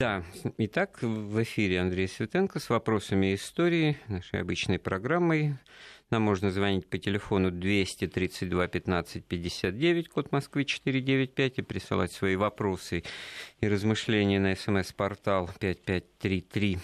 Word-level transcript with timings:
Да, 0.00 0.22
итак, 0.58 1.02
в 1.02 1.42
эфире 1.42 1.80
Андрей 1.80 2.06
Светенко 2.06 2.60
с 2.60 2.70
вопросами 2.70 3.34
истории 3.34 3.96
нашей 4.06 4.40
обычной 4.40 4.78
программой. 4.78 5.56
Нам 6.10 6.22
можно 6.22 6.52
звонить 6.52 6.86
по 6.86 6.98
телефону 6.98 7.50
232 7.50 8.68
15 8.68 9.24
59, 9.24 10.08
код 10.08 10.30
Москвы 10.30 10.66
495, 10.66 11.58
и 11.58 11.62
присылать 11.62 12.12
свои 12.12 12.36
вопросы 12.36 13.02
и 13.60 13.66
размышления 13.66 14.38
на 14.38 14.54
смс-портал 14.54 15.50
5533 15.58 16.78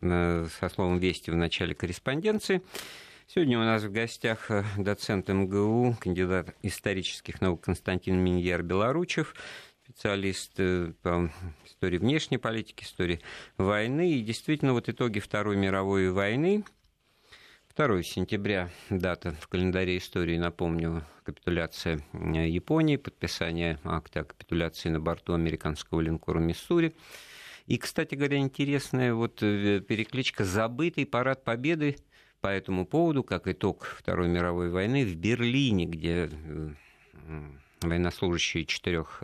э, 0.00 0.46
со 0.60 0.68
словом 0.68 1.00
«Вести» 1.00 1.30
в 1.32 1.36
начале 1.36 1.74
корреспонденции. 1.74 2.62
Сегодня 3.26 3.58
у 3.58 3.64
нас 3.64 3.82
в 3.82 3.90
гостях 3.90 4.52
э, 4.52 4.62
доцент 4.78 5.28
МГУ, 5.28 5.96
кандидат 5.98 6.54
исторических 6.62 7.40
наук 7.40 7.62
Константин 7.62 8.18
Миньяр 8.18 8.62
Белоручев, 8.62 9.34
специалист 9.84 10.52
э, 10.58 10.92
по 11.02 11.28
истории 11.82 11.98
внешней 11.98 12.38
политики, 12.38 12.84
истории 12.84 13.20
войны. 13.58 14.12
И 14.12 14.22
действительно, 14.22 14.72
вот 14.72 14.88
итоги 14.88 15.18
Второй 15.18 15.56
мировой 15.56 16.12
войны, 16.12 16.62
2 17.74 18.04
сентября, 18.04 18.70
дата 18.88 19.32
в 19.40 19.48
календаре 19.48 19.96
истории, 19.96 20.38
напомню, 20.38 21.04
капитуляция 21.24 22.00
э, 22.12 22.48
Японии, 22.48 22.94
подписание 22.98 23.80
акта 23.82 24.20
о 24.20 24.24
капитуляции 24.24 24.90
на 24.90 25.00
борту 25.00 25.34
американского 25.34 26.00
линкора 26.00 26.38
«Миссури». 26.38 26.94
И, 27.66 27.78
кстати 27.78 28.14
говоря, 28.14 28.38
интересная 28.38 29.12
вот 29.12 29.42
э, 29.42 29.80
перекличка 29.80 30.44
«Забытый 30.44 31.04
парад 31.04 31.42
Победы» 31.42 31.96
по 32.40 32.46
этому 32.46 32.86
поводу, 32.86 33.24
как 33.24 33.48
итог 33.48 33.96
Второй 33.98 34.28
мировой 34.28 34.70
войны 34.70 35.04
в 35.04 35.16
Берлине, 35.16 35.86
где 35.86 36.30
военнослужащие 37.80 38.66
четырех 38.66 39.22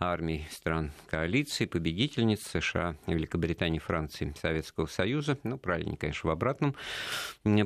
армий 0.00 0.46
стран 0.50 0.92
коалиции, 1.08 1.66
победительниц 1.66 2.40
США, 2.46 2.96
Великобритании, 3.06 3.78
Франции, 3.78 4.34
Советского 4.40 4.86
Союза, 4.86 5.38
ну, 5.44 5.58
правильно, 5.58 5.96
конечно, 5.96 6.30
в 6.30 6.32
обратном 6.32 6.74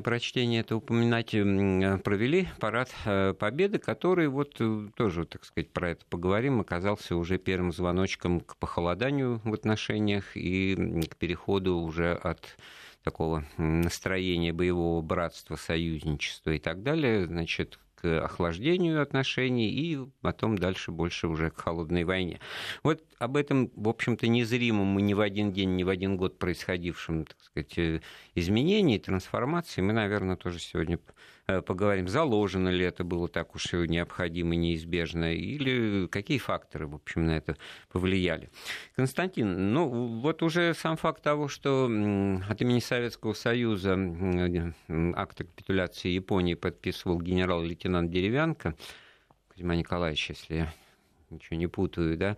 прочтении 0.03 0.59
это 0.59 0.75
упоминать, 0.75 1.31
провели 1.31 2.47
парад 2.59 2.91
э, 3.05 3.33
Победы, 3.33 3.79
который 3.79 4.27
вот 4.27 4.57
э, 4.59 4.89
тоже, 4.95 5.25
так 5.25 5.45
сказать, 5.45 5.71
про 5.71 5.91
это 5.91 6.05
поговорим, 6.09 6.59
оказался 6.59 7.15
уже 7.15 7.37
первым 7.37 7.71
звоночком 7.71 8.41
к 8.41 8.57
похолоданию 8.57 9.39
в 9.45 9.53
отношениях 9.53 10.35
и 10.35 10.75
к 11.09 11.15
переходу 11.15 11.77
уже 11.77 12.13
от 12.13 12.57
такого 13.03 13.45
настроения 13.57 14.51
боевого 14.51 15.01
братства, 15.01 15.55
союзничества 15.55 16.51
и 16.51 16.59
так 16.59 16.83
далее, 16.83 17.27
значит, 17.27 17.79
к 17.95 18.23
охлаждению 18.23 19.01
отношений 19.01 19.69
и 19.69 19.99
потом 20.21 20.57
дальше 20.57 20.91
больше 20.91 21.27
уже 21.27 21.49
к 21.49 21.59
холодной 21.59 22.03
войне. 22.03 22.39
Вот 22.83 23.03
об 23.17 23.37
этом, 23.37 23.71
в 23.75 23.89
общем-то, 23.89 24.27
незримом 24.27 24.99
и 24.99 25.01
ни 25.01 25.13
в 25.13 25.21
один 25.21 25.51
день, 25.51 25.75
ни 25.75 25.83
в 25.83 25.89
один 25.89 26.17
год 26.17 26.37
происходившем, 26.37 27.25
так 27.25 27.37
сказать, 27.41 27.77
э, 27.77 28.01
изменении, 28.35 28.97
трансформации 28.97 29.81
мы, 29.81 29.93
наверное, 29.93 30.35
тоже 30.35 30.59
сегодня 30.59 30.99
поговорим, 31.65 32.07
заложено 32.07 32.69
ли 32.69 32.85
это 32.85 33.03
было 33.03 33.27
так 33.27 33.55
уж 33.55 33.73
необходимо, 33.73 34.55
неизбежно, 34.55 35.33
или 35.33 36.07
какие 36.07 36.37
факторы, 36.37 36.87
в 36.87 36.95
общем, 36.95 37.25
на 37.25 37.37
это 37.37 37.55
повлияли. 37.91 38.49
Константин, 38.95 39.73
ну 39.73 39.87
вот 40.21 40.41
уже 40.43 40.73
сам 40.73 40.97
факт 40.97 41.21
того, 41.21 41.47
что 41.47 41.85
от 41.85 42.61
имени 42.61 42.79
Советского 42.79 43.33
Союза 43.33 43.97
акт 45.15 45.37
капитуляции 45.37 46.09
Японии 46.09 46.55
подписывал 46.55 47.21
генерал-лейтенант 47.21 48.09
Деревянко, 48.11 48.75
Кузьма 49.53 49.75
Николаевич, 49.75 50.29
если 50.29 50.55
я 50.55 50.73
ничего 51.29 51.57
не 51.57 51.67
путаю, 51.67 52.17
да, 52.17 52.35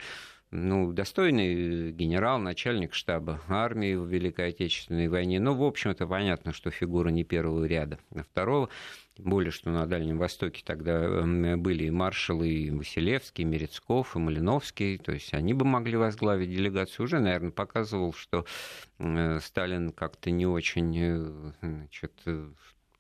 ну, 0.52 0.94
достойный 0.94 1.92
генерал, 1.92 2.40
начальник 2.40 2.94
штаба 2.94 3.42
армии 3.50 3.95
в 3.95 4.08
Великой 4.08 4.50
Отечественной 4.50 5.09
войне. 5.09 5.39
Ну, 5.42 5.54
в 5.54 5.64
общем-то, 5.64 6.08
понятно, 6.08 6.54
что 6.54 6.72
фигура 6.72 7.09
не 7.09 7.26
первого 7.26 7.66
ряда, 7.66 8.00
а 8.16 8.23
второго. 8.23 8.70
Более, 9.17 9.52
что 9.52 9.72
на 9.72 9.86
Дальнем 9.88 10.20
Востоке 10.20 10.64
тогда 10.64 11.04
эм, 11.04 11.61
были 11.61 11.86
и 11.86 11.89
маршалы, 11.89 12.48
и 12.49 12.70
Василевский, 12.70 13.44
и 13.44 13.48
Мерецков, 13.48 14.16
и 14.16 14.20
Малиновский. 14.20 14.98
То 14.99 15.11
есть 15.11 15.33
они 15.33 15.54
бы 15.54 15.66
могли 15.66 15.98
возглавить 15.98 16.52
делегацию. 16.52 17.04
Уже, 17.04 17.20
наверное, 17.20 17.52
показывал, 17.52 18.14
что 18.14 18.45
э, 18.99 19.39
Сталин 19.42 19.92
как-то 19.92 20.32
не 20.32 20.45
очень 20.45 20.98
э, 20.98 21.52
значит, 21.61 22.14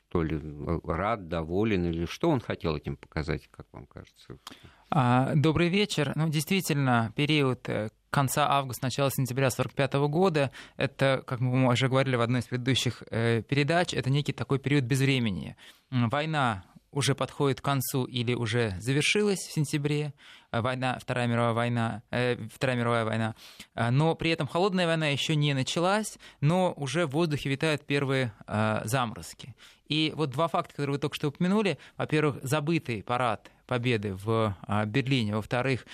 то 0.09 0.23
ли 0.23 0.41
рад, 0.83 1.27
доволен, 1.27 1.85
или 1.85 2.05
что 2.05 2.29
он 2.29 2.41
хотел 2.41 2.75
этим 2.75 2.97
показать, 2.97 3.47
как 3.51 3.67
вам 3.71 3.85
кажется? 3.85 4.37
А, 4.89 5.33
добрый 5.35 5.67
вечер. 5.67 6.13
Ну, 6.15 6.29
действительно, 6.29 7.11
период 7.15 7.67
э, 7.67 7.89
конца 8.09 8.47
августа, 8.49 8.85
начала 8.85 9.09
сентября 9.11 9.47
1945 9.47 10.09
года, 10.09 10.51
это, 10.77 11.23
как 11.27 11.41
мы 11.41 11.69
уже 11.69 11.89
говорили 11.89 12.15
в 12.15 12.21
одной 12.21 12.39
из 12.39 12.45
предыдущих 12.45 13.03
э, 13.11 13.41
передач, 13.41 13.93
это 13.93 14.09
некий 14.09 14.31
такой 14.31 14.59
период 14.59 14.85
безвремени. 14.85 15.57
Война 15.91 16.63
уже 16.91 17.15
подходит 17.15 17.59
к 17.59 17.65
концу 17.65 18.05
или 18.05 18.33
уже 18.33 18.77
завершилась 18.79 19.39
в 19.39 19.51
сентябре, 19.51 20.13
э, 20.53 20.61
война, 20.61 20.97
Вторая 21.01 21.27
мировая 21.27 21.53
война, 21.53 22.01
э, 22.09 22.37
Вторая 22.53 22.77
мировая 22.77 23.03
война, 23.03 23.35
э, 23.75 23.89
но 23.89 24.15
при 24.15 24.29
этом 24.31 24.47
холодная 24.47 24.87
война 24.87 25.07
еще 25.07 25.35
не 25.35 25.53
началась, 25.53 26.17
но 26.39 26.73
уже 26.77 27.07
в 27.07 27.11
воздухе 27.11 27.49
витают 27.49 27.85
первые 27.85 28.31
э, 28.47 28.83
заморозки. 28.85 29.53
И 29.87 30.13
вот 30.15 30.31
два 30.31 30.47
факта, 30.47 30.73
которые 30.73 30.95
вы 30.95 30.99
только 30.99 31.15
что 31.15 31.29
упомянули. 31.29 31.77
Во-первых, 31.97 32.37
забытый 32.43 33.03
парад 33.03 33.51
победы 33.67 34.15
в 34.15 34.55
а, 34.65 34.85
Берлине. 34.85 35.35
Во-вторых, 35.35 35.85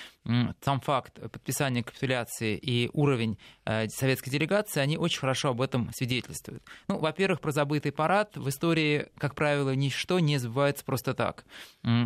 сам 0.62 0.80
факт 0.80 1.20
подписания 1.20 1.84
капитуляции 1.84 2.56
и 2.56 2.90
уровень 2.94 3.38
э, 3.66 3.88
советской 3.90 4.30
делегации, 4.30 4.80
они 4.80 4.98
очень 4.98 5.20
хорошо 5.20 5.50
об 5.50 5.62
этом 5.62 5.92
свидетельствуют. 5.94 6.64
Ну, 6.88 7.00
во-первых, 7.00 7.42
про 7.42 7.52
забытый 7.52 7.92
парад 7.92 8.38
в 8.38 8.48
истории, 8.48 9.08
как 9.18 9.36
правило, 9.36 9.76
ничто 9.76 10.20
не 10.20 10.38
забывается 10.38 10.86
просто 10.86 11.14
так. 11.14 11.46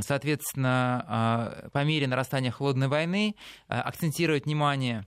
Соответственно, 0.02 1.06
а, 1.08 1.70
по 1.74 1.84
мере 1.84 2.08
нарастания 2.08 2.50
холодной 2.50 2.88
войны 2.88 3.36
э, 3.68 3.76
акцентировать 3.76 4.46
внимание 4.46 5.06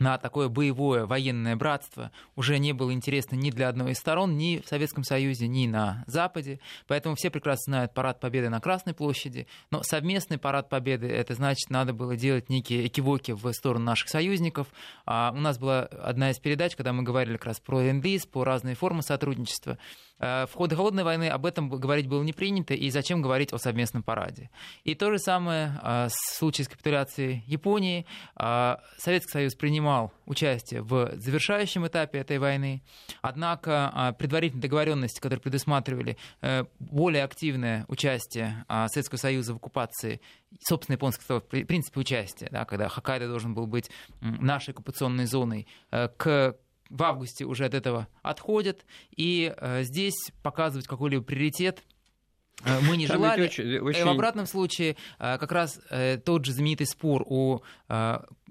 на 0.00 0.18
такое 0.18 0.48
боевое 0.48 1.06
военное 1.06 1.54
братство 1.54 2.10
уже 2.34 2.58
не 2.58 2.72
было 2.72 2.92
интересно 2.92 3.36
ни 3.36 3.50
для 3.50 3.68
одной 3.68 3.92
из 3.92 3.98
сторон, 3.98 4.36
ни 4.36 4.60
в 4.64 4.66
Советском 4.66 5.04
Союзе, 5.04 5.46
ни 5.46 5.66
на 5.66 6.02
Западе. 6.06 6.58
Поэтому 6.88 7.14
все 7.14 7.30
прекрасно 7.30 7.60
знают 7.70 7.94
парад 7.94 8.18
Победы 8.18 8.48
на 8.48 8.60
Красной 8.60 8.94
площади. 8.94 9.46
Но 9.70 9.82
совместный 9.82 10.38
парад 10.38 10.68
Победы, 10.68 11.06
это 11.06 11.34
значит, 11.34 11.70
надо 11.70 11.92
было 11.92 12.16
делать 12.16 12.48
некие 12.48 12.86
экивоки 12.86 13.32
в 13.32 13.52
сторону 13.52 13.84
наших 13.84 14.08
союзников. 14.08 14.68
А 15.04 15.32
у 15.36 15.38
нас 15.38 15.58
была 15.58 15.82
одна 15.82 16.30
из 16.30 16.38
передач, 16.38 16.74
когда 16.74 16.92
мы 16.92 17.02
говорили 17.02 17.36
как 17.36 17.46
раз 17.46 17.60
про 17.60 17.82
ленд 17.82 18.00
по 18.32 18.44
разные 18.44 18.74
формы 18.74 19.02
сотрудничества. 19.02 19.76
Э, 20.20 20.46
в 20.46 20.54
ходе 20.54 20.76
холодной 20.76 21.02
войны 21.02 21.28
об 21.28 21.46
этом 21.46 21.68
говорить 21.68 22.06
было 22.06 22.22
не 22.22 22.32
принято, 22.32 22.74
и 22.74 22.90
зачем 22.90 23.22
говорить 23.22 23.52
о 23.52 23.58
совместном 23.58 24.02
параде. 24.02 24.50
И 24.84 24.94
то 24.94 25.10
же 25.10 25.18
самое 25.18 25.80
э, 25.82 26.08
в 26.08 26.34
случае 26.36 26.66
с 26.66 26.68
капитуляцией 26.68 27.42
Японии. 27.46 28.06
Э, 28.36 28.76
Советский 28.98 29.32
Союз 29.32 29.54
принимал 29.54 30.12
участие 30.26 30.82
в 30.82 31.10
завершающем 31.16 31.86
этапе 31.86 32.18
этой 32.18 32.38
войны, 32.38 32.82
однако 33.22 34.14
предварительные 34.18 34.62
договоренности, 34.62 35.18
которые 35.20 35.40
предусматривали 35.40 36.16
более 36.78 37.24
активное 37.24 37.84
участие 37.88 38.64
Советского 38.68 39.18
Союза 39.18 39.54
в 39.54 39.56
оккупации, 39.56 40.20
собственно, 40.60 40.94
японского 40.94 41.40
принципа 41.40 41.98
участия, 41.98 42.48
да, 42.50 42.64
когда 42.64 42.88
Хоккайдо 42.88 43.28
должен 43.28 43.54
был 43.54 43.66
быть 43.66 43.90
нашей 44.20 44.70
оккупационной 44.70 45.26
зоной, 45.26 45.66
к 45.90 46.56
в 46.90 47.02
августе 47.02 47.44
уже 47.44 47.64
от 47.64 47.74
этого 47.74 48.08
отходят. 48.22 48.84
И 49.16 49.54
э, 49.56 49.82
здесь 49.84 50.32
показывать 50.42 50.86
какой-либо 50.86 51.24
приоритет 51.24 51.82
э, 52.64 52.80
мы 52.82 52.96
не 52.96 53.06
Там 53.06 53.16
желали. 53.16 53.44
Очень, 53.44 53.78
очень... 53.78 54.04
В 54.04 54.08
обратном 54.08 54.46
случае, 54.46 54.96
э, 55.18 55.38
как 55.38 55.52
раз 55.52 55.80
э, 55.88 56.18
тот 56.18 56.44
же 56.44 56.52
знаменитый 56.52 56.86
спор 56.86 57.24
о 57.26 57.62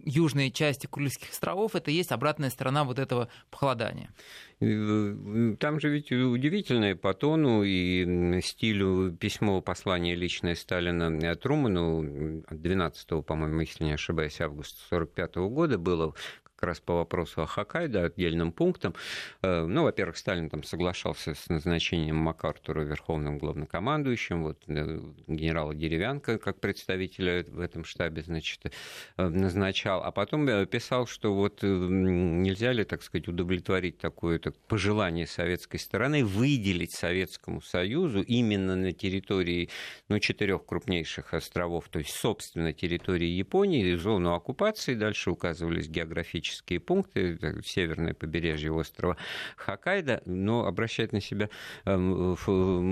южной 0.05 0.49
части 0.49 0.87
Курильских 0.87 1.31
островов, 1.31 1.75
это 1.75 1.91
есть 1.91 2.11
обратная 2.11 2.49
сторона 2.49 2.85
вот 2.85 2.99
этого 2.99 3.27
похолодания. 3.49 4.13
Там 4.59 5.79
же 5.79 5.89
ведь 5.89 6.11
удивительное 6.11 6.95
по 6.95 7.13
тону 7.13 7.63
и 7.63 8.41
стилю 8.41 9.15
письмо 9.17 9.61
послания 9.61 10.15
личное 10.15 10.55
Сталина 10.55 11.35
Труману 11.35 12.43
12, 12.49 13.25
по-моему, 13.25 13.59
если 13.61 13.83
не 13.83 13.93
ошибаюсь, 13.93 14.39
августа 14.41 14.79
1945 14.89 15.35
года 15.49 15.77
было, 15.77 16.13
как 16.59 16.67
раз 16.67 16.81
по 16.81 16.95
вопросу 16.95 17.41
о 17.41 17.45
Хоккайдо 17.45 18.03
отдельным 18.03 18.51
пунктом. 18.51 18.93
Э, 19.41 19.65
ну, 19.65 19.83
во-первых, 19.83 20.17
Сталин 20.17 20.49
там 20.49 20.63
соглашался 20.63 21.33
с 21.33 21.47
назначением 21.47 22.17
МакАртура 22.17 22.81
верховным 22.81 23.37
главнокомандующим, 23.37 24.43
вот 24.43 24.61
э, 24.67 24.99
генерала 25.27 25.73
Деревянко 25.73 26.37
как 26.37 26.59
представителя 26.59 27.45
в 27.47 27.61
этом 27.61 27.85
штабе, 27.85 28.23
значит, 28.23 28.73
э, 29.15 29.27
назначал, 29.29 30.03
а 30.03 30.11
потом 30.11 30.67
писал, 30.67 31.07
что 31.07 31.33
вот 31.33 31.63
нельзя 31.63 32.73
ли, 32.73 32.83
так 32.83 33.03
сказать, 33.03 33.29
удовлетворить 33.29 33.97
такое 33.97 34.37
так, 34.39 34.57
пожелание 34.67 35.27
советской 35.27 35.77
стороны 35.77 36.25
выделить 36.25 36.91
Советскому 36.91 37.61
Союзу 37.61 38.21
именно 38.21 38.75
на 38.75 38.91
территории 38.91 39.69
ну, 40.09 40.19
четырех 40.19 40.65
крупнейших 40.65 41.33
островов, 41.33 41.87
то 41.87 41.99
есть, 41.99 42.11
собственно, 42.11 42.73
территории 42.73 43.27
Японии, 43.27 43.95
зону 43.95 44.33
оккупации, 44.33 44.95
дальше 44.95 45.31
указывались 45.31 45.87
географические 45.87 46.48
стратегические 46.49 46.79
пункты, 46.79 47.37
северное 47.63 48.13
побережье 48.13 48.71
острова 48.71 49.17
Хоккайдо, 49.55 50.21
но 50.25 50.65
обращает 50.65 51.13
на 51.13 51.21
себя 51.21 51.49
эм, 51.85 52.35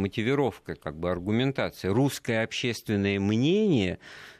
мотивировка, 0.01 0.75
как 0.75 0.97
бы 0.97 1.09
аргументация. 1.09 1.93
Русское 1.93 2.43
общественное 2.43 3.19
мнение 3.19 3.99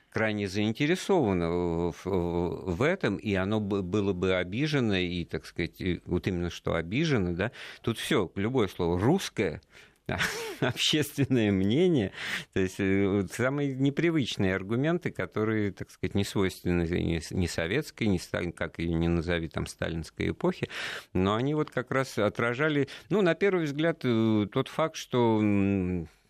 крайне 0.10 0.48
заинтересовано 0.48 1.94
в 2.04 2.82
этом, 2.82 3.18
и 3.18 3.34
оно 3.36 3.60
было 3.60 4.14
бы 4.14 4.36
обижено, 4.36 4.96
и, 4.96 5.26
так 5.26 5.46
сказать, 5.46 5.82
вот 6.06 6.28
именно 6.28 6.50
что 6.50 6.76
обижено, 6.76 7.34
да, 7.34 7.52
тут 7.82 8.00
все, 8.00 8.32
любое 8.36 8.68
слово 8.68 9.00
русское, 9.00 9.62
общественное 10.62 11.52
мнение, 11.52 12.12
то 12.54 12.60
есть 12.60 12.80
э, 12.80 13.28
самые 13.32 13.76
непривычные 13.76 14.56
аргументы, 14.56 15.12
которые, 15.12 15.72
так 15.72 15.92
сказать, 15.92 16.16
не 16.16 16.24
свойственны 16.24 16.84
ни 16.84 17.46
советской, 17.46 18.08
ни, 18.08 18.52
как 18.52 18.80
ее 18.80 18.94
не 18.94 19.08
назови, 19.08 19.50
там, 19.50 19.66
сталинской 19.66 20.30
эпохи, 20.30 20.70
но 21.14 21.36
они 21.36 21.56
вот 21.56 21.72
как 21.72 21.92
раз 21.92 22.18
отражали, 22.18 22.88
ну, 23.10 23.22
на 23.22 23.36
первый 23.36 23.66
взгляд, 23.66 24.00
э, 24.04 24.48
тот 24.52 24.70
факт, 24.70 24.96
что 24.96 25.40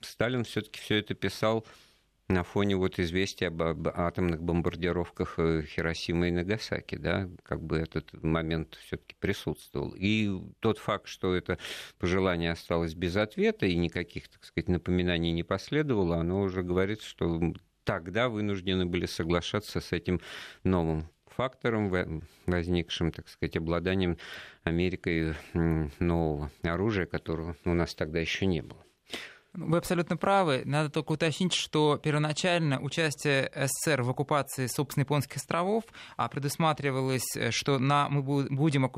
Сталин 0.02 0.44
все-таки 0.44 0.80
все 0.80 0.98
это 0.98 1.14
писал 1.14 1.66
на 2.30 2.44
фоне 2.44 2.76
вот 2.76 3.00
известия 3.00 3.48
об, 3.48 3.62
об 3.62 3.88
атомных 3.88 4.42
бомбардировках 4.42 5.36
э, 5.38 5.64
Хиросимы 5.64 6.30
и 6.30 6.32
Нагасаки, 6.32 6.96
да, 6.96 7.30
как 7.44 7.62
бы 7.62 7.78
этот 7.78 8.12
момент 8.22 8.76
все-таки 8.76 9.16
присутствовал. 9.20 9.94
И 9.96 10.30
тот 10.60 10.78
факт, 10.78 11.08
что 11.08 11.36
это 11.36 11.58
пожелание 12.00 12.52
осталось 12.52 12.96
без 12.96 13.16
ответа 13.16 13.66
и 13.66 13.76
никаких, 13.76 14.28
так 14.28 14.44
сказать, 14.44 14.68
напоминаний 14.68 15.32
не 15.32 15.44
последовало, 15.44 16.18
оно 16.18 16.42
уже 16.42 16.64
говорит, 16.64 17.02
что 17.02 17.54
тогда 17.84 18.28
вынуждены 18.28 18.86
были 18.86 19.06
соглашаться 19.06 19.80
с 19.80 19.94
этим 19.94 20.20
новым 20.64 21.08
фактором, 21.38 22.22
возникшим, 22.46 23.12
так 23.12 23.30
сказать, 23.30 23.56
обладанием 23.56 24.18
Америкой 24.64 25.36
нового 26.00 26.52
оружия, 26.64 27.06
которого 27.06 27.56
у 27.64 27.74
нас 27.74 27.96
тогда 27.96 28.20
еще 28.20 28.46
не 28.48 28.62
было. 28.62 28.84
Вы 29.58 29.80
абсолютно 29.80 30.18
правы. 30.18 30.62
Надо 30.66 30.92
только 30.92 31.14
уточнить, 31.14 31.54
что 31.54 31.98
первоначально 31.98 32.80
участие 32.80 33.52
СССР 33.56 34.04
в 34.04 34.10
оккупации, 34.12 34.68
собственно, 34.68 35.02
японских 35.02 35.38
островов 35.38 35.84
а 36.16 36.28
предусматривалось, 36.30 37.36
э, 37.36 37.50
что 37.50 37.80
на, 37.80 38.08
мы 38.08 38.22
будем 38.22 38.92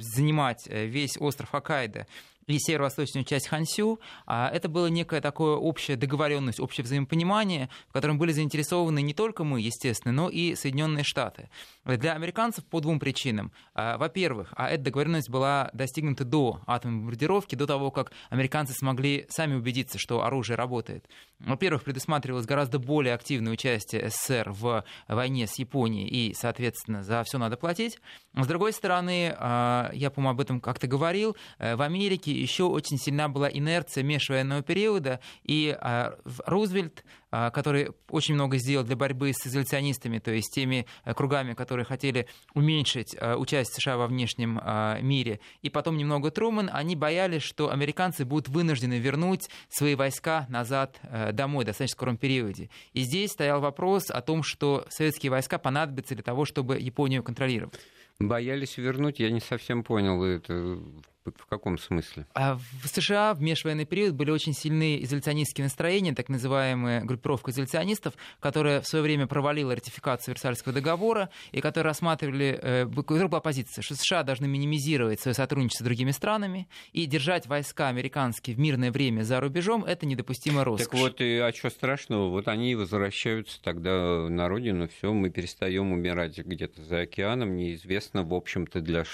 занимать 0.00 0.66
э, 0.68 0.86
весь 0.86 1.18
остров 1.20 1.50
Хоккайдо 1.50 2.06
и 2.46 2.58
северо-восточную 2.58 3.24
часть 3.24 3.48
Хансю, 3.48 4.00
а 4.26 4.48
это 4.52 4.68
было 4.68 4.86
некая 4.86 5.20
такое 5.20 5.56
общая 5.56 5.96
договоренность, 5.96 6.60
общее 6.60 6.84
взаимопонимание, 6.84 7.68
в 7.88 7.92
котором 7.92 8.18
были 8.18 8.32
заинтересованы 8.32 9.02
не 9.02 9.14
только 9.14 9.44
мы, 9.44 9.60
естественно, 9.60 10.12
но 10.12 10.28
и 10.28 10.54
Соединенные 10.54 11.04
Штаты. 11.04 11.50
Для 11.84 12.12
американцев 12.12 12.64
по 12.64 12.80
двум 12.80 13.00
причинам. 13.00 13.52
А, 13.74 13.98
во-первых, 13.98 14.52
а 14.56 14.70
эта 14.70 14.84
договоренность 14.84 15.28
была 15.28 15.70
достигнута 15.72 16.24
до 16.24 16.60
атомной 16.66 16.98
бомбардировки, 16.98 17.56
до 17.56 17.66
того, 17.66 17.90
как 17.90 18.12
американцы 18.30 18.74
смогли 18.74 19.26
сами 19.28 19.54
убедиться, 19.54 19.98
что 19.98 20.22
оружие 20.22 20.56
работает. 20.56 21.08
Во-первых, 21.38 21.84
предусматривалось 21.84 22.46
гораздо 22.46 22.78
более 22.78 23.12
активное 23.14 23.52
участие 23.52 24.08
СССР 24.08 24.50
в 24.52 24.84
войне 25.06 25.46
с 25.46 25.58
Японией, 25.58 26.08
и, 26.08 26.34
соответственно, 26.34 27.02
за 27.02 27.22
все 27.24 27.36
надо 27.36 27.58
платить. 27.58 27.98
С 28.34 28.46
другой 28.46 28.72
стороны, 28.72 29.34
а, 29.36 29.90
я, 29.92 30.10
по-моему, 30.10 30.32
об 30.34 30.40
этом 30.40 30.60
как-то 30.60 30.86
говорил, 30.86 31.36
э, 31.58 31.76
в 31.76 31.82
Америке 31.82 32.32
еще 32.32 32.64
очень 32.64 32.96
сильна 32.98 33.28
была 33.28 33.50
инерция 33.50 34.02
межвоенного 34.02 34.62
периода, 34.62 35.20
и 35.42 35.76
а, 35.78 36.18
Рузвельт, 36.46 37.04
который 37.30 37.90
очень 38.08 38.34
много 38.34 38.58
сделал 38.58 38.84
для 38.84 38.96
борьбы 38.96 39.32
с 39.32 39.46
изоляционистами, 39.46 40.18
то 40.18 40.30
есть 40.30 40.54
теми 40.54 40.86
э, 41.04 41.14
кругами, 41.14 41.54
которые 41.54 41.84
хотели 41.84 42.26
уменьшить 42.54 43.16
э, 43.18 43.34
участие 43.34 43.74
США 43.74 43.96
во 43.96 44.06
внешнем 44.06 44.60
а, 44.62 45.00
мире, 45.00 45.40
и 45.62 45.70
потом 45.70 45.96
немного 45.96 46.30
Труман, 46.30 46.70
они 46.72 46.96
боялись, 46.96 47.42
что 47.42 47.70
американцы 47.70 48.24
будут 48.24 48.48
вынуждены 48.48 48.98
вернуть 48.98 49.48
свои 49.68 49.94
войска 49.94 50.46
назад 50.48 50.98
э, 51.02 51.32
домой 51.32 51.64
в 51.64 51.66
достаточно 51.66 51.94
скором 51.94 52.16
периоде. 52.16 52.70
И 52.92 53.00
здесь 53.00 53.32
стоял 53.32 53.60
вопрос 53.60 54.10
о 54.10 54.20
том, 54.22 54.42
что 54.42 54.86
советские 54.88 55.30
войска 55.30 55.58
понадобятся 55.58 56.14
для 56.14 56.24
того, 56.24 56.44
чтобы 56.44 56.78
Японию 56.78 57.22
контролировать. 57.22 57.74
Боялись 58.18 58.78
вернуть, 58.78 59.18
я 59.18 59.30
не 59.30 59.40
совсем 59.40 59.82
понял 59.82 60.22
это 60.22 60.78
в 61.36 61.46
каком 61.46 61.78
смысле? 61.78 62.26
А 62.34 62.56
в 62.56 62.88
США 62.88 63.34
в 63.34 63.40
межвоенный 63.40 63.84
период 63.84 64.14
были 64.14 64.30
очень 64.30 64.52
сильные 64.52 65.02
изоляционистские 65.04 65.64
настроения, 65.64 66.14
так 66.14 66.28
называемая 66.28 67.04
группировка 67.04 67.50
изоляционистов, 67.50 68.14
которая 68.40 68.80
в 68.80 68.86
свое 68.86 69.02
время 69.02 69.26
провалила 69.26 69.74
ратификацию 69.74 70.34
Версальского 70.34 70.74
договора 70.74 71.30
и 71.52 71.60
которая 71.60 71.90
рассматривали, 71.90 72.58
э, 72.60 72.86
которая 72.86 73.28
была 73.28 73.40
позиция, 73.40 73.82
что 73.82 73.94
США 73.94 74.22
должны 74.22 74.46
минимизировать 74.46 75.20
свое 75.20 75.34
сотрудничество 75.34 75.84
с 75.84 75.86
другими 75.86 76.10
странами 76.10 76.68
и 76.92 77.06
держать 77.06 77.46
войска 77.46 77.88
американские 77.88 78.56
в 78.56 78.58
мирное 78.58 78.90
время 78.90 79.22
за 79.22 79.40
рубежом, 79.40 79.84
это 79.84 80.06
недопустимо 80.06 80.64
роскошь. 80.64 80.86
Так 80.86 81.00
вот, 81.00 81.20
и, 81.20 81.38
а 81.38 81.52
что 81.52 81.70
страшного? 81.70 82.30
Вот 82.30 82.48
они 82.48 82.74
возвращаются 82.74 83.60
тогда 83.62 84.28
на 84.28 84.48
родину, 84.48 84.88
все, 84.88 85.12
мы 85.12 85.30
перестаем 85.30 85.92
умирать 85.92 86.38
где-то 86.38 86.82
за 86.82 87.00
океаном, 87.00 87.56
неизвестно, 87.56 88.22
в 88.22 88.34
общем-то, 88.34 88.80
для, 88.80 89.04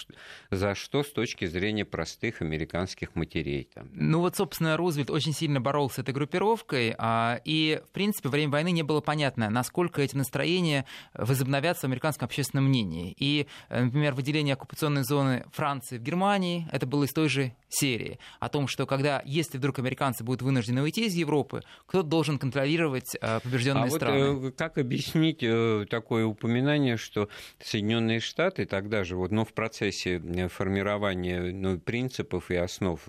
за 0.50 0.75
что 0.75 1.03
с 1.03 1.11
точки 1.12 1.47
зрения 1.47 1.85
простых 2.02 2.43
американских 2.43 3.14
матерей. 3.14 3.69
Там. 3.72 3.88
Ну 3.93 4.19
вот, 4.19 4.34
собственно, 4.34 4.76
Рузвельт 4.76 5.08
очень 5.08 5.32
сильно 5.32 5.60
боролся 5.60 5.94
с 5.94 5.99
этой 6.00 6.12
группировкой, 6.12 6.96
а, 6.99 7.40
и, 7.44 7.81
в 7.88 7.93
принципе, 7.93 8.28
во 8.28 8.32
время 8.32 8.50
войны 8.50 8.72
не 8.72 8.82
было 8.82 9.00
понятно, 9.00 9.50
насколько 9.50 10.02
эти 10.02 10.16
настроения 10.16 10.84
возобновятся 11.14 11.82
в 11.82 11.90
американском 11.90 12.26
общественном 12.26 12.64
мнении. 12.64 13.14
И, 13.16 13.46
э, 13.69 13.84
например, 13.84 14.14
выделение 14.14 14.54
оккупационной 14.54 15.04
зоны 15.04 15.44
Франции 15.52 15.99
в 15.99 16.02
Германии, 16.02 16.66
это 16.72 16.87
было 16.87 17.04
из 17.04 17.12
той 17.12 17.28
же 17.28 17.52
серии. 17.69 18.19
О 18.40 18.48
том, 18.48 18.66
что 18.66 18.84
когда, 18.84 19.22
если 19.25 19.58
вдруг 19.58 19.78
американцы 19.78 20.25
будут 20.25 20.43
вынуждены 20.43 20.82
уйти 20.82 21.06
из 21.06 21.14
Европы, 21.14 21.62
кто 21.87 22.02
должен 22.02 22.38
контролировать 22.38 23.16
э, 23.20 23.38
побежденные 23.40 23.84
а 23.84 23.90
страны. 23.90 24.32
Вот, 24.32 24.56
как 24.56 24.76
объяснить 24.76 25.43
э, 25.43 25.87
такое 25.88 26.26
упоминание, 26.26 26.96
что 26.96 27.28
Соединенные 27.60 28.19
Штаты 28.19 28.66
тогда 28.66 29.05
же, 29.05 29.16
вот, 29.16 29.31
но 29.31 29.37
ну, 29.37 29.44
в 29.44 29.52
процессе 29.52 30.20
формирования 30.48 31.52
ну, 31.52 31.78
принципов 31.93 32.50
и 32.50 32.55
основ 32.55 33.06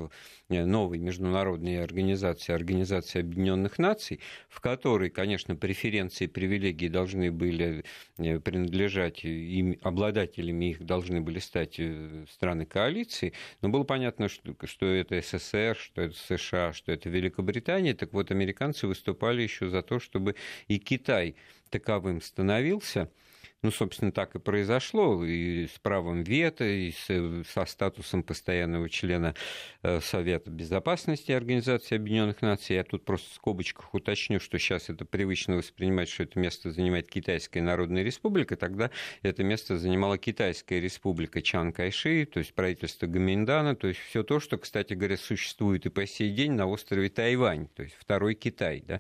э, 0.50 0.66
новой 0.66 0.98
международной 0.98 1.82
организации, 1.82 2.52
Организации 2.52 3.22
Объединенных 3.22 3.80
Наций, 3.80 4.20
в 4.50 4.60
которой, 4.60 5.10
конечно, 5.10 5.56
преференции 5.56 6.26
и 6.26 6.28
привилегии 6.28 6.90
должны 6.90 7.32
были 7.32 7.86
э, 8.18 8.40
принадлежать, 8.42 9.24
им, 9.24 9.78
обладателями 9.84 10.72
их 10.72 10.86
должны 10.86 11.22
были 11.22 11.40
стать 11.40 11.76
э, 11.78 12.26
страны 12.30 12.66
коалиции, 12.66 13.32
но 13.62 13.70
было 13.70 13.86
понятно, 13.86 14.28
что, 14.28 14.54
что 14.66 14.86
это 14.88 15.22
СССР, 15.22 15.78
что 15.80 16.02
это 16.02 16.18
США, 16.18 16.74
что 16.74 16.92
это 16.92 17.08
Великобритания, 17.08 17.94
так 17.94 18.12
вот, 18.12 18.32
американцы 18.32 18.86
выступали 18.86 19.44
еще 19.44 19.70
за 19.70 19.82
то, 19.82 20.00
чтобы 20.00 20.36
и 20.68 20.78
Китай 20.78 21.38
таковым 21.70 22.22
становился– 22.22 23.10
ну, 23.64 23.72
собственно, 23.72 24.12
так 24.12 24.36
и 24.36 24.40
произошло, 24.40 25.24
и 25.24 25.68
с 25.68 25.80
правом 25.80 26.24
вето, 26.24 26.66
и 26.66 26.92
со 26.92 27.66
статусом 27.66 28.22
постоянного 28.22 28.90
члена 28.90 29.36
э, 29.82 30.02
Совета 30.02 30.50
Безопасности 30.50 31.32
Организации 31.32 31.96
Объединенных 31.96 32.42
Наций. 32.42 32.76
Я 32.76 32.84
тут 32.84 33.06
просто 33.06 33.30
в 33.30 33.34
скобочках 33.34 33.94
уточню, 33.94 34.42
что 34.42 34.60
сейчас 34.60 34.90
это 34.90 35.06
привычно 35.06 35.56
воспринимать, 35.56 36.10
что 36.10 36.24
это 36.24 36.38
место 36.40 36.72
занимает 36.72 37.10
Китайская 37.10 37.62
Народная 37.62 38.04
Республика, 38.04 38.58
тогда 38.58 38.92
это 39.22 39.44
место 39.44 39.78
занимала 39.78 40.18
Китайская 40.18 40.82
Республика 40.82 41.42
Чан 41.42 41.72
Кайши, 41.72 42.26
то 42.26 42.40
есть 42.40 42.54
правительство 42.54 43.08
Гаминдана, 43.08 43.78
то 43.78 43.88
есть 43.88 44.02
все 44.02 44.24
то, 44.24 44.42
что, 44.42 44.58
кстати 44.58 44.94
говоря, 44.94 45.16
существует 45.16 45.86
и 45.86 45.90
по 45.90 46.06
сей 46.06 46.32
день 46.32 46.52
на 46.52 46.68
острове 46.68 47.10
Тайвань, 47.10 47.70
то 47.70 47.84
есть 47.84 47.96
второй 47.98 48.36
Китай, 48.36 48.84
да, 48.86 49.00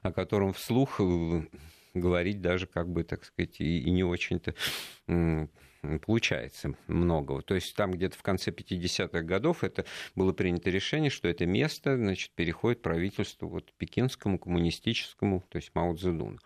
о 0.00 0.12
котором 0.12 0.54
вслух 0.54 0.98
э, 1.00 1.42
говорить 1.94 2.40
даже, 2.40 2.66
как 2.66 2.88
бы, 2.88 3.04
так 3.04 3.24
сказать, 3.24 3.60
и, 3.60 3.80
и 3.80 3.90
не 3.90 4.04
очень-то 4.04 4.54
получается 6.04 6.74
многого. 6.86 7.42
То 7.42 7.54
есть 7.54 7.74
там 7.76 7.92
где-то 7.92 8.16
в 8.16 8.22
конце 8.22 8.50
50-х 8.50 9.22
годов 9.22 9.62
это 9.62 9.84
было 10.14 10.32
принято 10.32 10.70
решение, 10.70 11.10
что 11.10 11.28
это 11.28 11.46
место 11.46 11.96
значит, 11.96 12.32
переходит 12.32 12.82
правительству 12.82 13.48
вот, 13.48 13.72
пекинскому, 13.78 14.38
коммунистическому, 14.38 15.44
то 15.48 15.56
есть 15.56 15.70
Мао 15.74 15.94
Цзэдуну. 15.94 16.38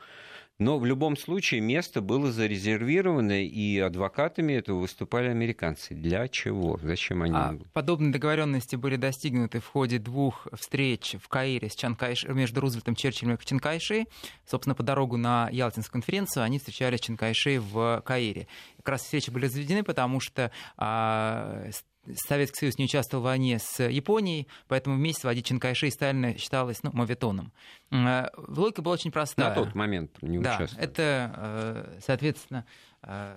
Но 0.63 0.79
в 0.79 0.87
любом 0.87 1.17
случае 1.17 1.61
место 1.61 2.01
было 2.01 2.31
зарезервировано, 2.31 3.45
и 3.45 3.79
адвокатами 3.81 4.53
этого 4.53 4.79
выступали 4.79 5.29
американцы. 5.29 5.93
Для 5.93 6.29
чего? 6.29 6.79
Зачем 6.81 7.23
они? 7.23 7.35
А, 7.35 7.59
подобные 7.73 8.13
договоренности 8.13 8.77
были 8.77 8.95
достигнуты 8.95 9.59
в 9.59 9.67
ходе 9.67 9.99
двух 9.99 10.47
встреч 10.53 11.17
в 11.21 11.27
Каире 11.29 11.69
с 11.69 11.75
Чанкайш... 11.75 12.25
между 12.29 12.61
Рузвельтом, 12.61 12.95
Черчиллем 12.95 13.35
и 13.35 13.45
Чанкайши. 13.45 14.07
Собственно, 14.49 14.77
по 14.77 14.85
дорогу 14.85 15.17
на 15.17 15.49
Ялтинскую 15.51 16.01
конференцию 16.01 16.45
они 16.45 16.59
встречались 16.59 17.01
с 17.01 17.03
Чанкайши 17.03 17.59
в 17.59 18.01
Каире. 18.07 18.47
Как 18.77 18.91
раз 18.91 19.03
встречи 19.03 19.31
были 19.31 19.49
заведены, 19.49 19.83
потому 19.83 20.21
что 20.21 20.53
а, 20.77 21.71
Советский 22.15 22.59
Союз 22.59 22.79
не 22.79 22.87
участвовал 22.87 23.23
в 23.23 23.27
войне 23.27 23.59
с 23.59 23.83
Японией, 23.83 24.49
поэтому 24.67 24.97
вместе 24.97 25.27
водить 25.27 25.47
Чанкайши 25.47 25.87
и 25.87 25.91
Сталина 25.91 26.37
считалось 26.37 26.83
ну, 26.83 26.91
моветоном. 26.93 27.53
Э, 27.91 28.27
логика 28.37 28.83
была 28.83 28.95
очень 28.95 29.13
простая. 29.13 29.51
На 29.51 29.55
тот 29.55 29.75
момент 29.75 30.21
не 30.21 30.39
да, 30.39 30.57
участвовал. 30.57 30.85
Это, 30.85 31.35
э, 31.37 32.01
соответственно, 32.05 32.67
э, 33.03 33.37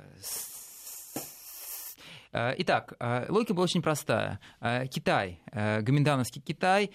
Итак, 2.58 2.96
логика 3.30 3.54
была 3.54 3.64
очень 3.64 3.82
простая. 3.82 4.42
Китай, 4.92 5.40
гоминдановский 5.54 6.42
Китай, 6.42 6.92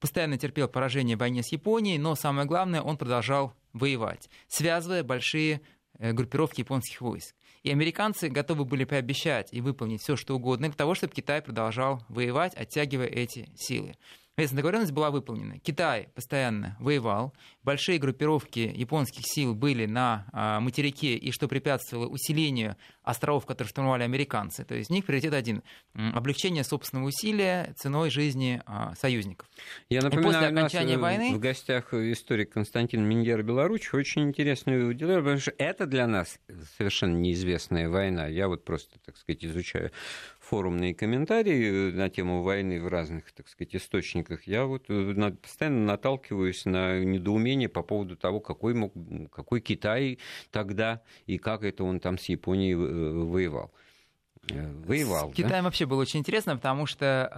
постоянно 0.00 0.36
терпел 0.36 0.68
поражение 0.68 1.16
в 1.16 1.20
войне 1.20 1.42
с 1.42 1.50
Японией, 1.50 1.96
но 1.96 2.14
самое 2.14 2.46
главное, 2.46 2.82
он 2.82 2.98
продолжал 2.98 3.54
воевать, 3.72 4.28
связывая 4.46 5.02
большие 5.02 5.62
группировки 5.98 6.60
японских 6.60 7.00
войск. 7.00 7.34
И 7.62 7.70
американцы 7.70 8.28
готовы 8.28 8.64
были 8.64 8.84
пообещать 8.84 9.48
и 9.52 9.60
выполнить 9.60 10.02
все, 10.02 10.16
что 10.16 10.36
угодно 10.36 10.68
для 10.68 10.76
того, 10.76 10.94
чтобы 10.94 11.12
Китай 11.12 11.42
продолжал 11.42 12.02
воевать, 12.08 12.54
оттягивая 12.54 13.06
эти 13.06 13.48
силы. 13.56 13.96
Соответственно, 14.38 14.58
договоренность 14.58 14.92
была 14.92 15.10
выполнена. 15.10 15.58
Китай 15.58 16.10
постоянно 16.14 16.76
воевал, 16.78 17.34
большие 17.64 17.98
группировки 17.98 18.72
японских 18.72 19.22
сил 19.24 19.52
были 19.52 19.84
на 19.86 20.26
а, 20.32 20.60
материке, 20.60 21.16
и 21.16 21.32
что 21.32 21.48
препятствовало 21.48 22.06
усилению 22.06 22.76
островов, 23.02 23.46
которые 23.46 23.68
штурмовали 23.68 24.04
американцы. 24.04 24.64
То 24.64 24.76
есть 24.76 24.92
у 24.92 24.94
них 24.94 25.06
приоритет 25.06 25.34
один– 25.34 25.64
облегчение 25.94 26.62
собственного 26.62 27.08
усилия 27.08 27.74
ценой 27.76 28.10
жизни 28.10 28.62
а, 28.64 28.94
союзников. 28.94 29.48
Я 29.90 30.02
напоминаю, 30.02 30.34
после 30.34 30.46
окончания 30.56 30.96
нас 30.96 31.02
войны... 31.02 31.34
в 31.34 31.40
гостях 31.40 31.92
историк 31.92 32.52
Константин 32.52 33.02
Миньер 33.02 33.42
Белоруч 33.42 33.92
очень 33.92 34.22
интересную 34.22 34.94
дело, 34.94 35.16
потому 35.16 35.38
что 35.38 35.52
это 35.58 35.86
для 35.86 36.06
нас 36.06 36.38
совершенно 36.76 37.16
неизвестная 37.16 37.88
война. 37.88 38.28
Я 38.28 38.46
вот 38.46 38.64
просто, 38.64 39.00
так 39.04 39.16
сказать, 39.16 39.44
изучаю 39.44 39.90
форумные 40.48 40.94
комментарии 40.94 41.90
на 41.90 42.08
тему 42.08 42.42
войны 42.42 42.80
в 42.80 42.88
разных, 42.88 43.30
так 43.32 43.48
сказать, 43.48 43.76
источниках, 43.76 44.46
я 44.46 44.64
вот 44.64 44.84
э, 44.88 45.32
постоянно 45.42 45.84
наталкиваюсь 45.84 46.64
на 46.64 47.00
недоумение 47.00 47.68
по 47.68 47.82
поводу 47.82 48.16
того, 48.16 48.40
какой, 48.40 48.72
мог, 48.72 48.94
какой 49.30 49.60
Китай 49.60 50.18
тогда 50.50 51.02
и 51.26 51.36
как 51.36 51.64
это 51.64 51.84
он 51.84 52.00
там 52.00 52.16
с 52.18 52.24
Японией 52.30 52.72
э, 52.72 53.24
воевал 53.24 53.72
э, 54.50 54.72
воевал. 54.86 55.32
С 55.32 55.36
Китаем 55.36 55.64
вообще 55.64 55.84
было 55.84 56.00
очень 56.00 56.20
интересно, 56.20 56.56
потому 56.56 56.86
что 56.86 57.30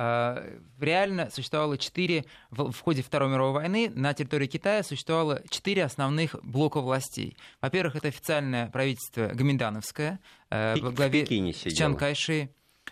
э, 0.47 0.61
реально 0.81 1.31
существовало 1.31 1.79
четыре, 1.79 2.27
в, 2.51 2.71
в 2.71 2.81
ходе 2.81 3.03
Второй 3.03 3.29
мировой 3.29 3.55
войны 3.55 3.91
на 3.93 4.15
территории 4.15 4.47
Китая 4.47 4.85
существовало 4.85 5.43
четыре 5.51 5.85
основных 5.85 6.37
блока 6.45 6.81
властей. 6.81 7.37
Во-первых, 7.61 7.97
это 7.97 8.07
официальное 8.07 8.69
правительство 8.69 9.33
Гоминдановское, 9.35 10.21
э, 10.51 10.77
во 10.81 10.93
главе 10.93 11.53
Чан 11.53 11.97
Кайши 11.97 12.51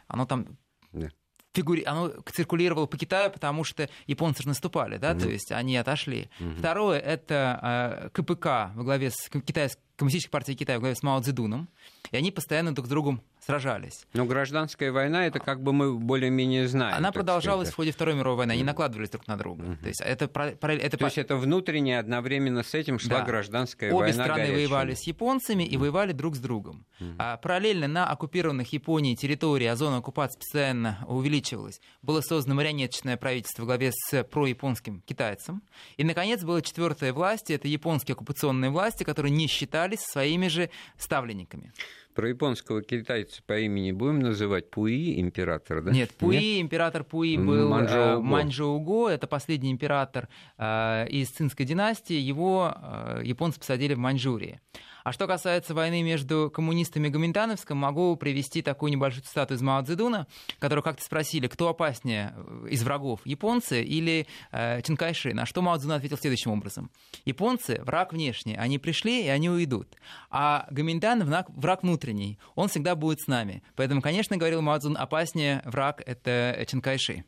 оно 0.09 0.27
там 0.27 0.59
да. 0.93 1.09
фигури... 1.55 1.85
оно 1.85 2.12
циркулировало 2.33 2.87
по 2.87 2.99
Китаю, 2.99 3.31
потому 3.31 3.65
что 3.65 3.88
японцы 4.07 4.43
же 4.43 4.49
наступали, 4.49 4.97
да, 4.99 5.12
угу. 5.12 5.21
то 5.21 5.29
есть 5.29 5.53
они 5.53 5.77
отошли. 5.77 6.31
Угу. 6.41 6.50
Второе 6.59 6.99
это 6.99 8.11
э, 8.11 8.11
КПК 8.11 8.73
во 8.75 8.83
главе 8.83 9.11
с 9.11 9.29
Китайской 9.29 9.81
коммунистической 9.97 10.31
партией 10.31 10.57
Китая 10.57 10.79
во 10.79 10.81
главе 10.81 10.95
с 10.97 11.03
Мао 11.03 11.21
Цзэдуном, 11.21 11.69
и 12.11 12.17
они 12.17 12.31
постоянно 12.31 12.75
друг 12.75 12.87
с 12.87 12.91
другом 12.91 13.23
сражались. 13.49 14.07
Но 14.12 14.26
гражданская 14.26 14.93
война, 14.93 15.26
это 15.26 15.40
как 15.40 15.62
бы 15.62 15.73
мы 15.73 15.99
более-менее 15.99 16.69
знаем. 16.69 16.95
Она 16.99 17.12
продолжалась 17.12 17.69
сказать. 17.69 17.73
в 17.73 17.76
ходе 17.76 17.93
Второй 17.93 18.14
мировой 18.14 18.37
войны, 18.37 18.52
они 18.52 18.62
накладывались 18.62 19.09
друг 19.09 19.26
на 19.26 19.38
друга. 19.38 19.62
Mm-hmm. 19.62 19.76
То 19.81 19.88
есть 19.88 20.00
это, 20.02 20.25
это, 20.25 20.97
То 20.99 21.05
есть 21.07 21.17
это 21.17 21.37
внутренне 21.37 21.99
одновременно 21.99 22.62
с 22.62 22.75
этим 22.75 22.99
шла 22.99 23.21
да. 23.21 23.25
гражданская 23.25 23.88
Обе 23.88 23.97
война 23.97 24.09
Обе 24.09 24.23
страны 24.23 24.40
горячая. 24.40 24.57
воевали 24.57 24.95
с 24.95 25.02
японцами 25.05 25.64
и 25.64 25.78
воевали 25.78 26.12
друг 26.12 26.37
с 26.37 26.40
другом. 26.40 26.85
Mm-hmm. 27.00 27.14
А 27.19 27.37
параллельно 27.38 27.88
на 27.88 28.11
оккупированных 28.11 28.71
Японией 28.71 29.17
территориях, 29.17 29.73
а 29.73 29.76
зона 29.76 29.97
оккупации 29.97 30.38
постоянно 30.38 30.99
увеличивалась, 31.09 31.81
было 32.02 32.21
создано 32.21 32.57
марионеточное 32.57 33.17
правительство 33.17 33.62
во 33.62 33.67
главе 33.67 33.93
с 33.95 34.25
прояпонским 34.25 35.00
китайцем. 35.00 35.62
И, 35.97 36.05
наконец, 36.05 36.45
была 36.45 36.61
четвертая 36.61 37.14
власть, 37.14 37.50
это 37.50 37.67
японские 37.67 38.12
оккупационные 38.12 38.71
власти, 38.71 39.05
которые 39.05 39.33
не 39.33 39.47
считались 39.47 40.00
своими 40.00 40.49
же 40.49 40.69
ставленниками 40.99 41.73
про 42.19 42.31
японского 42.31 42.83
китайца 42.83 43.41
по 43.47 43.61
имени 43.61 43.93
будем 43.93 44.19
называть 44.19 44.73
Пуи, 44.73 45.21
император, 45.21 45.83
да? 45.83 45.93
Нет, 45.93 46.11
Пуи, 46.19 46.35
Нет? 46.35 46.63
император 46.63 47.05
Пуи 47.05 47.37
был 47.37 47.69
Манчжоуго. 47.69 48.21
Манчжоуго, 48.21 49.09
это 49.09 49.29
последний 49.29 49.71
император 49.71 50.29
э, 50.57 51.07
из 51.11 51.29
цинской 51.29 51.65
династии, 51.65 52.17
его 52.17 52.75
э, 52.75 53.21
японцы 53.23 53.61
посадили 53.61 53.95
в 53.95 53.99
Маньчжурии. 53.99 54.61
А 55.09 55.12
что 55.12 55.27
касается 55.27 55.73
войны 55.73 56.03
между 56.03 56.50
коммунистами 56.53 57.09
и 57.09 57.11
Гоминтановском, 57.11 57.79
могу 57.79 58.15
привести 58.17 58.61
такую 58.61 58.93
небольшую 58.93 59.23
цитату 59.23 59.55
из 59.55 59.62
Мао 59.62 59.83
Цзэдуна, 59.83 60.27
которого 60.59 60.85
как-то 60.85 61.03
спросили, 61.03 61.47
кто 61.47 61.71
опаснее 61.71 62.35
из 62.69 62.83
врагов, 62.83 63.21
японцы 63.25 63.83
или 63.83 64.27
э, 64.53 64.83
Чинкайши, 64.83 65.33
на 65.33 65.47
что 65.47 65.62
Мао 65.62 65.79
Цзэдун 65.79 65.93
ответил 65.93 66.19
следующим 66.19 66.50
образом. 66.50 66.91
Японцы– 67.25 67.81
враг 67.87 68.12
внешний, 68.12 68.55
они 68.55 68.79
пришли, 68.79 69.25
и 69.25 69.29
они 69.29 69.49
уйдут. 69.49 69.97
А 70.29 70.67
Гоминтан– 70.71 71.25
враг 71.57 71.83
внутренний, 71.83 72.38
он 72.55 72.69
всегда 72.69 72.95
будет 72.95 73.23
с 73.23 73.29
нами. 73.29 73.62
Поэтому, 73.77 74.03
конечно, 74.03 74.37
говорил 74.37 74.61
Мао 74.61 74.77
Цзэдун, 74.77 74.99
опаснее 74.99 75.62
враг– 75.65 76.03
это 76.07 76.67
Чинкайши. 76.69 77.25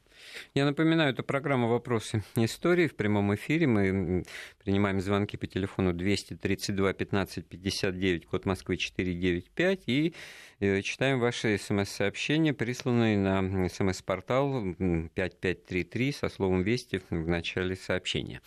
Я 0.55 0.65
напоминаю, 0.65 1.13
это 1.13 1.23
программа 1.23 1.69
«Вопросы 1.69 2.23
истории» 2.37 2.89
в 2.89 2.97
прямом 2.97 3.35
эфире. 3.35 3.67
Мы 3.67 4.25
принимаем 4.63 5.01
звонки 5.01 5.37
по 5.37 5.47
телефону 5.47 5.93
232 5.93 6.93
15 6.93 7.47
59, 7.47 8.27
код 8.27 8.47
Москвы 8.47 8.77
495, 8.77 9.83
и 9.87 10.15
э, 10.61 10.83
читаем 10.83 11.21
ваши 11.21 11.59
смс-сообщения, 11.59 12.53
присланные 12.53 13.17
на 13.19 13.69
смс-портал 13.69 14.75
5533 14.75 16.13
со 16.13 16.29
словом 16.29 16.63
«Вести» 16.63 17.03
в 17.11 17.29
начале 17.29 17.77
сообщения. 17.77 18.41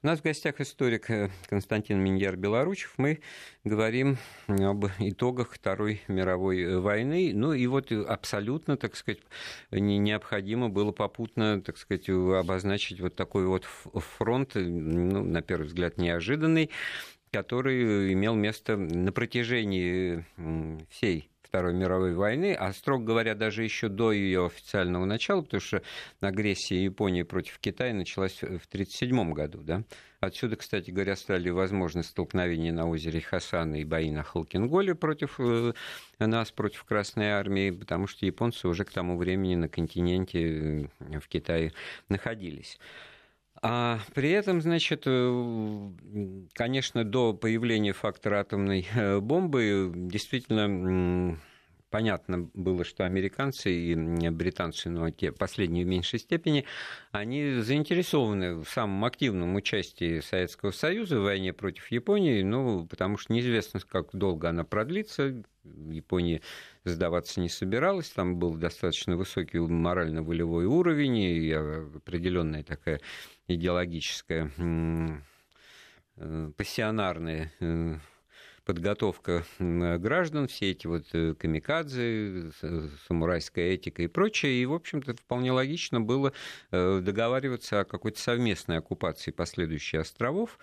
У 0.00 0.06
нас 0.06 0.20
в 0.20 0.22
гостях 0.22 0.60
историк 0.60 1.10
э, 1.10 1.28
Константин 1.48 1.98
Миньяр 1.98 2.36
Белоручев. 2.36 2.94
Мы 2.98 3.18
говорим 3.64 4.16
об 4.46 4.86
итогах 5.00 5.52
Второй 5.52 6.02
мировой 6.06 6.62
э, 6.62 6.78
войны. 6.78 7.32
Ну 7.34 7.52
и 7.52 7.66
вот 7.66 7.90
абсолютно, 7.90 8.76
так 8.76 8.94
сказать, 8.94 9.18
необходимо 9.72 10.68
было 10.68 10.92
попутно, 10.92 11.60
так 11.60 11.76
сказать, 11.78 12.08
обозначить 12.08 13.00
вот 13.00 13.16
такой 13.16 13.46
вот 13.46 13.64
фронт, 13.64 14.52
ну, 14.54 15.24
на 15.24 15.42
первый 15.42 15.66
взгляд, 15.66 15.98
неожиданный, 15.98 16.70
который 17.32 18.12
имел 18.12 18.36
место 18.36 18.76
на 18.76 19.10
протяжении 19.10 20.24
всей 20.90 21.28
Второй 21.48 21.72
мировой 21.72 22.12
войны, 22.12 22.54
а, 22.54 22.74
строго 22.74 23.04
говоря, 23.04 23.34
даже 23.34 23.64
еще 23.64 23.88
до 23.88 24.12
ее 24.12 24.46
официального 24.46 25.06
начала, 25.06 25.40
потому 25.40 25.62
что 25.62 25.82
агрессия 26.20 26.84
Японии 26.84 27.22
против 27.22 27.58
Китая 27.58 27.94
началась 27.94 28.34
в 28.34 28.44
1937 28.44 29.32
году. 29.32 29.62
Да? 29.62 29.82
Отсюда, 30.20 30.56
кстати 30.56 30.90
говоря, 30.90 31.16
стали 31.16 31.48
возможны 31.48 32.02
столкновения 32.02 32.70
на 32.70 32.86
озере 32.86 33.22
Хасан 33.22 33.74
и 33.76 33.84
бои 33.84 34.10
на 34.10 34.24
Халкинголе 34.24 34.94
против 34.94 35.40
э, 35.40 35.72
нас, 36.18 36.50
против 36.50 36.84
Красной 36.84 37.30
Армии, 37.30 37.70
потому 37.70 38.08
что 38.08 38.26
японцы 38.26 38.68
уже 38.68 38.84
к 38.84 38.90
тому 38.90 39.16
времени 39.16 39.54
на 39.54 39.68
континенте 39.68 40.88
э, 41.00 41.18
в 41.18 41.28
Китае 41.28 41.72
находились. 42.10 42.78
А 43.62 43.98
при 44.14 44.30
этом, 44.30 44.60
значит, 44.60 45.02
э, 45.06 45.90
конечно, 46.52 47.04
до 47.04 47.32
появления 47.32 47.92
фактора 47.92 48.40
атомной 48.40 48.86
э, 48.94 49.18
бомбы 49.20 49.92
действительно 49.94 51.38
понятно 51.90 52.50
было, 52.54 52.84
что 52.84 53.04
американцы 53.04 53.72
и 53.72 53.94
британцы, 54.30 54.88
но 54.90 55.04
ну, 55.04 55.10
те 55.10 55.32
последние 55.32 55.84
в 55.84 55.88
меньшей 55.88 56.18
степени, 56.18 56.64
они 57.12 57.60
заинтересованы 57.60 58.62
в 58.62 58.68
самом 58.68 59.04
активном 59.04 59.54
участии 59.54 60.20
Советского 60.20 60.70
Союза 60.70 61.18
в 61.20 61.24
войне 61.24 61.52
против 61.52 61.90
Японии, 61.90 62.42
ну, 62.42 62.86
потому 62.86 63.16
что 63.16 63.32
неизвестно, 63.32 63.80
как 63.80 64.10
долго 64.12 64.48
она 64.48 64.64
продлится. 64.64 65.42
Япония 65.64 66.40
сдаваться 66.84 67.40
не 67.40 67.48
собиралась, 67.48 68.10
там 68.10 68.38
был 68.38 68.54
достаточно 68.54 69.16
высокий 69.16 69.58
морально-волевой 69.58 70.64
уровень 70.64 71.18
и 71.18 71.52
определенная 71.52 72.62
такая 72.62 73.00
идеологическая, 73.48 74.50
э, 76.16 76.50
пассионарная 76.56 77.52
э, 77.60 77.96
подготовка 78.68 79.46
граждан, 79.58 80.46
все 80.46 80.72
эти 80.72 80.86
вот 80.86 81.06
э, 81.14 81.32
камикадзе, 81.32 82.50
самурайская 83.08 83.72
этика 83.72 84.02
и 84.02 84.08
прочее. 84.08 84.60
И, 84.60 84.66
в 84.66 84.74
общем-то, 84.74 85.14
вполне 85.14 85.52
логично 85.52 86.02
было 86.02 86.34
договариваться 86.70 87.80
о 87.80 87.84
какой-то 87.86 88.20
совместной 88.20 88.76
оккупации 88.76 89.30
последующих 89.30 90.02
островов 90.02 90.58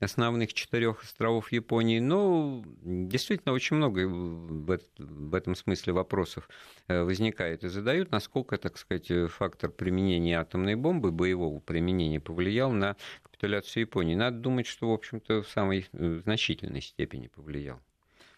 основных 0.00 0.54
четырех 0.54 1.02
островов 1.02 1.52
Японии. 1.52 2.00
Но 2.00 2.64
действительно 2.82 3.52
очень 3.52 3.76
много 3.76 4.06
в 4.08 5.34
этом 5.34 5.54
смысле 5.54 5.92
вопросов 5.92 6.48
э, 6.88 7.02
возникает 7.02 7.64
и 7.64 7.68
задают, 7.68 8.10
насколько, 8.10 8.56
так 8.56 8.78
сказать, 8.78 9.10
фактор 9.30 9.70
применения 9.70 10.40
атомной 10.40 10.74
бомбы, 10.74 11.12
боевого 11.12 11.60
применения 11.60 12.20
повлиял 12.20 12.72
на 12.72 12.96
капитуляцию 13.22 13.82
Японии. 13.82 14.14
Надо 14.14 14.38
думать, 14.38 14.66
что, 14.66 14.90
в 14.90 14.92
общем-то, 14.92 15.42
в 15.42 15.48
самой 15.48 15.86
э, 15.92 16.20
значительной 16.24 16.82
степени 16.82 17.28
повлиял. 17.28 17.80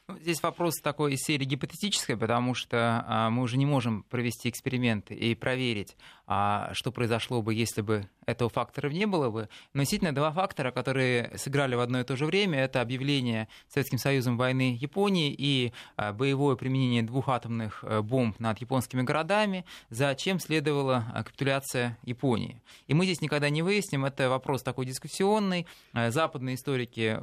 Ну, 0.09 0.19
здесь 0.19 0.43
вопрос 0.43 0.81
такой 0.83 1.15
из 1.15 1.21
серии 1.21 1.45
гипотетической, 1.45 2.17
потому 2.17 2.55
что 2.55 3.05
а, 3.07 3.31
мы 3.31 3.43
уже 3.43 3.57
не 3.57 3.67
можем 3.67 4.03
провести 4.03 4.49
эксперименты 4.49 5.15
и 5.15 5.37
проверить, 5.37 5.97
а, 6.35 6.71
что 6.73 6.91
произошло 6.93 7.43
бы, 7.43 7.53
если 7.53 7.83
бы 7.83 8.09
этого 8.25 8.49
фактора 8.49 8.89
не 8.89 9.07
было 9.07 9.29
бы. 9.29 9.51
Но 9.75 9.83
действительно 9.83 10.15
два 10.15 10.33
фактора, 10.33 10.71
которые 10.71 11.37
сыграли 11.37 11.75
в 11.75 11.81
одно 11.81 12.01
и 12.01 12.05
то 12.05 12.17
же 12.17 12.25
время, 12.25 12.61
это 12.61 12.81
объявление 12.81 13.49
Советским 13.69 13.99
Союзом 13.99 14.39
войны 14.39 14.75
Японии 14.81 15.35
и 15.37 15.75
а, 15.97 16.15
боевое 16.15 16.57
применение 16.57 17.03
двух 17.03 17.29
атомных 17.29 17.85
э, 17.85 18.01
бомб 18.01 18.39
над 18.41 18.59
японскими 18.63 19.03
городами, 19.03 19.67
за 19.91 20.15
чем 20.15 20.41
следовала 20.41 21.05
а, 21.13 21.23
капитуляция 21.23 21.99
Японии. 22.03 22.63
И 22.87 22.95
мы 22.95 23.05
здесь 23.05 23.21
никогда 23.21 23.51
не 23.51 23.61
выясним, 23.61 24.07
это 24.07 24.31
вопрос 24.31 24.63
такой 24.63 24.87
дискуссионный. 24.87 25.67
Э, 25.93 26.11
западные 26.11 26.55
историки, 26.55 27.21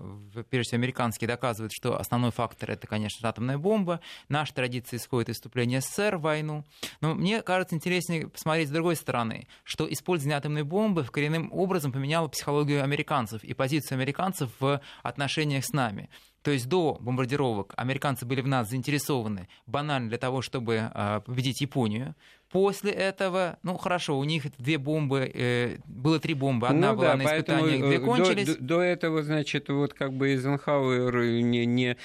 прежде 0.51 0.69
всего 0.69 0.79
американские, 0.79 1.27
доказывают, 1.27 1.73
что 1.73 1.99
основной 1.99 2.31
фактор 2.31 2.69
это, 2.69 2.85
конечно, 2.85 3.27
атомная 3.27 3.57
бомба. 3.57 4.01
Наша 4.27 4.53
традиция 4.53 4.97
исходит 4.97 5.29
из 5.29 5.35
вступления 5.37 5.81
СССР 5.81 6.17
в 6.17 6.21
войну. 6.21 6.63
Но 7.01 7.15
мне 7.15 7.41
кажется 7.41 7.75
интереснее 7.75 8.27
посмотреть 8.27 8.67
с 8.67 8.71
другой 8.71 8.98
стороны, 8.99 9.47
что 9.63 9.91
использование 9.91 10.37
атомной 10.37 10.63
бомбы 10.63 11.03
коренным 11.03 11.49
образом 11.51 11.91
поменяло 11.91 12.27
психологию 12.27 12.83
американцев 12.83 13.43
и 13.43 13.53
позицию 13.53 13.95
американцев 13.97 14.49
в 14.59 14.81
отношениях 15.03 15.65
с 15.65 15.73
нами. 15.73 16.09
То 16.41 16.51
есть 16.51 16.67
до 16.67 16.97
бомбардировок 17.01 17.73
американцы 17.75 18.25
были 18.25 18.41
в 18.41 18.47
нас 18.47 18.69
заинтересованы 18.69 19.49
банально 19.65 20.09
для 20.09 20.17
того, 20.17 20.41
чтобы 20.41 20.89
а, 20.93 21.19
победить 21.19 21.61
Японию. 21.61 22.15
После 22.51 22.91
этого, 22.91 23.59
ну 23.61 23.77
хорошо, 23.77 24.17
у 24.17 24.23
них 24.23 24.45
две 24.57 24.79
бомбы, 24.79 25.31
э, 25.31 25.77
было 25.85 26.19
три 26.19 26.33
бомбы, 26.33 26.67
одна 26.67 26.93
ну, 26.93 26.97
была 26.97 27.11
да, 27.11 27.17
на 27.17 27.23
испытаниях, 27.23 27.85
две 27.85 27.99
кончились. 27.99 28.47
До, 28.47 28.55
до, 28.55 28.63
до 28.63 28.81
этого, 28.81 29.21
значит, 29.21 29.69
вот 29.69 29.93
как 29.93 30.13
бы 30.13 30.29
Эйзенхауэр 30.29 31.43
не, 31.43 31.67
не, 31.67 31.95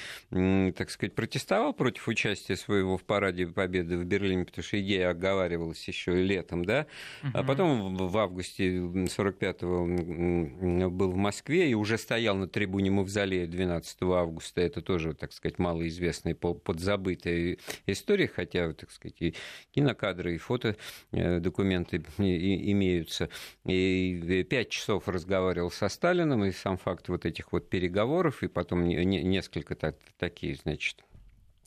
так 0.72 0.90
сказать, 0.90 1.14
протестовал 1.14 1.72
против 1.72 2.08
участия 2.08 2.56
своего 2.56 2.98
в 2.98 3.04
параде 3.04 3.46
Победы 3.46 3.96
в 3.96 4.04
Берлине, 4.04 4.44
потому 4.44 4.62
что 4.62 4.78
идея 4.80 5.08
оговаривалась 5.10 5.88
еще 5.88 6.12
летом, 6.12 6.66
да, 6.66 6.86
угу. 7.22 7.30
а 7.32 7.42
потом 7.42 7.96
в 7.96 8.18
августе 8.18 8.76
45-го 8.76 10.90
был 10.90 11.10
в 11.10 11.16
Москве 11.16 11.70
и 11.70 11.74
уже 11.74 11.96
стоял 11.96 12.36
на 12.36 12.48
трибуне 12.48 12.90
Мавзолея 12.90 13.46
12 13.46 14.02
августа. 14.02 14.60
Это 14.60 14.82
тоже, 14.82 15.14
так 15.14 15.32
сказать, 15.32 15.58
малоизвестная 15.58 16.34
подзабытая 16.34 17.56
история, 17.86 18.28
хотя, 18.28 18.74
так 18.74 18.90
сказать, 18.90 19.16
и 19.20 19.34
кинокадры 19.72 20.33
и 20.34 20.38
фотодокументы 20.38 22.04
имеются. 22.18 23.28
И 23.64 24.46
пять 24.48 24.70
часов 24.70 25.08
разговаривал 25.08 25.70
со 25.70 25.88
Сталином, 25.88 26.44
и 26.44 26.52
сам 26.52 26.76
факт 26.76 27.08
вот 27.08 27.26
этих 27.26 27.52
вот 27.52 27.68
переговоров, 27.68 28.42
и 28.42 28.48
потом 28.48 28.86
несколько 28.86 29.74
так, 29.74 29.96
такие, 30.18 30.56
значит, 30.56 31.04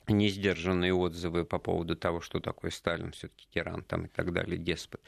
несдержанные 0.07 0.93
отзывы 0.93 1.45
по 1.45 1.59
поводу 1.59 1.95
того, 1.95 2.21
что 2.21 2.39
такое 2.39 2.71
Сталин, 2.71 3.11
все-таки 3.11 3.47
тиран 3.53 3.83
там 3.83 4.05
и 4.05 4.07
так 4.07 4.31
далее, 4.31 4.57
деспот 4.57 5.01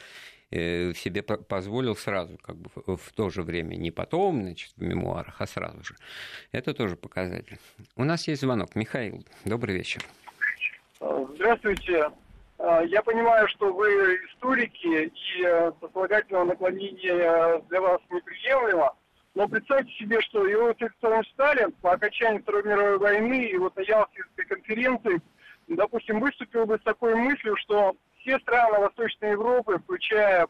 э, 0.52 0.94
себе 0.94 1.22
позволил 1.22 1.96
сразу, 1.96 2.38
как 2.38 2.58
бы 2.58 2.70
в 2.98 3.12
то 3.14 3.30
же 3.30 3.44
время, 3.44 3.76
не 3.76 3.92
потом, 3.92 4.42
значит, 4.42 4.74
в 4.76 4.82
мемуарах, 4.82 5.40
а 5.40 5.48
сразу 5.48 5.84
же. 5.84 5.96
Это 6.52 6.74
тоже 6.74 6.96
показатель. 6.96 7.58
У 7.96 8.04
нас 8.04 8.28
есть 8.28 8.42
звонок. 8.42 8.76
Михаил, 8.76 9.24
добрый 9.46 9.76
вечер. 9.76 10.04
Здравствуйте. 11.36 12.10
А, 12.60 12.82
я 12.84 13.02
понимаю, 13.02 13.48
что 13.48 13.74
вы 13.74 14.16
историки, 14.26 15.06
и 15.08 15.44
э, 15.44 15.72
сослагательного 15.80 16.44
наклонения 16.44 17.62
для 17.70 17.82
вас 17.82 18.02
неприемлемо, 18.10 18.94
но 19.34 19.48
представьте 19.48 19.94
себе, 19.94 20.20
что 20.22 20.46
Иосиф 20.52 20.92
Виссарионович 20.96 21.32
Сталин 21.32 21.72
по 21.82 21.94
окончании 21.94 22.40
Второй 22.40 22.64
мировой 22.64 22.98
войны 22.98 23.46
и 23.46 23.58
вот 23.58 23.78
на 23.78 23.82
Ялтинской 23.82 24.46
конференции, 24.46 25.22
допустим, 25.70 26.20
выступил 26.20 26.66
бы 26.66 26.78
с 26.78 26.82
такой 26.82 27.16
мыслью, 27.16 27.56
что 27.58 27.96
все 28.20 28.38
страны 28.40 28.80
Восточной 28.80 29.32
Европы, 29.32 29.80
включая 29.80 30.46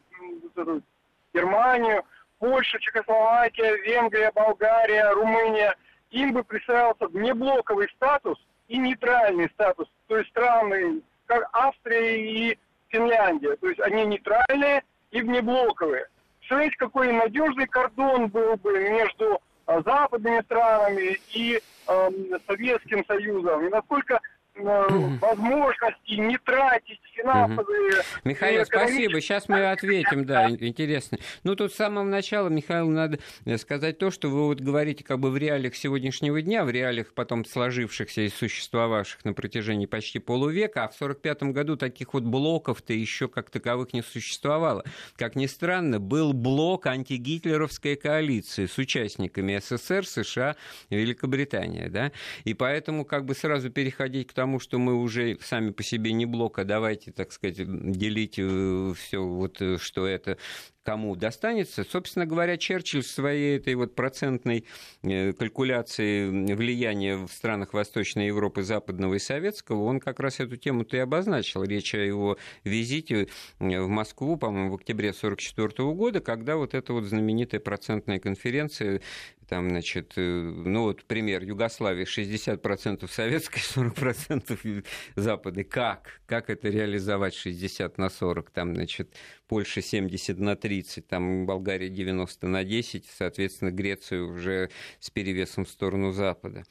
Германию, 1.31 2.03
Польша, 2.39 2.79
Чехословакия, 2.79 3.75
Венгрия, 3.83 4.31
Болгария, 4.33 5.11
Румыния, 5.11 5.75
им 6.09 6.33
бы 6.33 6.43
присваивался 6.43 7.07
внеблоковый 7.07 7.87
статус 7.95 8.39
и 8.67 8.79
нейтральный 8.79 9.47
статус. 9.51 9.87
То 10.07 10.17
есть 10.17 10.31
страны 10.31 11.03
как 11.29 11.48
Австрия 11.53 12.50
и 12.50 12.57
Финляндия. 12.88 13.55
То 13.57 13.69
есть 13.69 13.79
они 13.81 14.03
нейтральные 14.05 14.83
и 15.12 15.21
внеблоковые. 15.21 16.07
Представляете, 16.39 16.75
какой 16.77 17.11
надежный 17.13 17.68
кордон 17.68 18.27
был 18.29 18.57
бы 18.57 18.89
между 18.89 19.39
а, 19.68 19.81
западными 19.83 20.42
странами 20.42 21.20
и 21.31 21.61
э, 21.87 22.09
Советским 22.48 23.05
Союзом. 23.05 23.68
И 23.68 23.70
насколько 23.70 24.20
возможности 24.59 26.13
не 26.13 26.37
тратить 26.37 27.00
финансовые... 27.13 27.91
Михаил, 28.24 28.65
спасибо. 28.65 29.22
Сейчас 29.22 29.50
мы 29.50 29.72
ответим, 29.72 30.25
да, 30.25 30.50
интересно. 30.50 31.17
Ну, 31.43 31.55
тут 31.55 31.74
с 31.74 31.75
самого 31.75 32.03
начала, 32.03 32.50
Михаил, 32.50 32.89
надо 32.89 33.19
сказать 33.57 33.98
то, 33.98 34.11
что 34.11 34.29
вы 34.29 34.48
вот 34.48 34.61
говорите 34.61 35.03
как 35.03 35.19
бы 35.19 35.29
в 35.29 35.37
реалиях 35.37 35.75
сегодняшнего 35.75 36.41
дня, 36.41 36.63
в 36.63 36.69
реалиях 36.69 37.13
потом 37.13 37.45
сложившихся 37.45 38.22
и 38.22 38.29
существовавших 38.29 39.25
на 39.25 39.33
протяжении 39.33 39.85
почти 39.85 40.19
полувека, 40.19 40.85
а 40.85 40.87
в 40.87 40.95
1945 40.95 41.53
году 41.53 41.77
таких 41.77 42.13
вот 42.13 42.24
блоков-то 42.24 42.93
еще 42.93 43.27
как 43.27 43.50
таковых 43.50 43.93
не 43.93 44.01
существовало. 44.01 44.83
Как 45.15 45.35
ни 45.35 45.45
странно, 45.45 46.00
был 46.00 46.33
блок 46.33 46.87
антигитлеровской 46.87 47.95
коалиции 47.95 48.65
с 48.65 48.77
участниками 48.77 49.59
СССР, 49.59 50.05
США 50.05 50.55
Великобритания, 50.89 51.89
да, 51.89 52.11
и 52.43 52.53
поэтому 52.53 53.05
как 53.05 53.25
бы 53.25 53.35
сразу 53.35 53.69
переходить 53.69 54.27
к 54.27 54.33
тому, 54.33 54.49
тому, 54.50 54.59
что 54.59 54.79
мы 54.79 54.96
уже 54.96 55.38
сами 55.42 55.70
по 55.70 55.83
себе 55.83 56.12
не 56.12 56.25
блок, 56.25 56.57
а 56.57 56.64
давайте, 56.64 57.12
так 57.12 57.31
сказать, 57.31 57.57
делить 57.57 58.40
э, 58.40 58.94
все 58.98 59.24
вот, 59.24 59.62
э, 59.62 59.77
что 59.77 60.07
это 60.07 60.40
кому 60.83 61.15
достанется. 61.15 61.83
Собственно 61.83 62.25
говоря, 62.25 62.57
Черчилль 62.57 63.03
в 63.03 63.07
своей 63.07 63.57
этой 63.57 63.75
вот 63.75 63.96
процентной 63.96 64.65
э, 65.03 65.33
калькуляции 65.33 66.53
влияния 66.53 67.18
в 67.18 67.29
странах 67.29 67.74
Восточной 67.74 68.27
Европы, 68.27 68.63
Западного 68.63 69.15
и 69.15 69.20
Советского, 69.20 69.83
он 69.83 70.00
как 70.00 70.20
раз 70.20 70.39
эту 70.39 70.57
тему-то 70.57 70.98
и 70.98 71.00
обозначил. 71.00 71.63
Речь 71.63 71.94
о 71.94 71.98
его 71.98 72.37
визите 72.63 73.27
в 73.59 73.87
Москву, 73.87 74.37
по-моему, 74.37 74.72
в 74.72 74.75
октябре 74.75 75.09
1944 75.09 75.94
года, 75.94 76.22
когда 76.22 76.55
вот 76.55 76.74
эта 76.74 76.94
вот 76.94 77.03
знаменитая 77.03 77.59
процентная 77.59 78.20
конференция 78.20 79.01
там, 79.50 79.68
значит, 79.70 80.13
э, 80.15 80.22
ну 80.22 80.83
вот 80.83 81.03
пример 81.05 81.44
Югославии 81.44 82.05
60% 82.05 83.09
советской, 83.11 83.59
40% 83.59 84.85
западной. 85.15 85.63
Как? 85.63 86.22
Как 86.27 86.51
это 86.51 86.70
реализовать 86.70 87.33
60 87.33 87.98
на 87.98 88.09
40? 88.09 88.51
Там, 88.51 88.75
значит, 88.75 89.15
Польша 89.48 89.81
70 89.81 90.37
на 90.37 90.55
30, 90.55 90.69
там 91.08 91.46
Болгария 91.46 91.90
90 91.90 92.48
на 92.48 92.64
10, 92.64 93.05
соответственно, 93.18 93.72
Греция 93.72 94.22
уже 94.22 94.70
с 95.00 95.10
перевесом 95.10 95.66
в 95.66 95.70
сторону 95.70 96.12
Запада. 96.12 96.64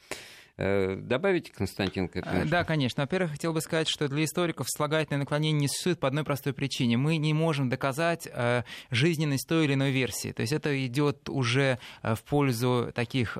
Э, 0.61 0.97
добавите, 0.97 1.53
Константин, 1.53 2.09
к 2.09 2.17
этому? 2.17 2.45
Да, 2.45 2.65
конечно. 2.65 3.03
Во-первых, 3.03 3.31
хотел 3.31 3.53
бы 3.53 3.61
сказать, 3.61 3.87
что 3.87 4.09
для 4.09 4.25
историков 4.25 4.67
слагательное 4.69 5.19
наклонение 5.19 5.61
не 5.61 5.67
существует 5.69 6.01
по 6.01 6.07
одной 6.09 6.25
простой 6.25 6.51
причине. 6.51 6.97
Мы 6.97 7.15
не 7.15 7.33
можем 7.33 7.69
доказать 7.69 8.27
э, 8.29 8.63
жизненность 8.91 9.47
той 9.47 9.63
или 9.63 9.75
иной 9.75 9.91
версии. 9.91 10.33
То 10.33 10.41
есть 10.41 10.51
это 10.51 10.85
идет 10.85 11.29
уже 11.29 11.79
э, 12.03 12.15
в 12.15 12.23
пользу 12.23 12.91
таких 12.93 13.37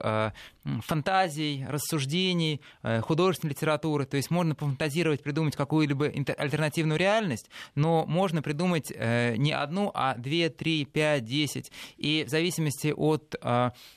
фантазий, 0.85 1.65
рассуждений, 1.67 2.61
художественной 3.01 3.51
литературы. 3.51 4.05
То 4.05 4.17
есть 4.17 4.29
можно 4.29 4.53
пофантазировать, 4.53 5.23
придумать 5.23 5.55
какую-либо 5.55 6.05
альтернативную 6.37 6.99
реальность, 6.99 7.49
но 7.75 8.05
можно 8.05 8.43
придумать 8.43 8.91
не 8.91 9.51
одну, 9.51 9.89
а 9.95 10.15
две, 10.15 10.49
три, 10.49 10.85
пять, 10.85 11.25
десять. 11.25 11.71
И 11.97 12.23
в 12.27 12.29
зависимости 12.29 12.93
от 12.95 13.35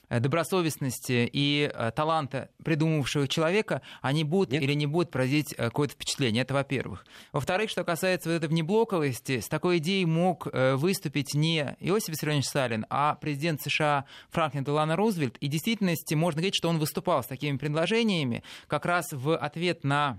добросовестности 0.09 1.29
и 1.31 1.71
таланта 1.95 2.49
придумавшего 2.65 3.12
выжившего 3.13 3.29
человека, 3.29 3.83
они 4.01 4.25
будут 4.25 4.53
Нет? 4.53 4.63
или 4.63 4.75
не 4.75 4.87
будут 4.87 5.11
производить 5.11 5.55
э, 5.57 5.65
какое-то 5.65 5.95
впечатление. 5.95 6.43
Это 6.43 6.55
во-первых. 6.55 7.05
Во-вторых, 7.33 7.71
что 7.71 7.85
касается 7.85 8.29
вот 8.29 8.37
этой 8.37 8.49
внеблоковости, 8.49 9.41
с 9.41 9.49
такой 9.49 9.79
идеей 9.79 10.07
мог 10.07 10.49
э, 10.53 10.75
выступить 10.75 11.35
не 11.35 11.77
Иосиф 11.81 12.11
Виссарионович 12.11 12.47
Сталин, 12.47 12.87
а 12.91 13.15
президент 13.17 13.63
США 13.63 14.05
Франклин 14.31 14.65
Делано 14.65 14.97
Рузвельт. 14.97 15.37
И 15.39 15.49
в 15.49 15.51
действительности 15.51 16.15
можно 16.15 16.41
говорить, 16.41 16.55
что 16.55 16.69
он 16.69 16.79
выступал 16.79 17.23
с 17.23 17.27
такими 17.27 17.57
предложениями 17.57 18.43
как 18.67 18.87
раз 18.87 19.13
в 19.13 19.37
ответ 19.37 19.85
на 19.85 20.19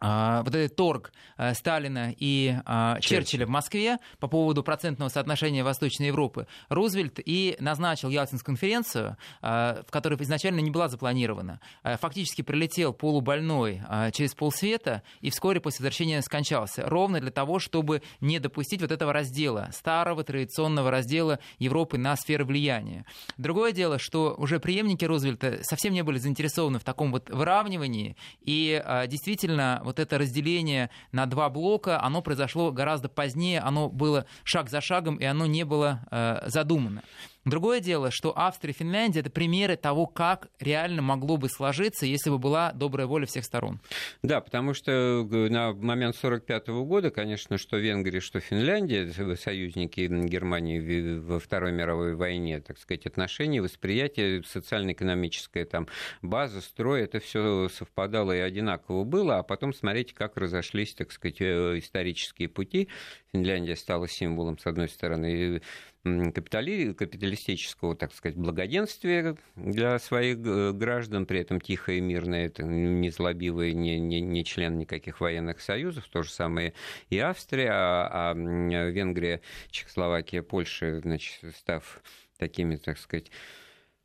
вот 0.00 0.54
этот 0.54 0.76
торг 0.76 1.12
а, 1.36 1.54
Сталина 1.54 2.14
и 2.16 2.56
а, 2.64 2.98
Черчилля. 3.00 3.20
Черчилля 3.20 3.46
в 3.46 3.50
Москве 3.50 3.98
по 4.18 4.28
поводу 4.28 4.62
процентного 4.62 5.08
соотношения 5.10 5.62
Восточной 5.62 6.06
Европы, 6.06 6.46
Рузвельт 6.68 7.20
и 7.24 7.56
назначил 7.60 8.08
Ялтинскую 8.08 8.56
конференцию, 8.56 9.16
в 9.42 9.86
которой 9.90 10.20
изначально 10.22 10.60
не 10.60 10.70
была 10.70 10.88
запланирована. 10.88 11.60
Фактически 11.82 12.42
прилетел 12.42 12.92
полубольной 12.92 13.82
через 14.12 14.34
полсвета 14.34 15.02
и 15.20 15.30
вскоре 15.30 15.60
после 15.60 15.84
возвращения 15.84 16.22
скончался. 16.22 16.88
Ровно 16.88 17.20
для 17.20 17.30
того, 17.30 17.58
чтобы 17.58 18.02
не 18.20 18.38
допустить 18.38 18.80
вот 18.80 18.90
этого 18.90 19.12
раздела, 19.12 19.68
старого 19.72 20.24
традиционного 20.24 20.90
раздела 20.90 21.38
Европы 21.58 21.98
на 21.98 22.16
сферы 22.16 22.44
влияния. 22.44 23.04
Другое 23.36 23.72
дело, 23.72 23.98
что 23.98 24.34
уже 24.36 24.60
преемники 24.60 25.04
Рузвельта 25.04 25.58
совсем 25.62 25.92
не 25.92 26.02
были 26.02 26.18
заинтересованы 26.18 26.78
в 26.78 26.84
таком 26.84 27.12
вот 27.12 27.28
выравнивании, 27.30 28.16
и 28.40 28.82
действительно 29.08 29.80
вот 29.90 29.98
это 29.98 30.18
разделение 30.18 30.88
на 31.10 31.26
два 31.26 31.50
блока, 31.50 32.00
оно 32.00 32.22
произошло 32.22 32.70
гораздо 32.70 33.08
позднее, 33.08 33.60
оно 33.60 33.88
было 33.88 34.24
шаг 34.44 34.70
за 34.70 34.80
шагом, 34.80 35.16
и 35.16 35.24
оно 35.24 35.46
не 35.46 35.64
было 35.64 36.06
э, 36.10 36.44
задумано. 36.46 37.02
Другое 37.44 37.80
дело, 37.80 38.10
что 38.10 38.36
Австрия 38.36 38.72
и 38.72 38.76
Финляндия— 38.76 39.20
это 39.20 39.30
примеры 39.30 39.76
того, 39.76 40.06
как 40.06 40.48
реально 40.60 41.00
могло 41.00 41.38
бы 41.38 41.48
сложиться, 41.48 42.04
если 42.04 42.28
бы 42.28 42.38
была 42.38 42.72
добрая 42.72 43.06
воля 43.06 43.26
всех 43.26 43.44
сторон. 43.44 43.80
Да, 44.22 44.40
потому 44.40 44.74
что 44.74 45.26
на 45.30 45.72
момент 45.72 46.16
1945 46.16 46.68
года, 46.84 47.10
конечно, 47.10 47.56
что 47.56 47.78
Венгрия, 47.78 48.20
что 48.20 48.40
Финляндия, 48.40 49.10
союзники 49.36 50.00
Германии 50.26 51.18
во 51.18 51.38
Второй 51.38 51.72
мировой 51.72 52.14
войне, 52.14 52.60
так 52.60 52.78
сказать, 52.78 53.06
отношения, 53.06 53.62
восприятие, 53.62 54.42
социально-экономическая 54.44 55.64
там 55.64 55.88
база, 56.20 56.60
строй, 56.60 57.02
это 57.02 57.20
все 57.20 57.68
совпадало 57.68 58.32
и 58.36 58.40
одинаково 58.40 59.04
было, 59.04 59.38
а 59.38 59.42
потом 59.42 59.72
смотрите, 59.72 60.14
как 60.14 60.36
разошлись, 60.36 60.94
так 60.94 61.10
сказать, 61.10 61.40
э, 61.40 61.78
исторические 61.78 62.48
пути. 62.48 62.88
Финляндия 63.32 63.76
стала 63.76 64.08
символом, 64.08 64.58
с 64.58 64.66
одной 64.66 64.88
стороны, 64.88 65.62
капитали, 66.02 66.92
капиталистического, 66.92 67.94
так 67.94 68.14
сказать, 68.14 68.36
благоденствия 68.36 69.36
для 69.54 69.98
своих 69.98 70.38
э, 70.38 70.72
граждан, 70.72 71.26
при 71.26 71.40
этом 71.40 71.60
тихое 71.60 71.98
и 71.98 72.00
мирное, 72.00 72.46
это 72.46 72.62
не 72.62 73.10
злобивый, 73.10 73.74
не, 73.74 74.00
не, 74.00 74.20
не 74.20 74.44
член 74.44 74.78
никаких 74.78 75.20
военных 75.20 75.60
союзов, 75.60 76.08
то 76.08 76.22
же 76.22 76.30
самое 76.30 76.72
и 77.10 77.18
Австрия, 77.18 77.70
а, 77.72 78.30
а 78.30 78.34
Венгрия, 78.34 79.42
Чехословакия, 79.70 80.42
Польша, 80.42 81.00
значит, 81.00 81.38
став 81.54 82.02
такими, 82.38 82.76
так 82.76 82.96
сказать, 82.96 83.30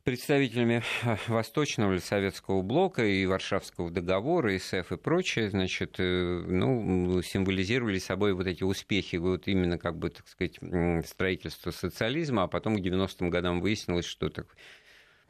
представителями 0.06 0.84
э, 1.02 1.16
Восточного 1.26 1.90
или 1.90 1.98
Советского 1.98 2.62
блока 2.62 3.04
и 3.04 3.26
Варшавского 3.26 3.90
договора, 3.90 4.54
и 4.54 4.58
СЭФ 4.60 4.92
и 4.92 4.96
прочее, 4.96 5.50
значит, 5.50 5.96
э, 5.98 6.44
ну, 6.46 7.20
символизировали 7.22 7.98
собой 7.98 8.32
вот 8.32 8.46
эти 8.46 8.62
успехи, 8.62 9.16
вот 9.16 9.48
именно, 9.48 9.78
как 9.78 9.98
бы, 9.98 10.10
так 10.10 10.28
сказать, 10.28 10.60
строительства 11.04 11.72
социализма, 11.72 12.44
а 12.44 12.46
потом 12.46 12.76
к 12.76 12.80
90-м 12.80 13.30
годам 13.30 13.60
выяснилось, 13.60 14.04
что 14.04 14.30
так 14.30 14.46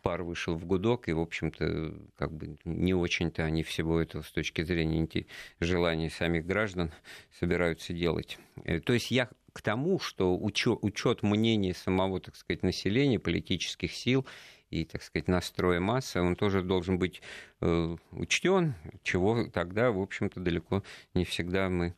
пар 0.02 0.22
вышел 0.22 0.54
в 0.54 0.66
гудок, 0.66 1.08
и, 1.08 1.14
в 1.14 1.20
общем-то, 1.20 1.94
как 2.18 2.32
бы 2.32 2.58
не 2.66 2.92
очень-то 2.92 3.44
они 3.44 3.62
всего 3.62 3.98
этого 3.98 4.20
с 4.20 4.30
точки 4.30 4.62
зрения 4.62 5.24
желаний 5.58 6.10
самих 6.10 6.44
граждан 6.44 6.92
собираются 7.40 7.94
делать. 7.94 8.36
Э, 8.64 8.80
то 8.80 8.92
есть 8.92 9.10
я 9.10 9.30
к 9.56 9.62
тому, 9.62 9.98
что 9.98 10.36
учет, 10.36 10.80
учет 10.82 11.22
мнений 11.22 11.72
самого, 11.72 12.20
так 12.20 12.36
сказать, 12.36 12.62
населения, 12.62 13.18
политических 13.18 13.90
сил 13.90 14.26
и, 14.70 14.84
так 14.84 15.02
сказать, 15.02 15.28
настроя 15.28 15.80
массы, 15.80 16.20
он 16.20 16.36
тоже 16.36 16.62
должен 16.62 16.98
быть 16.98 17.22
э, 17.60 17.96
учтен, 18.12 18.74
чего 19.02 19.44
тогда, 19.44 19.90
в 19.90 20.00
общем-то, 20.00 20.40
далеко 20.40 20.82
не 21.14 21.24
всегда 21.24 21.68
мы 21.68 21.94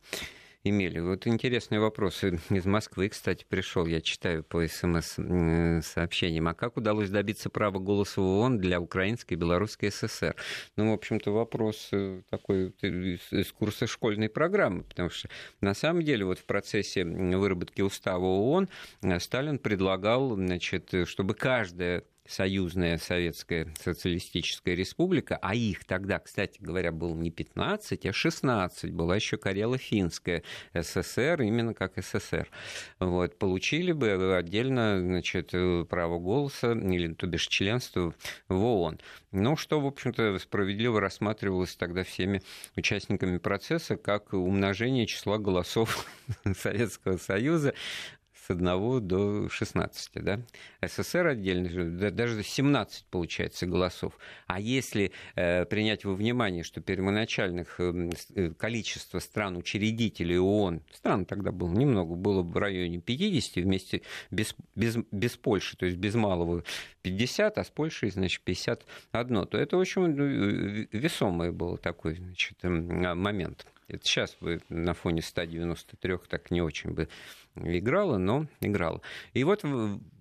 имели. 0.63 0.99
Вот 0.99 1.25
интересный 1.27 1.79
вопрос 1.79 2.23
из 2.49 2.65
Москвы, 2.65 3.09
кстати, 3.09 3.45
пришел, 3.47 3.85
я 3.85 4.01
читаю 4.01 4.43
по 4.43 4.65
СМС-сообщениям. 4.65 6.47
А 6.47 6.53
как 6.53 6.77
удалось 6.77 7.09
добиться 7.09 7.49
права 7.49 7.79
голоса 7.79 8.21
в 8.21 8.25
ООН 8.25 8.59
для 8.59 8.79
Украинской 8.79 9.33
и 9.33 9.37
Белорусской 9.37 9.91
ССР? 9.91 10.35
Ну, 10.75 10.91
в 10.91 10.93
общем-то, 10.93 11.31
вопрос 11.31 11.89
э, 11.91 12.21
такой 12.29 12.69
из 12.81 13.51
курса 13.51 13.87
школьной 13.87 14.29
программы, 14.29 14.83
потому 14.83 15.09
что 15.09 15.29
на 15.61 15.73
самом 15.73 16.03
деле 16.03 16.25
вот 16.25 16.39
в 16.39 16.45
процессе 16.45 17.05
выработки 17.05 17.81
устава 17.81 18.25
ООН 18.25 18.69
э, 19.01 19.19
Сталин 19.19 19.59
предлагал, 19.59 20.35
значит, 20.35 20.93
чтобы 21.05 21.33
каждая 21.35 22.03
союзная 22.29 22.97
советская 22.99 23.67
социалистическая 23.81 24.75
республика, 24.75 25.37
а 25.41 25.55
их 25.55 25.83
тогда, 25.85 26.19
кстати 26.19 26.59
говоря, 26.61 26.91
было 26.91 27.15
не 27.15 27.31
15, 27.31 28.05
а 28.05 28.13
16, 28.13 28.91
была 28.91 29.15
еще 29.15 29.37
Карело-Финская 29.37 30.43
СССР, 30.73 31.41
именно 31.41 31.73
как 31.73 31.93
СССР. 31.97 32.47
Вот, 32.99 33.37
получили 33.39 33.91
бы 33.91 34.37
отдельно 34.37 34.99
значит, 35.01 35.53
право 35.89 36.19
голоса, 36.19 36.73
или 36.73 37.13
то 37.13 37.25
бишь 37.25 37.47
членство 37.47 38.13
в 38.47 38.63
ООН. 38.63 38.99
Ну, 39.31 39.55
что, 39.55 39.79
в 39.79 39.85
общем-то, 39.85 40.37
справедливо 40.39 41.01
рассматривалось 41.01 41.75
тогда 41.75 42.03
всеми 42.03 42.41
участниками 42.75 43.37
процесса 43.37 43.95
как 43.95 44.33
умножение 44.33 45.05
числа 45.07 45.37
голосов 45.37 46.05
Советского 46.55 47.17
Союза 47.17 47.73
с 48.49 48.51
1 48.51 49.07
до 49.07 49.47
16, 49.47 50.11
да? 50.23 50.41
СССР 50.81 51.27
отдельно, 51.27 52.09
даже 52.11 52.41
17, 52.43 53.05
получается, 53.05 53.67
голосов. 53.67 54.17
А 54.47 54.59
если 54.59 55.11
э, 55.35 55.65
принять 55.65 56.03
во 56.03 56.15
внимание, 56.15 56.63
что 56.63 56.81
первоначальных 56.81 57.79
эм, 57.79 58.11
э, 58.35 58.49
количество 58.57 59.19
стран-учредителей 59.19 60.39
ООН, 60.39 60.81
стран 60.91 61.25
тогда 61.25 61.51
было 61.51 61.71
немного, 61.71 62.15
было 62.15 62.41
в 62.41 62.57
районе 62.57 62.99
50, 62.99 63.63
вместе 63.63 64.01
без, 64.31 64.55
без, 64.75 64.97
без 65.11 65.37
Польши, 65.37 65.77
то 65.77 65.85
есть 65.85 65.97
без 65.97 66.15
малого 66.15 66.63
50, 67.03 67.57
а 67.57 67.63
с 67.63 67.69
Польшей, 67.69 68.09
значит, 68.09 68.41
51, 68.41 69.47
то 69.47 69.57
это 69.59 69.77
очень 69.77 70.07
ну, 70.07 70.87
весомый 70.91 71.51
был 71.51 71.77
такой 71.77 72.15
значит, 72.15 72.57
момент. 72.63 73.67
Это 73.89 74.05
сейчас 74.05 74.37
бы 74.39 74.61
на 74.69 74.93
фоне 74.93 75.23
193 75.23 76.17
так 76.29 76.51
не 76.51 76.61
очень 76.61 76.91
бы 76.91 77.09
играла, 77.63 78.17
но 78.17 78.47
играла. 78.61 79.01
И 79.33 79.43
вот 79.43 79.63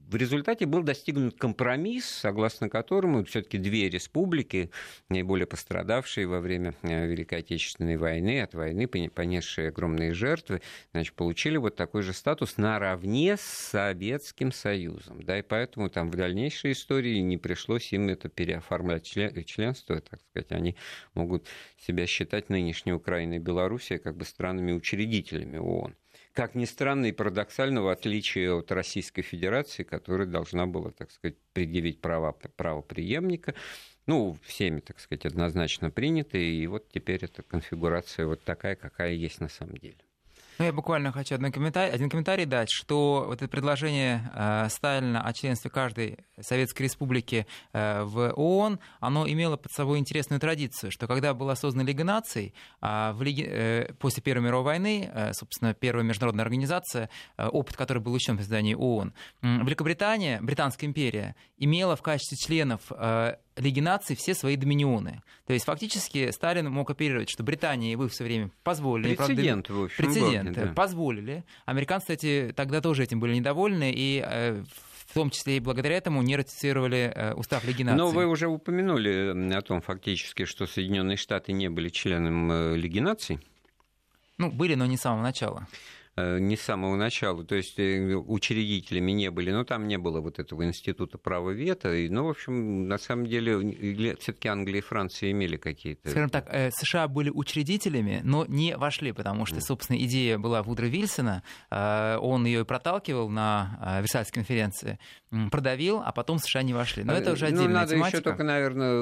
в 0.09 0.17
результате 0.17 0.65
был 0.65 0.83
достигнут 0.83 1.37
компромисс, 1.37 2.07
согласно 2.07 2.71
которому 2.71 3.25
все-таки 3.25 3.59
две 3.59 3.91
республики, 3.91 4.71
наиболее 5.11 5.47
пострадавшие 5.47 6.27
во 6.27 6.41
время 6.41 6.75
э, 6.83 7.07
Великой 7.07 7.41
Отечественной 7.41 7.99
войны, 7.99 8.41
от 8.41 8.55
войны 8.55 8.89
понесшие 8.89 9.69
огромные 9.69 10.15
жертвы, 10.15 10.63
значит, 10.93 11.15
получили 11.15 11.59
вот 11.59 11.77
такой 11.77 12.03
же 12.03 12.15
статус 12.15 12.57
наравне 12.57 13.37
с 13.37 13.43
Советским 13.43 14.51
Союзом. 14.51 15.23
Да, 15.23 15.39
и 15.39 15.43
поэтому 15.43 15.91
там 15.91 16.11
в 16.11 16.17
дальнейшей 16.17 16.73
истории 16.73 17.19
не 17.19 17.37
пришлось 17.37 17.93
им 17.93 18.09
это 18.09 18.31
переоформлять 18.31 19.05
членство, 19.05 20.01
так 20.01 20.21
сказать, 20.31 20.53
они 20.53 20.77
могут 21.13 21.47
себя 21.77 22.07
считать 22.07 22.49
нынешней 22.49 22.95
Украиной 22.95 23.37
и 23.37 23.41
Белоруссией 23.41 24.01
как 24.01 24.17
бы 24.17 24.25
странами-учредителями 24.25 25.59
ООН 25.59 25.95
как 26.39 26.55
ни 26.55 26.67
странно 26.67 27.07
и 27.07 27.13
парадоксально, 27.13 27.83
в 27.83 27.89
отличие 27.89 28.55
от 28.55 28.71
Российской 28.71 29.23
Федерации, 29.23 29.83
которая 29.83 30.29
должна 30.29 30.67
была, 30.67 30.93
так 30.93 31.11
сказать, 31.11 31.37
предъявить 31.53 32.01
права 32.01 32.31
правоприемника, 32.31 33.55
ну, 34.07 34.37
всеми, 34.45 34.79
так 34.79 35.01
сказать, 35.01 35.27
однозначно 35.27 35.91
приняты, 35.91 36.41
и 36.41 36.65
вот 36.69 36.89
теперь 36.91 37.25
эта 37.25 37.43
конфигурация 37.43 38.27
вот 38.27 38.45
такая, 38.45 38.77
какая 38.77 39.15
есть 39.15 39.41
на 39.41 39.49
самом 39.49 39.79
деле. 39.79 39.99
Ну, 40.59 40.65
я 40.65 40.73
буквально 40.73 41.13
хочу 41.13 41.37
один 41.37 41.53
комментарий, 41.53 41.95
один 41.95 42.11
комментарий 42.11 42.45
дать, 42.45 42.69
что 42.69 43.25
вот 43.29 43.37
это 43.37 43.49
предложение 43.49 44.29
э, 44.35 44.69
Сталина 44.71 45.23
о 45.23 45.33
членстве 45.33 45.71
каждой 45.71 46.19
Советской 46.41 46.83
Республики 46.83 47.47
э, 47.73 48.03
в 48.03 48.33
ООН, 48.33 48.81
оно 48.99 49.29
имело 49.29 49.57
под 49.57 49.71
собой 49.71 50.01
интересную 50.01 50.41
традицию, 50.41 50.91
что 50.91 51.07
когда 51.07 51.33
была 51.33 51.55
создана 51.55 51.85
Лига 51.85 52.03
наций, 52.03 52.55
э, 52.81 53.13
в 53.13 53.23
Лиге, 53.23 53.47
э, 53.47 53.93
после 54.01 54.21
Первой 54.21 54.43
мировой 54.43 54.65
войны, 54.65 55.09
э, 55.15 55.33
собственно, 55.33 55.75
первая 55.75 56.05
международная 56.05 56.45
организация, 56.45 57.09
э, 57.37 57.47
опыт 57.47 57.77
которой 57.77 57.99
был 57.99 58.13
учтен 58.13 58.37
в 58.37 58.41
создании 58.41 58.75
ООН, 58.75 59.15
э, 59.43 59.47
Великобритания, 59.63 60.41
Британская 60.43 60.87
империя, 60.87 61.37
имела 61.57 61.95
в 61.95 62.03
качестве 62.03 62.37
членов 62.37 62.81
э, 62.91 63.37
Лиги 63.59 63.81
наций 63.81 64.17
все 64.17 64.35
свои 64.35 64.57
доминионы. 64.57 65.23
То 65.47 65.53
есть 65.53 65.65
фактически 65.65 66.31
Сталин 66.31 66.71
мог 66.71 66.91
оперировать, 66.91 67.29
что 67.29 67.43
Британии 67.43 67.95
вы 67.95 68.09
все 68.09 68.25
время 68.25 68.51
позволили. 68.63 69.15
Прецедент, 69.15 69.67
правда, 69.67 69.83
в 69.83 69.85
общем. 69.85 70.05
Прецедент. 70.05 70.53
Да. 70.53 70.67
Позволили. 70.75 71.45
Американцы, 71.67 72.05
кстати, 72.05 72.53
тогда 72.55 72.81
тоже 72.81 73.05
этим 73.05 73.21
были 73.21 73.35
недовольны, 73.35 73.93
и 73.95 74.23
э, 74.25 74.63
в 75.07 75.15
том 75.15 75.31
числе 75.31 75.57
и 75.57 75.61
благодаря 75.61 75.97
этому 75.97 76.23
не 76.23 76.37
ратифицировали 76.37 77.13
э, 77.15 77.35
устав 77.35 77.65
Лиги 77.65 77.83
наций. 77.83 77.99
Но 77.99 78.11
вы 78.11 78.27
уже 78.27 78.47
упомянули 78.47 79.55
о 79.55 79.63
том 79.63 79.81
фактически, 79.81 80.45
что 80.45 80.67
Соединенные 80.67 81.17
Штаты 81.17 81.53
не 81.53 81.69
были 81.69 81.89
членом 81.89 82.51
э, 82.53 82.77
Лиги 82.77 83.01
наций. 83.01 83.41
Ну, 84.37 84.53
были, 84.53 84.75
но 84.75 84.87
не 84.87 84.97
с 84.97 85.01
самого 85.01 85.23
начала. 85.23 85.67
Э, 86.19 86.39
не 86.39 86.57
с 86.57 86.63
самого 86.63 86.97
начала, 86.97 87.45
то 87.45 87.55
есть 87.55 87.79
э, 87.79 88.15
учредителями 88.15 89.13
не 89.13 89.31
были, 89.31 89.51
но 89.51 89.65
там 89.65 89.89
не 89.89 89.99
было 89.99 90.21
вот 90.21 90.39
этого 90.39 90.65
института 90.65 91.19
права 91.19 91.51
вето, 91.51 91.95
и, 91.95 92.09
ну, 92.09 92.27
в 92.27 92.31
общем, 92.31 92.89
на 92.89 92.99
самом 92.99 93.27
деле, 93.27 94.17
все-таки 94.21 94.49
Англия 94.49 94.79
и 94.79 94.83
Франция 94.83 95.31
имели 95.31 95.57
какие-то... 95.57 96.11
Скажем 96.11 96.31
так, 96.31 96.49
США 96.75 97.09
были 97.09 97.31
учредителями, 97.31 98.21
но 98.25 98.45
не 98.47 98.77
вошли, 98.77 99.13
потому 99.13 99.47
что, 99.47 99.61
собственно, 99.61 99.99
идея 99.99 100.39
была 100.39 100.63
Вудро 100.63 100.87
Вильсона, 100.87 101.43
он 101.71 102.47
ее 102.47 102.65
проталкивал 102.65 103.29
на 103.29 103.99
Версальской 104.01 104.43
конференции, 104.43 104.99
продавил, 105.51 106.03
а 106.05 106.13
потом 106.13 106.39
США 106.39 106.63
не 106.63 106.75
вошли. 106.75 107.05
Но 107.05 107.13
это 107.13 107.33
уже 107.33 107.47
ну, 107.47 107.49
отдельная 107.49 107.69
ну, 107.69 107.75
надо 107.75 107.95
тематика. 107.95 108.17
еще 108.17 108.25
только, 108.25 108.45
наверное, 108.45 109.01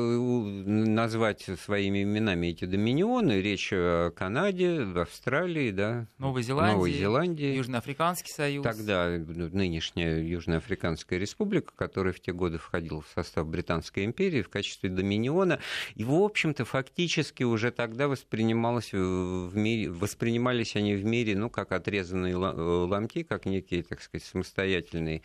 назвать 0.86 1.46
своими 1.64 2.02
именами 2.02 2.48
эти 2.48 2.64
доминионы. 2.64 3.40
Речь 3.40 3.70
о 3.72 4.10
Канаде, 4.10 4.80
Австралии, 4.96 5.70
да, 5.70 6.06
Новой 6.18 6.42
Зеландии, 6.42 6.72
Новой 6.72 6.92
Зеландии. 7.06 7.56
Южноафриканский 7.56 8.32
союз. 8.32 8.64
Тогда 8.64 9.08
нынешняя 9.08 10.20
Южноафриканская 10.20 11.18
республика, 11.18 11.72
которая 11.74 12.12
в 12.12 12.20
те 12.20 12.32
годы 12.32 12.58
входила 12.58 13.00
в 13.02 13.08
состав 13.14 13.46
Британской 13.46 14.04
империи 14.04 14.42
в 14.42 14.48
качестве 14.48 14.90
доминиона. 14.90 15.60
И, 15.94 16.04
в 16.04 16.14
общем-то, 16.14 16.64
фактически 16.64 17.42
уже 17.42 17.70
тогда 17.70 18.08
воспринималось 18.08 18.92
в 18.92 19.56
мире, 19.56 19.90
воспринимались 19.90 20.76
они 20.76 20.94
в 20.94 21.04
мире, 21.04 21.36
ну, 21.36 21.48
как 21.50 21.72
отрезанные 21.72 22.36
ломти, 22.36 23.22
как 23.22 23.46
некие, 23.46 23.82
так 23.82 24.02
сказать, 24.02 24.26
самостоятельные 24.26 25.22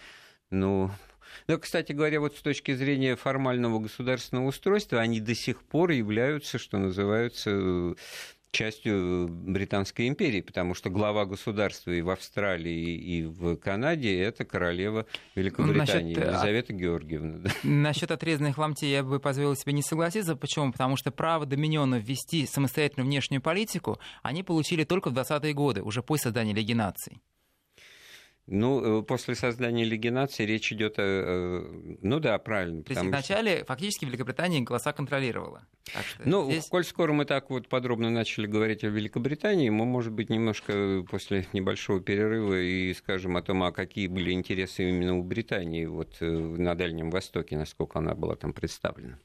ну, 0.52 0.92
ну, 1.48 1.58
кстати 1.58 1.94
говоря, 1.94 2.20
вот 2.20 2.36
с 2.36 2.42
точки 2.42 2.74
зрения 2.74 3.16
формального 3.16 3.80
государственного 3.80 4.48
устройства, 4.48 5.00
они 5.00 5.20
до 5.20 5.34
сих 5.34 5.64
пор 5.64 5.92
являются, 5.92 6.58
что 6.58 6.78
называется, 6.78 7.96
частью 8.52 9.28
Британской 9.30 10.08
империи, 10.08 10.42
потому 10.42 10.74
что 10.74 10.90
глава 10.90 11.26
государства 11.26 11.92
и 11.92 12.02
в 12.02 12.10
Австралии, 12.10 12.96
и 12.96 13.24
в 13.24 13.56
Канаде 13.56 14.20
это 14.22 14.46
королева 14.46 15.06
Великобритании, 15.36 16.14
Насчет... 16.16 16.32
Елизавета 16.32 16.74
Георгиевна. 16.74 17.38
Да. 17.40 17.52
Насчет 17.64 18.12
отрезанных 18.12 18.58
ломтей 18.58 18.92
я 18.92 19.04
бы 19.04 19.20
позволил 19.20 19.56
себе 19.56 19.74
не 19.74 19.82
согласиться. 19.82 20.36
Почему? 20.36 20.72
Потому 20.72 20.98
что 20.98 21.12
право 21.12 21.46
доминиона 21.46 21.96
ввести 21.96 22.46
самостоятельную 22.46 23.08
внешнюю 23.08 23.42
политику 23.42 24.00
они 24.22 24.44
получили 24.44 24.84
только 24.84 25.10
в 25.10 25.14
20-е 25.14 25.54
годы, 25.54 25.82
уже 25.82 26.04
после 26.04 26.24
создания 26.24 26.54
Лиги 26.54 26.74
наций. 26.74 27.22
Ну, 28.54 29.00
э, 29.00 29.04
после 29.04 29.36
создания 29.36 29.86
Лиги 29.86 30.10
наций 30.10 30.46
речь 30.46 30.74
идет 30.74 31.00
о... 31.00 31.02
Э, 31.02 31.98
ну 32.02 32.20
да, 32.20 32.38
правильно. 32.38 32.84
То 32.84 32.92
есть 32.92 33.02
вначале 33.02 33.58
что... 33.60 33.66
фактически 33.68 34.04
Великобритания 34.04 34.60
голоса 34.60 34.92
контролировала. 34.92 35.66
ну, 36.26 36.52
здесь... 36.52 36.66
коль 36.68 36.84
скоро 36.84 37.14
мы 37.14 37.24
так 37.24 37.50
вот 37.50 37.70
подробно 37.70 38.10
начали 38.10 38.48
говорить 38.48 38.84
о 38.84 38.90
Великобритании, 38.90 39.70
мы, 39.70 39.86
может 39.86 40.12
быть, 40.12 40.30
немножко 40.30 41.06
после 41.10 41.48
небольшого 41.54 42.02
перерыва 42.02 42.60
и 42.60 42.94
скажем 42.94 43.38
о 43.38 43.42
том, 43.42 43.64
а 43.64 43.72
какие 43.72 44.08
были 44.08 44.32
интересы 44.32 44.90
именно 44.90 45.18
у 45.18 45.24
Британии 45.24 45.86
вот 45.86 46.18
э, 46.20 46.26
на 46.30 46.76
Дальнем 46.76 47.10
Востоке, 47.10 47.58
насколько 47.58 48.00
она 48.00 48.16
была 48.16 48.36
там 48.36 48.52
представлена. 48.52 49.18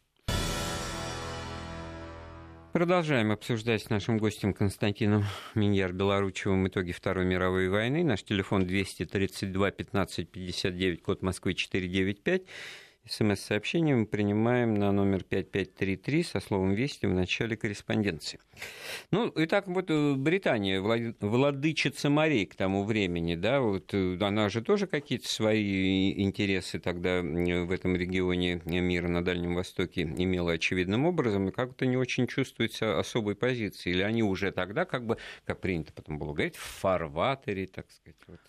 Продолжаем 2.77 3.33
обсуждать 3.33 3.85
с 3.85 3.89
нашим 3.89 4.19
гостем 4.19 4.53
Константином 4.53 5.25
Миньяр 5.55 5.95
Белоручевым 5.95 6.69
итоги 6.69 6.93
Второй 6.93 7.25
мировой 7.25 7.71
войны. 7.71 8.05
Наш 8.05 8.23
телефон 8.23 8.67
232 8.67 9.71
15 9.71 10.29
59, 10.29 11.03
код 11.03 11.23
Москвы 11.23 11.55
495. 11.55 12.43
СМС-сообщение 13.09 13.95
мы 13.95 14.07
принимаем 14.07 14.75
на 14.75 14.91
номер 14.91 15.23
5533 15.23 16.23
со 16.25 16.41
словом 16.41 16.75
«Вести» 16.75 17.07
в 17.07 17.15
начале 17.15 17.57
корреспонденции. 17.57 18.41
Ну, 19.13 19.33
итак, 19.37 19.69
вот 19.69 19.91
э, 19.91 20.15
Британия, 20.15 20.81
владычица 20.81 22.11
морей 22.11 22.47
к 22.47 22.57
тому 22.57 22.85
времени, 22.85 23.37
да, 23.37 23.61
вот 23.61 23.95
э, 23.95 24.19
она 24.21 24.49
же 24.49 24.61
тоже 24.61 24.89
какие-то 24.89 25.29
свои 25.29 26.21
интересы 26.21 26.81
тогда 26.81 27.23
в 27.23 27.71
этом 27.71 27.95
регионе 27.95 28.61
мира 28.65 29.07
на 29.07 29.25
Дальнем 29.25 29.55
Востоке 29.55 30.03
имела 30.03 30.53
очевидным 30.53 31.05
образом, 31.05 31.49
и 31.49 31.53
как-то 31.53 31.87
не 31.87 31.97
очень 31.97 32.27
чувствуется 32.27 32.99
особой 32.99 33.37
позиции. 33.37 33.91
Или 33.91 34.03
они 34.03 34.25
уже 34.25 34.51
тогда, 34.51 34.85
как 34.85 35.07
бы, 35.07 35.17
как 35.45 35.61
принято 35.61 35.93
потом 35.93 36.19
было 36.19 36.33
говорить, 36.33 36.57
в 36.57 36.81
фарватере, 36.81 37.67
так 37.69 37.87
сказать, 37.91 38.17
вот. 38.27 38.41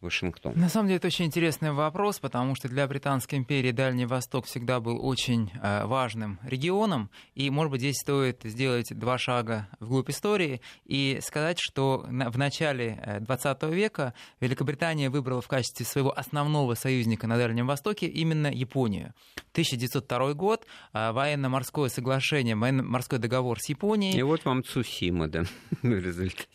Вашингтон? 0.00 0.54
На 0.56 0.68
самом 0.68 0.88
деле 0.88 0.96
это 0.96 1.08
очень 1.08 1.26
интересный 1.26 1.72
вопрос, 1.72 2.18
потому 2.18 2.54
что 2.54 2.68
для 2.68 2.86
Британской 2.86 3.38
империи 3.38 3.70
Дальний 3.70 4.06
Восток 4.06 4.46
всегда 4.46 4.80
был 4.80 5.04
очень 5.04 5.50
э, 5.62 5.84
важным 5.86 6.38
регионом, 6.42 7.10
и, 7.34 7.50
может 7.50 7.70
быть, 7.70 7.80
здесь 7.80 7.96
стоит 7.96 8.40
сделать 8.44 8.88
два 8.96 9.18
шага 9.18 9.68
вглубь 9.78 10.10
истории 10.10 10.60
и 10.84 11.18
сказать, 11.22 11.58
что 11.60 12.06
в 12.08 12.38
начале 12.38 13.18
20 13.20 13.58
э, 13.62 13.70
века 13.70 14.14
Великобритания 14.40 15.10
выбрала 15.10 15.40
в 15.40 15.48
качестве 15.48 15.84
своего 15.86 16.16
основного 16.16 16.74
союзника 16.74 17.26
на 17.26 17.36
Дальнем 17.36 17.66
Востоке 17.66 18.06
именно 18.06 18.46
Японию. 18.46 19.14
1902 19.52 20.34
год, 20.34 20.66
э, 20.92 21.12
военно-морское 21.12 21.88
соглашение, 21.88 22.56
военно-морской 22.56 23.18
договор 23.18 23.58
с 23.60 23.68
Японией. 23.68 24.18
И 24.18 24.22
вот 24.22 24.44
вам 24.44 24.64
Цусима, 24.64 25.28
да, 25.28 25.44
в 25.82 25.88
результате. 25.88 26.46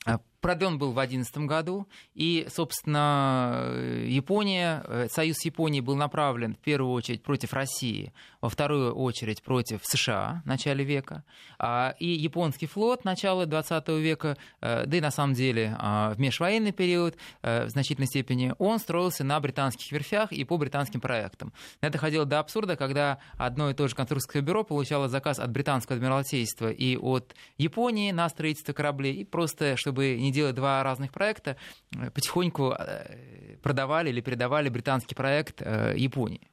Продлен 0.41 0.77
был 0.77 0.91
в 0.91 0.95
2011 0.95 1.37
году, 1.39 1.87
и, 2.13 2.47
собственно, 2.49 3.71
Япония, 4.05 4.83
э, 4.85 5.07
союз 5.09 5.43
Японии 5.43 5.81
был 5.81 5.95
направлен 5.95 6.55
в 6.55 6.59
первую 6.59 6.91
очередь 6.91 7.23
против 7.23 7.53
России, 7.53 8.13
во 8.45 8.49
вторую 8.49 8.93
очередь 8.93 9.41
против 9.41 9.81
США 9.83 10.41
в 10.45 10.47
начале 10.47 10.85
века, 10.85 11.23
а, 11.57 11.95
и 11.99 12.07
японский 12.07 12.67
флот 12.67 13.03
начала 13.03 13.47
20 13.47 13.87
века, 13.99 14.37
э, 14.61 14.85
да 14.85 14.97
и 14.97 15.01
на 15.01 15.09
самом 15.09 15.33
деле 15.33 15.75
а, 15.79 16.13
в 16.13 16.19
межвоенный 16.19 16.71
период 16.71 17.17
э, 17.41 17.65
в 17.65 17.69
значительной 17.69 18.07
степени, 18.07 18.53
он 18.59 18.77
строился 18.77 19.23
на 19.23 19.39
британских 19.39 19.91
верфях 19.91 20.31
и 20.31 20.43
по 20.43 20.57
британским 20.57 21.01
проектам. 21.01 21.53
Это 21.81 21.97
ходило 21.97 22.25
до 22.25 22.39
абсурда, 22.39 22.75
когда 22.75 23.17
одно 23.37 23.71
и 23.71 23.73
то 23.73 23.87
же 23.87 23.95
конструкторское 23.95 24.43
бюро 24.43 24.63
получало 24.63 25.09
заказ 25.09 25.39
от 25.39 25.49
британского 25.49 25.95
адмиралтейства 25.95 26.69
и 26.69 26.97
от 26.97 27.33
Японии 27.57 28.11
на 28.11 28.29
строительство 28.29 28.73
кораблей, 28.73 29.15
и 29.15 29.23
просто, 29.23 29.75
чтобы 29.75 30.17
не 30.19 30.31
делать 30.31 30.53
два 30.53 30.83
разных 30.83 31.11
проекта, 31.11 31.57
э, 31.95 32.11
потихоньку 32.11 32.75
э, 32.77 33.57
продавали 33.63 34.09
или 34.09 34.21
передавали 34.21 34.69
британский 34.69 35.15
проект 35.15 35.63
э, 35.63 35.95
Японии. 35.97 36.47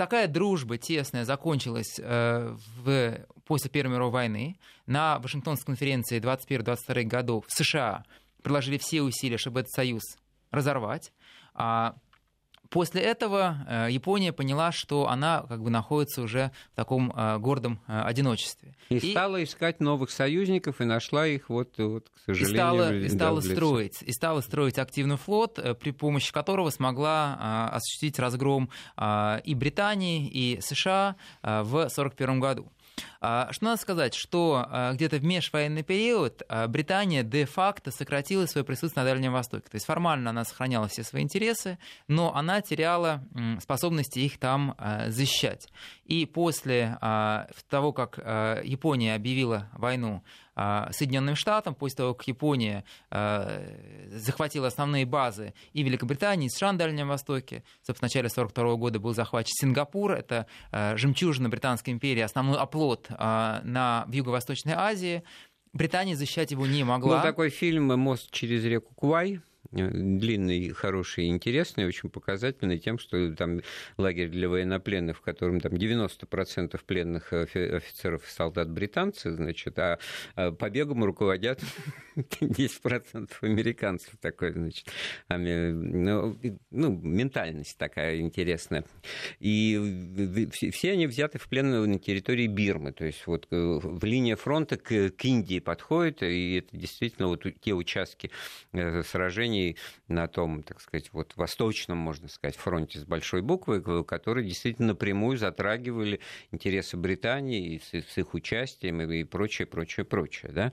Такая 0.00 0.28
дружба 0.28 0.78
тесная 0.78 1.26
закончилась 1.26 1.98
в, 1.98 3.18
после 3.44 3.68
Первой 3.68 3.92
мировой 3.92 4.12
войны. 4.12 4.56
На 4.86 5.18
Вашингтонской 5.18 5.74
конференции 5.74 6.18
21-22 6.18 7.02
годов 7.02 7.44
в 7.46 7.52
США 7.52 8.06
приложили 8.42 8.78
все 8.78 9.02
усилия, 9.02 9.36
чтобы 9.36 9.60
этот 9.60 9.72
союз 9.72 10.00
разорвать. 10.50 11.12
А 11.52 11.96
После 12.70 13.02
этого 13.02 13.66
э, 13.68 13.88
Япония 13.90 14.32
поняла, 14.32 14.70
что 14.70 15.08
она 15.08 15.44
как 15.48 15.60
бы 15.60 15.70
находится 15.70 16.22
уже 16.22 16.52
в 16.72 16.76
таком 16.76 17.12
э, 17.14 17.38
гордом 17.38 17.80
э, 17.88 18.00
одиночестве. 18.02 18.76
И, 18.90 18.98
и 18.98 19.10
стала 19.10 19.42
искать 19.42 19.80
новых 19.80 20.12
союзников 20.12 20.80
и 20.80 20.84
нашла 20.84 21.26
их, 21.26 21.48
вот, 21.48 21.76
вот 21.78 22.08
к 22.08 22.18
сожалению. 22.26 22.52
И 22.52 22.56
стала, 22.56 22.94
и 22.94 23.08
стала 23.08 23.40
строить, 23.40 24.02
и 24.02 24.12
стала 24.12 24.40
строить 24.40 24.78
активный 24.78 25.16
флот, 25.16 25.58
при 25.80 25.90
помощи 25.90 26.32
которого 26.32 26.70
смогла 26.70 27.70
осуществить 27.72 28.20
разгром 28.20 28.70
и 28.96 29.54
Британии, 29.54 30.28
и 30.28 30.60
США 30.60 31.16
в 31.42 31.76
1941 31.76 32.40
году. 32.40 32.72
А, 33.20 33.48
что 33.52 33.64
надо 33.66 33.80
сказать, 33.80 34.14
что 34.14 34.66
а, 34.68 34.92
где-то 34.92 35.16
в 35.16 35.24
межвоенный 35.24 35.82
период 35.82 36.42
а, 36.48 36.66
Британия 36.68 37.22
де-факто 37.22 37.90
сократила 37.90 38.46
свое 38.46 38.64
присутствие 38.64 39.04
на 39.04 39.10
Дальнем 39.10 39.32
Востоке. 39.32 39.68
То 39.68 39.76
есть 39.76 39.86
формально 39.86 40.30
она 40.30 40.44
сохраняла 40.44 40.88
все 40.88 41.02
свои 41.02 41.22
интересы, 41.22 41.78
но 42.08 42.34
она 42.34 42.60
теряла 42.60 43.22
способности 43.60 44.20
их 44.20 44.38
там 44.38 44.76
защищать. 45.08 45.68
И 46.04 46.26
после 46.26 46.98
того, 47.68 47.92
как 47.92 48.18
Япония 48.18 49.14
объявила 49.14 49.68
войну 49.72 50.22
Соединенным 50.92 51.36
Штатам, 51.36 51.74
после 51.74 51.96
того, 51.96 52.14
как 52.14 52.28
Япония 52.28 52.84
а, 53.10 53.62
захватила 54.08 54.66
основные 54.66 55.06
базы 55.06 55.54
и 55.72 55.82
Великобритании, 55.82 56.46
и 56.46 56.50
США 56.50 56.72
на 56.72 56.78
Дальнем 56.78 57.08
Востоке. 57.08 57.62
Собственно, 57.82 57.96
в 57.98 58.02
начале 58.02 58.26
1942 58.26 58.76
года 58.76 58.98
был 58.98 59.14
захвачен 59.14 59.52
Сингапур, 59.52 60.12
это 60.12 60.46
а, 60.70 60.96
жемчужина 60.96 61.48
Британской 61.48 61.92
империи, 61.92 62.20
основной 62.20 62.58
оплот 62.58 63.08
на, 63.10 64.04
в 64.06 64.12
Юго-Восточной 64.12 64.74
Азии. 64.74 65.22
Британия 65.72 66.16
защищать 66.16 66.50
его 66.50 66.66
не 66.66 66.84
могла. 66.84 67.16
Был 67.16 67.22
такой 67.22 67.50
фильм 67.50 67.86
«Мост 67.98 68.30
через 68.30 68.64
реку 68.64 68.92
Квай», 68.94 69.40
длинный, 69.72 70.70
хороший, 70.70 71.28
интересный, 71.28 71.86
очень 71.86 72.10
показательный 72.10 72.78
тем, 72.78 72.98
что 72.98 73.34
там 73.34 73.60
лагерь 73.96 74.28
для 74.28 74.48
военнопленных, 74.48 75.18
в 75.18 75.20
котором 75.20 75.60
там 75.60 75.72
90% 75.72 76.80
пленных 76.84 77.32
офицеров 77.32 78.26
и 78.26 78.30
солдат 78.30 78.70
британцы, 78.70 79.30
значит, 79.30 79.78
а, 79.78 79.98
а 80.34 80.52
побегом 80.52 81.04
руководят 81.04 81.60
10% 82.16 83.30
американцев. 83.42 84.16
Такой, 84.20 84.52
значит, 84.52 84.86
ну, 85.28 86.36
ну, 86.70 87.00
ментальность 87.02 87.78
такая 87.78 88.20
интересная. 88.20 88.84
И 89.38 90.48
все 90.72 90.92
они 90.92 91.06
взяты 91.06 91.38
в 91.38 91.48
плен 91.48 91.70
на 91.70 91.98
территории 91.98 92.46
Бирмы, 92.46 92.92
то 92.92 93.04
есть 93.04 93.26
вот 93.26 93.46
э, 93.50 93.56
в 93.82 94.04
линия 94.04 94.36
фронта 94.36 94.76
к, 94.76 95.10
к 95.10 95.24
Индии 95.24 95.60
подходит, 95.60 96.22
и 96.22 96.58
это 96.58 96.76
действительно 96.76 97.28
вот 97.28 97.46
те 97.60 97.72
участки 97.72 98.30
э, 98.72 99.02
сражений 99.60 99.76
на 100.08 100.26
том, 100.26 100.62
так 100.62 100.80
сказать, 100.80 101.10
вот 101.12 101.36
восточном, 101.36 101.98
можно 101.98 102.28
сказать, 102.28 102.56
фронте 102.56 102.98
с 102.98 103.04
большой 103.04 103.42
буквы, 103.42 103.80
которые 104.04 104.46
действительно 104.46 104.88
напрямую 104.88 105.38
затрагивали 105.38 106.20
интересы 106.50 106.96
Британии 106.96 107.78
с, 107.78 107.94
с 107.94 108.18
их 108.18 108.34
участием 108.34 109.00
и 109.00 109.24
прочее, 109.24 109.66
прочее, 109.66 110.04
прочее. 110.04 110.50
Да? 110.52 110.72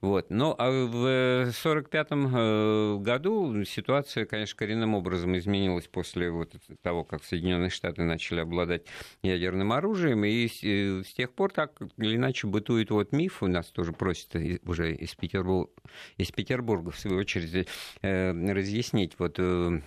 Вот. 0.00 0.30
Но 0.30 0.54
а 0.58 0.70
в 0.70 1.46
1945 1.48 2.08
э, 2.10 2.96
году 3.00 3.64
ситуация, 3.64 4.26
конечно, 4.26 4.58
коренным 4.58 4.94
образом 4.94 5.36
изменилась 5.38 5.86
после 5.86 6.30
вот 6.30 6.52
того, 6.82 7.04
как 7.04 7.24
Соединенные 7.24 7.70
Штаты 7.70 8.02
начали 8.02 8.40
обладать 8.40 8.82
ядерным 9.22 9.72
оружием, 9.72 10.24
и 10.24 10.46
с 10.46 11.12
тех 11.14 11.32
пор 11.32 11.52
так 11.52 11.72
или 11.96 12.16
иначе 12.16 12.46
бытует 12.46 12.90
вот 12.90 13.12
миф, 13.12 13.42
у 13.42 13.46
нас 13.46 13.66
тоже 13.68 13.92
просят 13.92 14.36
уже 14.66 14.94
из 14.94 15.14
Петербурга, 15.14 15.70
из 16.18 16.30
Петербурга 16.30 16.90
в 16.90 16.98
свою 16.98 17.18
очередь, 17.18 17.66
э, 18.02 18.23
разъяснить, 18.32 19.18
вот 19.18 19.36
э, 19.38 19.80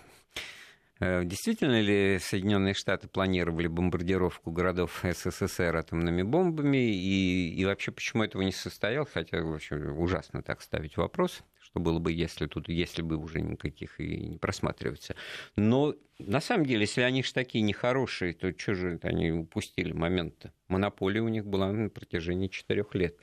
э, 1.00 1.24
Действительно 1.26 1.82
ли 1.82 2.20
Соединенные 2.20 2.74
Штаты 2.74 3.08
планировали 3.08 3.68
бомбардировку 3.68 4.52
городов 4.52 5.04
СССР 5.04 5.76
атомными 5.76 6.24
бомбами? 6.24 6.78
И, 6.78 7.54
и 7.56 7.66
вообще, 7.66 7.92
почему 7.92 8.24
этого 8.24 8.42
не 8.42 8.52
состоялось? 8.52 9.10
Хотя, 9.14 9.42
в 9.42 9.54
общем, 9.54 10.00
ужасно 10.00 10.42
так 10.42 10.62
ставить 10.62 10.98
вопрос, 10.98 11.44
что 11.60 11.80
было 11.80 12.00
бы, 12.00 12.12
если 12.12 12.48
тут, 12.48 12.70
если 12.70 13.02
бы 13.02 13.18
уже 13.18 13.42
никаких 13.42 14.00
и 14.00 14.28
не 14.28 14.38
просматривается. 14.38 15.16
Но 15.56 15.96
на 16.20 16.42
самом 16.42 16.66
деле, 16.66 16.82
если 16.82 17.02
они 17.02 17.24
же 17.24 17.34
такие 17.34 17.62
нехорошие, 17.64 18.34
то 18.34 18.52
что 18.58 18.74
же 18.74 19.00
они 19.04 19.32
упустили 19.32 19.94
момент-то? 19.94 20.52
Монополия 20.68 21.22
у 21.22 21.28
них 21.28 21.46
была 21.46 21.72
на 21.72 21.90
протяжении 21.90 22.48
четырех 22.48 22.96
лет. 22.96 23.18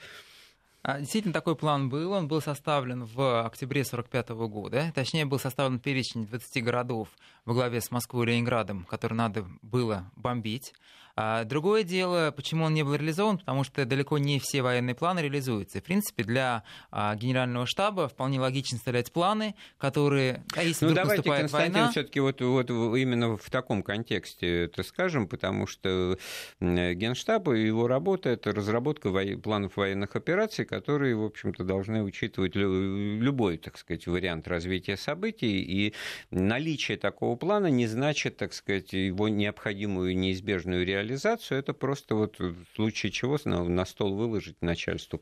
А, 0.86 1.00
действительно, 1.00 1.32
такой 1.32 1.56
план 1.56 1.88
был. 1.88 2.12
Он 2.12 2.28
был 2.28 2.42
составлен 2.42 3.04
в 3.04 3.46
октябре 3.46 3.80
1945 3.80 4.28
года. 4.50 4.92
Точнее, 4.94 5.24
был 5.24 5.38
составлен 5.38 5.80
перечень 5.80 6.26
20 6.26 6.62
городов 6.62 7.08
во 7.46 7.54
главе 7.54 7.80
с 7.80 7.90
Москвой 7.90 8.26
и 8.26 8.28
Ленинградом, 8.28 8.84
которые 8.84 9.16
надо 9.16 9.46
было 9.62 10.10
бомбить. 10.14 10.74
А 11.16 11.44
другое 11.44 11.84
дело, 11.84 12.32
почему 12.34 12.64
он 12.64 12.74
не 12.74 12.82
был 12.82 12.94
реализован, 12.94 13.38
потому 13.38 13.62
что 13.62 13.84
далеко 13.84 14.18
не 14.18 14.40
все 14.40 14.62
военные 14.62 14.96
планы 14.96 15.20
реализуются. 15.20 15.78
В 15.78 15.84
принципе, 15.84 16.24
для 16.24 16.64
а, 16.90 17.14
генерального 17.14 17.66
штаба 17.66 18.08
вполне 18.08 18.40
логично 18.40 18.78
составлять 18.78 19.12
планы, 19.12 19.54
которые, 19.78 20.42
а 20.56 20.64
если 20.64 20.86
ну, 20.86 20.94
давайте, 20.94 21.22
Константин, 21.22 21.72
война... 21.72 21.90
все-таки 21.92 22.18
вот, 22.18 22.40
вот 22.40 22.68
именно 22.70 23.36
в 23.36 23.48
таком 23.48 23.84
контексте 23.84 24.64
это 24.64 24.82
скажем, 24.82 25.28
потому 25.28 25.68
что 25.68 26.18
генштаб 26.60 27.48
и 27.48 27.64
его 27.64 27.86
работа 27.86 28.30
это 28.30 28.50
разработка 28.50 29.10
во... 29.10 29.22
планов 29.40 29.76
военных 29.76 30.16
операций, 30.16 30.64
которые, 30.64 31.14
в 31.14 31.24
общем-то, 31.24 31.62
должны 31.62 32.02
учитывать 32.02 32.56
любой, 32.56 33.58
так 33.58 33.78
сказать, 33.78 34.08
вариант 34.08 34.48
развития 34.48 34.96
событий, 34.96 35.62
и 35.62 35.94
наличие 36.32 36.96
такого 36.96 37.36
плана 37.36 37.68
не 37.68 37.86
значит, 37.86 38.36
так 38.36 38.52
сказать, 38.52 38.92
его 38.92 39.28
необходимую 39.28 40.16
неизбежную 40.16 40.84
реализацию 40.84 41.03
реализацию, 41.04 41.58
это 41.58 41.72
просто 41.74 42.14
вот 42.14 42.38
в 42.38 42.64
случае 42.74 43.12
чего 43.12 43.38
на, 43.44 43.84
стол 43.84 44.14
выложить 44.14 44.60
начальству, 44.62 45.20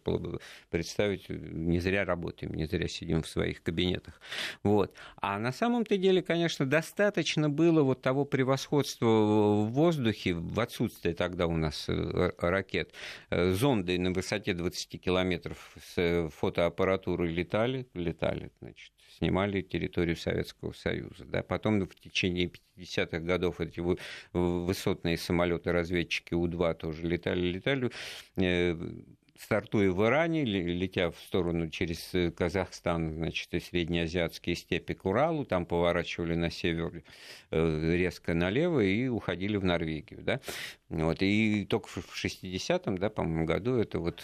представить, 0.70 1.28
не 1.28 1.80
зря 1.80 2.04
работаем, 2.04 2.54
не 2.54 2.66
зря 2.66 2.88
сидим 2.88 3.22
в 3.22 3.28
своих 3.28 3.62
кабинетах. 3.62 4.20
Вот. 4.62 4.94
А 5.16 5.38
на 5.38 5.52
самом-то 5.52 5.96
деле, 5.98 6.22
конечно, 6.22 6.66
достаточно 6.66 7.50
было 7.50 7.82
вот 7.82 8.00
того 8.00 8.24
превосходства 8.24 9.06
в 9.06 9.70
воздухе, 9.72 10.34
в 10.34 10.58
отсутствие 10.60 11.14
тогда 11.14 11.46
у 11.46 11.56
нас 11.56 11.86
э, 11.88 12.30
ракет, 12.38 12.92
э, 13.30 13.52
зонды 13.52 13.98
на 13.98 14.12
высоте 14.12 14.54
20 14.54 15.00
километров 15.00 15.74
с 15.94 16.30
фотоаппаратурой 16.38 17.32
летали, 17.32 17.86
летали, 17.94 18.50
значит, 18.60 18.92
снимали 19.18 19.62
территорию 19.62 20.16
Советского 20.16 20.72
Союза. 20.72 21.24
Да. 21.24 21.42
Потом 21.42 21.80
в 21.80 21.94
течение 21.94 22.50
50-х 22.76 23.20
годов 23.20 23.60
эти 23.60 23.82
высотные 24.32 25.16
самолеты-разведчики 25.16 26.34
У-2 26.34 26.74
тоже 26.74 27.06
летали, 27.06 27.40
летали 27.40 27.90
э, 28.36 28.76
стартуя 29.38 29.90
в 29.90 30.04
Иране, 30.04 30.44
летя 30.44 31.10
в 31.10 31.18
сторону 31.18 31.68
через 31.68 32.14
э, 32.14 32.30
Казахстан, 32.30 33.12
значит, 33.12 33.52
и 33.54 33.60
среднеазиатские 33.60 34.56
степи 34.56 34.94
к 34.94 35.04
Уралу, 35.04 35.44
там 35.44 35.66
поворачивали 35.66 36.34
на 36.34 36.50
север 36.50 37.02
э, 37.50 37.96
резко 37.96 38.34
налево 38.34 38.80
и 38.80 39.08
уходили 39.08 39.56
в 39.56 39.64
Норвегию, 39.64 40.22
да. 40.22 40.40
Вот, 40.88 41.18
и 41.20 41.66
только 41.68 41.88
в 41.88 42.24
60-м, 42.24 42.98
да, 42.98 43.10
по-моему, 43.10 43.44
году 43.44 43.76
это 43.76 43.98
вот 43.98 44.22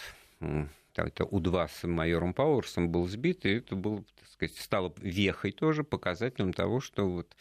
это 0.95 1.25
У-2 1.25 1.69
с 1.71 1.87
майором 1.87 2.33
Пауэрсом 2.33 2.89
был 2.89 3.07
сбит, 3.07 3.45
и 3.45 3.57
это 3.57 3.75
был, 3.75 4.05
так 4.19 4.29
сказать, 4.29 4.57
стало 4.57 4.93
вехой 4.97 5.51
тоже, 5.51 5.83
показателем 5.83 6.53
того, 6.53 6.79
что 6.79 7.09
вот 7.09 7.35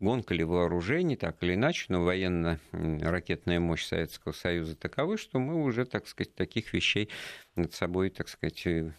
гонка 0.00 0.34
ли 0.34 0.44
вооружений, 0.44 1.16
так 1.16 1.42
или 1.42 1.54
иначе, 1.54 1.86
но 1.88 2.04
военно-ракетная 2.04 3.60
мощь 3.60 3.86
Советского 3.86 4.32
Союза 4.32 4.76
такова, 4.76 5.16
что 5.16 5.38
мы 5.38 5.62
уже, 5.62 5.84
так 5.84 6.06
сказать, 6.06 6.34
таких 6.34 6.72
вещей 6.72 7.10
над 7.54 7.72
собой, 7.72 8.10
так 8.10 8.28
сказать, 8.28 8.66
э, 8.66 8.92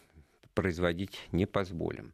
производить 0.53 1.19
не 1.31 1.45
позволим. 1.45 2.13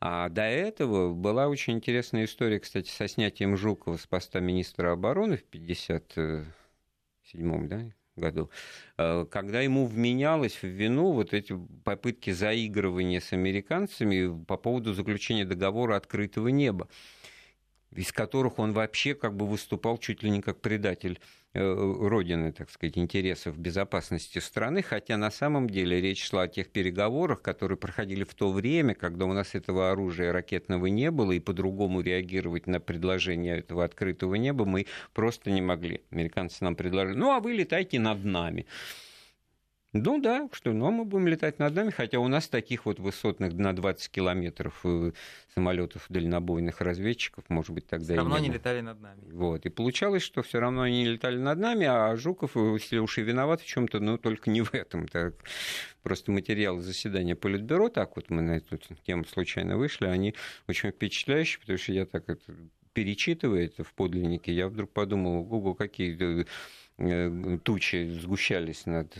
А 0.00 0.28
до 0.28 0.42
этого 0.42 1.14
была 1.14 1.48
очень 1.48 1.74
интересная 1.74 2.26
история, 2.26 2.60
кстати, 2.60 2.90
со 2.90 3.08
снятием 3.08 3.56
Жукова 3.56 3.96
с 3.96 4.06
поста 4.06 4.40
министра 4.40 4.92
обороны 4.92 5.38
в 5.38 5.44
1957 5.48 7.68
да, 7.68 7.90
году, 8.16 8.50
э, 8.98 9.26
когда 9.30 9.60
ему 9.60 9.86
вменялось 9.86 10.54
в 10.62 10.66
вину 10.66 11.12
вот 11.12 11.34
эти 11.34 11.58
попытки 11.84 12.30
заигрывания 12.30 13.20
с 13.20 13.32
американцами 13.32 14.44
по 14.44 14.56
поводу 14.56 14.94
заключения 14.94 15.44
договора 15.44 15.96
открытого 15.96 16.48
неба 16.48 16.88
из 17.94 18.12
которых 18.12 18.58
он 18.58 18.72
вообще 18.72 19.14
как 19.14 19.34
бы 19.34 19.46
выступал 19.46 19.98
чуть 19.98 20.22
ли 20.22 20.30
не 20.30 20.40
как 20.40 20.60
предатель 20.60 21.20
э, 21.54 21.60
родины, 21.62 22.52
так 22.52 22.70
сказать, 22.70 22.98
интересов 22.98 23.58
безопасности 23.58 24.38
страны, 24.38 24.82
хотя 24.82 25.16
на 25.16 25.30
самом 25.30 25.70
деле 25.70 26.00
речь 26.00 26.24
шла 26.24 26.42
о 26.42 26.48
тех 26.48 26.68
переговорах, 26.68 27.42
которые 27.42 27.78
проходили 27.78 28.24
в 28.24 28.34
то 28.34 28.50
время, 28.50 28.94
когда 28.94 29.24
у 29.24 29.32
нас 29.32 29.54
этого 29.54 29.90
оружия 29.90 30.32
ракетного 30.32 30.86
не 30.86 31.10
было, 31.10 31.32
и 31.32 31.40
по-другому 31.40 32.00
реагировать 32.00 32.66
на 32.66 32.80
предложение 32.80 33.58
этого 33.58 33.84
открытого 33.84 34.34
неба 34.34 34.64
мы 34.64 34.86
просто 35.14 35.50
не 35.50 35.62
могли. 35.62 36.02
Американцы 36.10 36.64
нам 36.64 36.76
предложили, 36.76 37.16
ну 37.16 37.32
а 37.32 37.40
вы 37.40 37.52
летайте 37.52 37.98
над 37.98 38.24
нами. 38.24 38.66
Ну 40.02 40.20
да, 40.20 40.48
что, 40.52 40.72
ну 40.72 40.86
а 40.86 40.90
мы 40.90 41.04
будем 41.04 41.28
летать 41.28 41.58
над 41.58 41.74
нами, 41.74 41.90
хотя 41.90 42.18
у 42.18 42.28
нас 42.28 42.48
таких 42.48 42.86
вот 42.86 42.98
высотных 42.98 43.52
на 43.54 43.74
20 43.74 44.10
километров 44.10 44.80
э, 44.84 45.12
самолетов 45.54 46.06
дальнобойных 46.08 46.80
разведчиков, 46.80 47.44
может 47.48 47.70
быть, 47.72 47.86
тогда 47.86 48.04
все 48.04 48.16
равно 48.16 48.38
не 48.38 48.46
они 48.46 48.54
летали 48.54 48.80
над 48.80 49.00
нами. 49.00 49.20
Вот, 49.32 49.66
и 49.66 49.68
получалось, 49.68 50.22
что 50.22 50.42
все 50.42 50.60
равно 50.60 50.82
они 50.82 51.04
летали 51.06 51.38
над 51.38 51.58
нами, 51.58 51.86
а 51.86 52.16
Жуков, 52.16 52.56
э, 52.56 52.74
если 52.74 52.98
уж 52.98 53.18
и 53.18 53.22
виноват 53.22 53.60
в 53.60 53.66
чем-то, 53.66 54.00
ну 54.00 54.18
только 54.18 54.50
не 54.50 54.62
в 54.62 54.74
этом. 54.74 55.08
Так. 55.08 55.34
Просто 56.02 56.30
материалы 56.30 56.82
заседания 56.82 57.34
Политбюро, 57.34 57.88
так 57.88 58.16
вот 58.16 58.30
мы 58.30 58.42
на 58.42 58.52
эту 58.58 58.78
тему 59.04 59.24
случайно 59.24 59.76
вышли, 59.76 60.06
они 60.06 60.34
очень 60.68 60.90
впечатляющие, 60.90 61.60
потому 61.60 61.78
что 61.78 61.92
я 61.92 62.06
так 62.06 62.28
это 62.28 62.52
перечитывая 62.96 63.66
это 63.66 63.84
в 63.84 63.92
подлиннике, 63.92 64.54
я 64.54 64.68
вдруг 64.68 64.90
подумал, 64.90 65.46
ого, 65.52 65.74
какие 65.74 66.46
э, 66.96 67.58
тучи 67.62 68.08
сгущались 68.20 68.86
над 68.86 69.14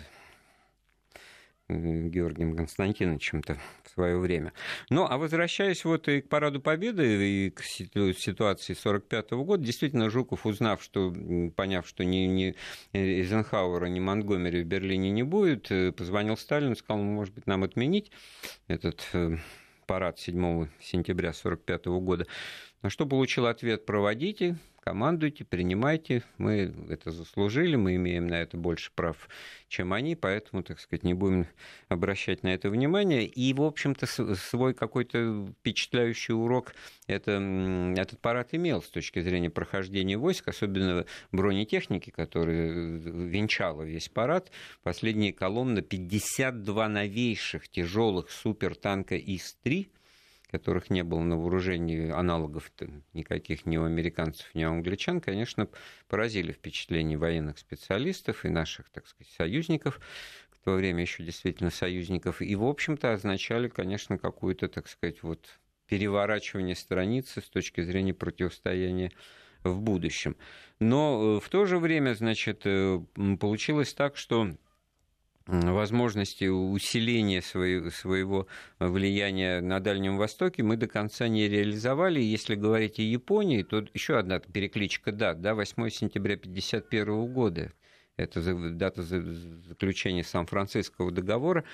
Георгием 1.68 2.56
Константиновичем-то 2.56 3.58
в 3.82 3.90
свое 3.90 4.18
время. 4.18 4.52
Ну, 4.88 5.06
а 5.08 5.18
возвращаясь 5.18 5.84
вот 5.84 6.08
и 6.08 6.20
к 6.20 6.28
Параду 6.28 6.60
Победы, 6.60 7.46
и 7.46 7.50
к 7.50 7.62
ситуации 7.62 8.72
1945 8.72 9.30
года, 9.32 9.64
действительно, 9.64 10.08
Жуков, 10.08 10.46
узнав, 10.46 10.82
что, 10.82 11.12
поняв, 11.56 11.86
что 11.88 12.04
ни, 12.04 12.26
ни 12.26 12.54
Эйзенхауэра, 12.92 13.86
ни 13.86 13.98
Монгомери 13.98 14.62
в 14.62 14.66
Берлине 14.66 15.10
не 15.10 15.24
будет, 15.24 15.70
э, 15.70 15.92
позвонил 15.92 16.36
Сталину, 16.36 16.76
сказал, 16.76 17.02
ну, 17.02 17.12
может 17.12 17.34
быть, 17.34 17.46
нам 17.46 17.64
отменить 17.64 18.12
этот 18.68 19.04
э, 19.12 19.36
парад 19.86 20.18
7 20.18 20.68
сентября 20.80 21.30
1945 21.30 21.86
года. 21.86 22.26
На 22.86 22.90
что 22.90 23.04
получил 23.04 23.46
ответ 23.46 23.84
«проводите, 23.84 24.58
командуйте, 24.78 25.44
принимайте, 25.44 26.22
мы 26.38 26.72
это 26.88 27.10
заслужили, 27.10 27.74
мы 27.74 27.96
имеем 27.96 28.28
на 28.28 28.34
это 28.34 28.56
больше 28.56 28.92
прав, 28.94 29.28
чем 29.66 29.92
они, 29.92 30.14
поэтому, 30.14 30.62
так 30.62 30.78
сказать, 30.78 31.02
не 31.02 31.12
будем 31.12 31.48
обращать 31.88 32.44
на 32.44 32.54
это 32.54 32.70
внимание. 32.70 33.26
И, 33.26 33.52
в 33.54 33.62
общем-то, 33.62 34.06
свой 34.36 34.72
какой-то 34.72 35.48
впечатляющий 35.58 36.32
урок 36.32 36.76
это, 37.08 37.32
этот 37.96 38.20
парад 38.20 38.50
имел 38.52 38.80
с 38.80 38.88
точки 38.88 39.20
зрения 39.20 39.50
прохождения 39.50 40.16
войск, 40.16 40.46
особенно 40.46 41.06
бронетехники, 41.32 42.10
которая 42.10 42.70
венчала 42.70 43.82
весь 43.82 44.08
парад. 44.08 44.52
Последние 44.84 45.32
колонны 45.32 45.82
52 45.82 46.88
новейших 46.88 47.68
тяжелых 47.68 48.30
супертанка 48.30 49.16
ИС-3 49.16 49.88
которых 50.50 50.90
не 50.90 51.02
было 51.02 51.20
на 51.20 51.36
вооружении 51.36 52.10
аналогов 52.10 52.70
никаких 53.12 53.66
ни 53.66 53.76
у 53.76 53.84
американцев, 53.84 54.54
ни 54.54 54.64
у 54.64 54.70
англичан, 54.70 55.20
конечно, 55.20 55.68
поразили 56.08 56.52
впечатление 56.52 57.18
военных 57.18 57.58
специалистов 57.58 58.44
и 58.44 58.48
наших, 58.48 58.88
так 58.90 59.06
сказать, 59.06 59.32
союзников, 59.36 60.00
в 60.50 60.58
то 60.64 60.74
время 60.74 61.02
еще 61.02 61.22
действительно 61.22 61.70
союзников, 61.70 62.42
и, 62.42 62.54
в 62.56 62.64
общем-то, 62.64 63.12
означали, 63.12 63.68
конечно, 63.68 64.18
какую-то, 64.18 64.68
так 64.68 64.88
сказать, 64.88 65.22
вот 65.22 65.48
переворачивание 65.86 66.74
страницы 66.74 67.40
с 67.40 67.48
точки 67.48 67.82
зрения 67.82 68.14
противостояния 68.14 69.12
в 69.62 69.80
будущем. 69.80 70.36
Но 70.78 71.38
э, 71.38 71.40
в 71.44 71.48
то 71.48 71.64
же 71.66 71.78
время, 71.78 72.14
значит, 72.14 72.62
э, 72.64 73.00
получилось 73.40 73.94
так, 73.94 74.16
что 74.16 74.56
возможности 75.46 76.44
усиления 76.44 77.40
своего, 77.40 77.90
своего 77.90 78.46
влияния 78.78 79.60
на 79.60 79.80
Дальнем 79.80 80.16
Востоке 80.16 80.62
мы 80.62 80.76
до 80.76 80.88
конца 80.88 81.28
не 81.28 81.48
реализовали. 81.48 82.20
Если 82.20 82.54
говорить 82.54 82.98
о 82.98 83.02
Японии, 83.02 83.62
то 83.62 83.84
еще 83.94 84.18
одна 84.18 84.40
перекличка 84.40 85.12
дат, 85.12 85.40
да, 85.40 85.54
8 85.54 85.88
сентября 85.90 86.34
1951 86.34 87.32
года. 87.32 87.72
Это 88.16 88.40
дата 88.70 89.02
заключения 89.02 90.24
Сан-Франциского 90.24 91.10
договора, 91.10 91.64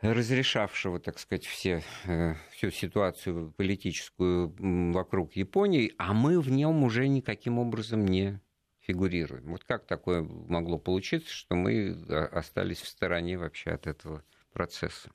разрешавшего, 0.00 1.00
так 1.00 1.18
сказать, 1.18 1.44
все, 1.44 1.82
э, 2.04 2.34
всю 2.52 2.70
ситуацию 2.70 3.52
политическую 3.56 4.54
вокруг 4.92 5.34
Японии, 5.34 5.92
а 5.98 6.12
мы 6.12 6.40
в 6.40 6.50
нем 6.50 6.84
уже 6.84 7.08
никаким 7.08 7.58
образом 7.58 8.06
не 8.06 8.40
фигурируем. 8.86 9.50
Вот 9.50 9.64
как 9.64 9.86
такое 9.86 10.22
могло 10.22 10.78
получиться, 10.78 11.32
что 11.32 11.54
мы 11.54 11.96
а, 12.08 12.26
остались 12.26 12.80
в 12.80 12.88
стороне 12.88 13.38
вообще 13.38 13.70
от 13.70 13.86
этого 13.86 14.22
процесса? 14.52 15.10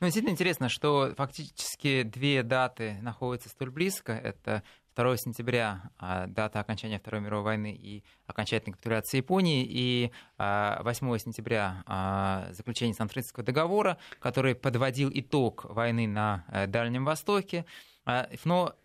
Ну, 0.00 0.06
действительно 0.06 0.32
интересно, 0.32 0.68
что 0.68 1.14
фактически 1.16 2.02
две 2.02 2.42
даты 2.42 2.98
находятся 3.00 3.48
столь 3.48 3.70
близко. 3.70 4.12
Это 4.12 4.62
2 4.94 5.16
сентября, 5.16 5.90
а, 5.98 6.26
дата 6.26 6.60
окончания 6.60 6.98
Второй 6.98 7.22
мировой 7.22 7.44
войны 7.44 7.72
и 7.74 8.04
окончательной 8.26 8.74
капитуляции 8.74 9.18
Японии, 9.18 9.66
и 9.66 10.12
8 10.38 10.38
а, 10.38 11.18
сентября 11.18 12.48
заключение 12.52 12.94
Сан-Франциского 12.94 13.44
договора, 13.44 13.96
который 14.20 14.54
подводил 14.54 15.10
итог 15.12 15.64
войны 15.64 16.06
на 16.06 16.44
э, 16.48 16.66
Дальнем 16.66 17.04
Востоке. 17.04 17.64
Но 18.44 18.76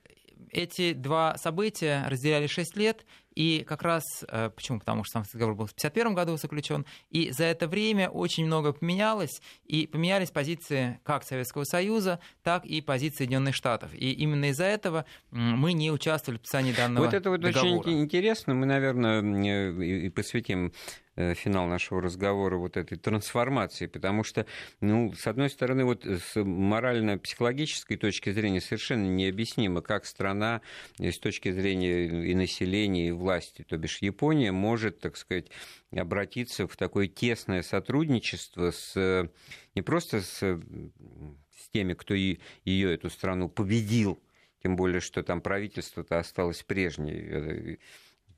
эти 0.49 0.93
два 0.93 1.37
события 1.37 2.05
разделяли 2.07 2.47
6 2.47 2.77
лет, 2.77 3.05
и 3.35 3.63
как 3.67 3.81
раз, 3.83 4.03
э, 4.27 4.49
почему? 4.53 4.79
Потому 4.79 5.03
что 5.03 5.13
сам 5.13 5.23
договор 5.31 5.55
был 5.55 5.65
в 5.65 5.71
1951 5.71 6.15
году 6.15 6.37
заключен, 6.37 6.85
и 7.09 7.31
за 7.31 7.45
это 7.45 7.67
время 7.67 8.09
очень 8.09 8.45
много 8.45 8.73
поменялось, 8.73 9.41
и 9.65 9.87
поменялись 9.87 10.31
позиции 10.31 10.99
как 11.03 11.23
Советского 11.23 11.63
Союза, 11.63 12.19
так 12.43 12.65
и 12.65 12.81
позиции 12.81 13.19
Соединенных 13.19 13.55
Штатов. 13.55 13.93
И 13.93 14.11
именно 14.11 14.49
из-за 14.49 14.65
этого 14.65 15.05
мы 15.31 15.73
не 15.73 15.91
участвовали 15.91 16.37
в 16.37 16.41
подписании 16.41 16.73
данного 16.73 17.05
Вот 17.05 17.13
это 17.13 17.29
вот 17.29 17.41
договора. 17.41 17.79
очень 17.79 18.01
интересно, 18.01 18.53
мы, 18.53 18.65
наверное, 18.65 19.21
и 19.21 20.09
посвятим 20.09 20.73
Э, 21.10 21.10
финал 21.15 21.67
нашего 21.67 22.01
разговора 22.01 22.57
вот 22.57 22.77
этой 22.77 22.97
трансформации, 22.97 23.87
потому 23.87 24.23
что, 24.23 24.45
ну, 24.79 25.13
с 25.13 25.27
одной 25.27 25.49
стороны, 25.49 25.83
вот 25.83 26.05
с 26.05 26.41
морально-психологической 26.41 27.97
точки 27.97 28.31
зрения 28.31 28.61
совершенно 28.61 29.07
необъяснимо, 29.07 29.81
как 29.81 30.05
страна 30.05 30.61
с 30.99 31.19
точки 31.19 31.51
зрения 31.51 32.05
и 32.05 32.33
населения, 32.33 33.09
и 33.09 33.11
власти, 33.11 33.65
то 33.67 33.77
бишь 33.77 33.99
Япония, 34.01 34.51
может, 34.51 34.99
так 34.99 35.17
сказать, 35.17 35.47
обратиться 35.91 36.67
в 36.67 36.77
такое 36.77 37.07
тесное 37.07 37.61
сотрудничество 37.61 38.71
с 38.71 39.29
не 39.75 39.81
просто 39.81 40.21
с, 40.21 40.37
с 40.39 41.69
теми, 41.73 41.93
кто 41.93 42.13
и, 42.13 42.39
ее, 42.65 42.93
эту 42.93 43.09
страну, 43.09 43.49
победил, 43.49 44.21
тем 44.63 44.75
более, 44.75 44.99
что 44.99 45.23
там 45.23 45.41
правительство-то 45.41 46.19
осталось 46.19 46.63
прежнее, 46.63 47.79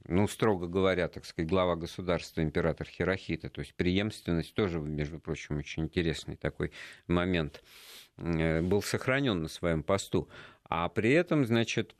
ну, 0.08 0.28
строго 0.28 0.68
говоря, 0.68 1.08
так 1.08 1.26
сказать, 1.26 1.50
глава 1.50 1.76
государства, 1.76 2.42
император 2.42 2.88
Хирохита. 2.88 3.50
То 3.50 3.62
есть 3.62 3.74
преемственность 3.76 4.54
тоже, 4.54 4.80
между 4.80 5.20
прочим, 5.20 5.58
очень 5.58 5.84
интересный 5.84 6.36
такой 6.36 6.72
момент. 7.08 7.64
Э, 8.18 8.62
был 8.62 8.82
сохранен 8.82 9.42
на 9.42 9.48
своем 9.48 9.84
посту. 9.84 10.30
А 10.64 10.90
при 10.90 11.12
этом, 11.12 11.46
значит, 11.46 11.96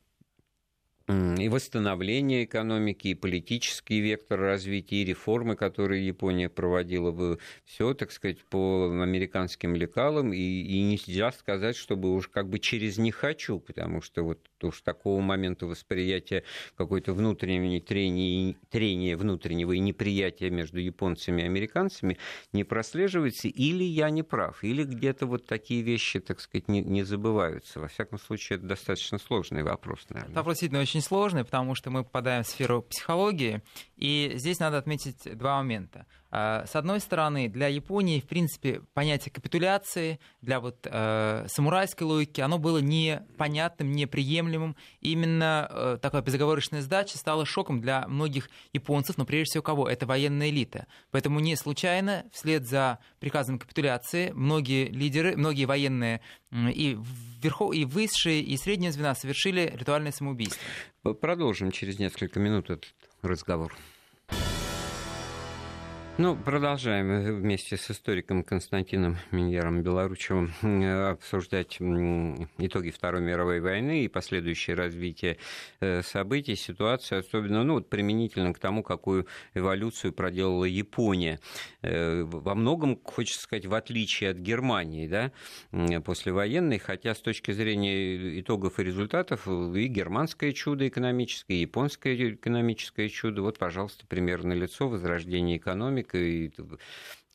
и 1.10 1.50
восстановление 1.50 2.46
экономики, 2.46 3.10
и 3.10 3.14
политический 3.14 4.00
вектор 4.00 4.40
развития, 4.40 5.02
и 5.02 5.06
реформы, 5.06 5.58
которые 5.58 6.08
Япония 6.08 6.48
проводила, 6.48 7.38
все, 7.66 7.94
так 7.94 8.12
сказать, 8.14 8.42
по 8.46 8.90
американским 8.90 9.76
лекалам, 9.76 10.32
и, 10.32 10.38
и 10.38 10.82
нельзя 10.82 11.34
сказать, 11.34 11.76
чтобы 11.76 12.14
уж 12.14 12.30
как 12.30 12.48
бы 12.48 12.58
через 12.58 12.98
«не 12.98 13.12
хочу», 13.12 13.60
потому 13.60 14.02
что 14.02 14.24
вот 14.24 14.50
уж 14.68 14.82
такого 14.82 15.22
момента 15.22 15.66
восприятия 15.66 16.44
какой-то 16.76 17.14
внутренней 17.14 17.80
трения, 17.80 18.56
трения 18.70 19.18
внутреннего 19.18 19.72
и 19.74 19.80
неприятия 19.80 20.50
между 20.50 20.80
японцами 20.80 21.42
и 21.42 21.46
американцами 21.46 22.18
не 22.52 22.64
прослеживается, 22.64 23.48
или 23.48 23.84
я 23.84 24.10
не 24.10 24.24
прав, 24.24 24.64
или 24.64 24.84
где-то 24.84 25.26
вот 25.26 25.46
такие 25.46 25.82
вещи, 25.82 26.20
так 26.20 26.40
сказать, 26.40 26.68
не, 26.68 26.82
не 26.82 27.04
забываются. 27.04 27.80
Во 27.80 27.88
всяком 27.88 28.20
случае, 28.20 28.58
это 28.58 28.68
достаточно 28.68 29.18
сложный 29.18 29.64
вопрос, 29.64 30.06
наверное. 30.10 30.36
Вопрос 30.36 30.56
действительно 30.56 30.82
очень 30.82 31.02
сложный, 31.02 31.44
потому 31.44 31.76
что 31.76 31.90
мы 31.90 32.04
попадаем 32.04 32.44
в 32.44 32.48
сферу 32.48 32.82
психологии, 32.82 33.62
и 33.98 34.34
здесь 34.36 34.60
надо 34.60 34.78
отметить 34.78 35.38
два 35.38 35.58
момента. 35.58 36.06
А, 36.36 36.66
с 36.66 36.76
одной 36.76 37.00
стороны, 37.00 37.48
для 37.48 37.68
Японии, 37.68 38.20
в 38.20 38.26
принципе, 38.26 38.82
понятие 38.96 39.32
капитуляции, 39.32 40.20
для 40.42 40.60
вот 40.60 40.80
э, 40.90 41.46
самурайской 41.48 42.08
логики, 42.08 42.42
оно 42.42 42.58
было 42.58 42.80
непонятным, 42.80 43.92
неприемлемым. 43.92 44.76
Именно 45.00 45.68
э, 45.70 45.98
такая 46.02 46.24
безоговорочная 46.24 46.82
сдача 46.82 47.20
стала 47.20 47.46
шоком 47.46 47.82
для 47.82 48.08
многих 48.08 48.50
японцев, 48.74 49.20
но 49.20 49.26
прежде 49.26 49.52
всего 49.52 49.62
кого? 49.62 49.88
Это 49.88 50.08
военная 50.08 50.50
элита. 50.50 50.88
Поэтому 51.12 51.40
не 51.40 51.56
случайно, 51.56 52.26
вслед 52.32 52.66
за 52.66 52.98
приказом 53.20 53.60
капитуляции, 53.60 54.32
многие 54.32 54.88
лидеры, 54.88 55.38
многие 55.38 55.66
военные 55.66 56.22
и, 56.52 56.98
верхов, 57.44 57.76
и 57.76 57.86
высшие, 57.86 58.42
и 58.42 58.58
средние 58.58 58.92
звена 58.92 59.14
совершили 59.14 59.72
ритуальное 59.78 60.12
самоубийство. 60.12 60.60
Продолжим 61.22 61.70
через 61.70 62.00
несколько 62.00 62.40
минут 62.40 62.72
этот 62.72 62.92
разговор. 63.22 63.72
Ну, 66.20 66.36
продолжаем 66.36 67.40
вместе 67.40 67.76
с 67.76 67.90
историком 67.90 68.44
Константином 68.44 69.18
Миньером 69.32 69.82
Белоручевым 69.82 70.52
обсуждать 71.10 71.78
итоги 72.60 72.92
Второй 72.92 73.22
мировой 73.22 73.62
войны 73.62 74.04
и 74.04 74.08
последующее 74.08 74.76
развитие 74.76 75.40
э, 75.80 76.04
событий, 76.04 76.56
ситуацию, 76.56 77.22
особенно 77.22 77.64
ну, 77.64 77.74
вот 77.74 77.90
применительно 77.90 78.54
к 78.54 78.60
тому, 78.60 78.84
какую 78.84 79.26
эволюцию 79.56 80.14
проделала 80.14 80.66
Япония. 80.66 81.40
Э, 81.82 82.22
во 82.22 82.54
многом, 82.54 83.00
хочется 83.04 83.42
сказать, 83.42 83.66
в 83.66 83.74
отличие 83.74 84.30
от 84.30 84.38
Германии, 84.38 85.08
да, 85.08 85.32
послевоенной, 86.02 86.78
хотя 86.78 87.16
с 87.16 87.22
точки 87.22 87.54
зрения 87.54 88.40
итогов 88.40 88.80
и 88.80 88.84
результатов 88.84 89.48
и 89.48 89.88
германское 89.88 90.52
чудо 90.52 90.88
экономическое, 90.88 91.56
и 91.56 91.62
японское 91.62 92.34
экономическое 92.34 93.10
чудо, 93.10 93.42
вот, 93.42 93.58
пожалуйста, 93.58 94.06
пример 94.06 94.44
на 94.44 94.54
лицо 94.54 94.88
возрождение 94.88 95.58
экономики, 95.58 96.03
экономика 96.04 96.18
и 96.18 96.52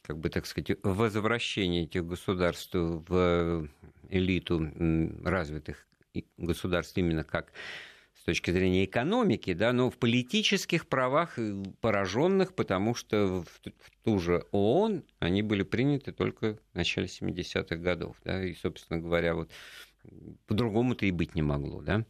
как 0.03 0.19
бы, 0.19 0.31
так 0.31 0.47
сказать, 0.47 0.79
возвращение 0.83 1.85
этих 1.85 2.07
государств 2.07 2.75
в 2.75 3.69
элиту 4.09 4.73
развитых 5.25 5.87
государств 6.37 6.97
именно 6.97 7.25
как 7.25 7.53
с 8.15 8.25
точки 8.25 8.51
зрения 8.51 8.85
экономики, 8.85 9.55
да, 9.55 9.73
но 9.73 9.91
в 9.91 9.97
политических 9.99 10.87
правах 10.87 11.39
пораженных, 11.81 12.55
потому 12.55 12.95
что 12.95 13.45
в 13.45 13.91
ту 14.05 14.19
же 14.19 14.45
ООН 14.51 15.05
они 15.19 15.43
были 15.43 15.63
приняты 15.63 16.13
только 16.13 16.59
в 16.73 16.75
начале 16.75 17.07
70-х 17.07 17.77
годов, 17.77 18.17
да, 18.25 18.45
и, 18.45 18.55
собственно 18.55 19.01
говоря, 19.01 19.35
вот 19.35 19.51
по-другому-то 20.47 21.07
и 21.07 21.11
быть 21.11 21.35
не 21.35 21.43
могло, 21.43 21.81
да. 21.83 22.05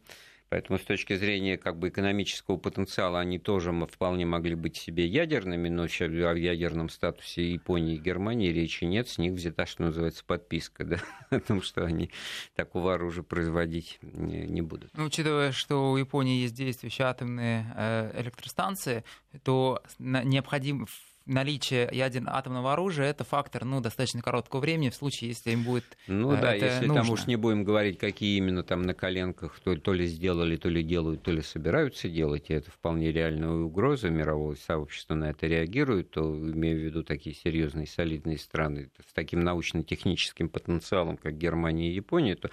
Поэтому 0.49 0.79
с 0.79 0.81
точки 0.81 1.15
зрения 1.15 1.57
как 1.57 1.77
бы, 1.77 1.89
экономического 1.89 2.57
потенциала 2.57 3.19
они 3.19 3.37
тоже 3.37 3.71
вполне 3.85 4.25
могли 4.25 4.55
быть 4.55 4.77
себе 4.77 5.05
ядерными, 5.05 5.69
но 5.69 5.87
сейчас 5.87 6.09
о 6.09 6.33
ядерном 6.33 6.89
статусе 6.89 7.51
Японии 7.51 7.95
и 7.95 7.99
Германии 7.99 8.49
речи 8.49 8.83
нет. 8.83 9.07
С 9.07 9.19
них 9.19 9.33
взята, 9.33 9.65
что 9.65 9.83
называется, 9.83 10.23
подписка 10.25 10.83
да? 10.85 10.97
о 11.29 11.39
том, 11.39 11.61
что 11.61 11.85
они 11.85 12.09
такого 12.55 12.95
оружия 12.95 13.23
производить 13.23 13.99
не, 14.01 14.61
будут. 14.61 14.91
Ну, 14.97 15.05
учитывая, 15.05 15.51
что 15.51 15.91
у 15.91 15.97
Японии 15.97 16.41
есть 16.41 16.55
действующие 16.55 17.07
атомные 17.07 17.71
э, 17.75 18.21
электростанции, 18.21 19.03
то 19.43 19.83
необходимо 19.99 20.87
наличие 21.29 21.89
ядерного 21.91 22.37
атомного 22.37 22.73
оружия 22.73 23.07
это 23.07 23.23
фактор 23.23 23.65
ну, 23.65 23.81
достаточно 23.81 24.21
короткого 24.21 24.59
времени 24.59 24.89
в 24.89 24.95
случае, 24.95 25.29
если 25.29 25.51
им 25.51 25.63
будет 25.63 25.85
Ну 26.07 26.31
да, 26.31 26.53
если 26.53 26.85
нужно. 26.85 27.03
там 27.03 27.11
уж 27.11 27.27
не 27.27 27.35
будем 27.35 27.63
говорить, 27.63 27.97
какие 27.97 28.37
именно 28.37 28.63
там 28.63 28.81
на 28.81 28.93
коленках 28.93 29.59
то, 29.59 29.75
то 29.75 29.93
ли 29.93 30.05
сделали, 30.05 30.57
то 30.57 30.69
ли 30.69 30.83
делают, 30.83 31.23
то 31.23 31.31
ли 31.31 31.41
собираются 31.41 32.09
делать, 32.09 32.49
и 32.49 32.53
это 32.53 32.71
вполне 32.71 33.11
реальная 33.11 33.49
угроза, 33.49 34.09
мирового 34.09 34.55
сообщества 34.55 35.15
на 35.15 35.29
это 35.29 35.47
реагирует, 35.47 36.11
то 36.11 36.21
имею 36.21 36.79
в 36.79 36.83
виду 36.83 37.03
такие 37.03 37.35
серьезные, 37.35 37.87
солидные 37.87 38.37
страны 38.37 38.89
с 39.07 39.13
таким 39.13 39.41
научно-техническим 39.41 40.49
потенциалом, 40.49 41.17
как 41.17 41.37
Германия 41.37 41.89
и 41.89 41.95
Япония, 41.95 42.35
то 42.35 42.49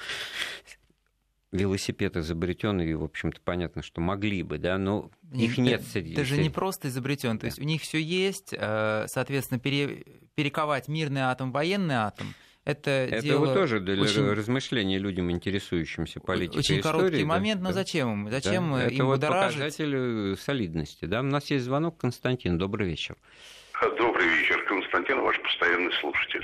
велосипед 1.52 2.16
изобретен, 2.16 2.80
и, 2.80 2.94
в 2.94 3.04
общем-то, 3.04 3.40
понятно, 3.40 3.82
что 3.82 4.00
могли 4.00 4.42
бы, 4.42 4.58
да, 4.58 4.78
но 4.78 5.10
их 5.32 5.58
нет 5.58 5.82
среди... 5.82 6.14
Даже 6.14 6.36
не 6.36 6.50
просто 6.50 6.88
изобретен, 6.88 7.38
то 7.38 7.46
есть 7.46 7.58
у 7.58 7.64
них 7.64 7.82
все 7.82 7.98
есть, 7.98 8.52
э, 8.52 9.06
соответственно, 9.08 9.60
пере... 9.60 10.04
перековать 10.34 10.88
мирный 10.88 11.22
атом 11.22 11.50
в 11.50 11.54
военный 11.54 11.96
атом, 11.96 12.26
это, 12.66 12.90
это 12.90 13.22
дело 13.22 13.46
вот 13.46 13.54
тоже 13.54 13.78
для 13.78 14.02
очень, 14.02 14.28
размышления 14.28 14.98
людям, 14.98 15.30
интересующимся 15.30 16.18
политикой 16.18 16.58
Очень 16.58 16.82
короткий 16.82 17.06
истории, 17.06 17.24
момент, 17.24 17.60
да, 17.62 17.68
но 17.68 17.72
зачем 17.72 18.12
им? 18.12 18.30
Зачем 18.30 18.72
да, 18.72 18.86
им 18.88 18.94
Это 18.94 19.04
вот 19.04 19.14
будоражить? 19.20 19.54
показатель 19.54 20.36
солидности. 20.36 21.04
Да? 21.04 21.20
У 21.20 21.22
нас 21.22 21.48
есть 21.48 21.64
звонок. 21.64 21.96
Константин, 21.96 22.58
добрый 22.58 22.88
вечер. 22.88 23.16
Добрый 23.96 24.26
вечер. 24.26 24.64
Константин, 24.64 25.20
ваш 25.20 25.40
постоянный 25.42 25.92
слушатель. 26.00 26.42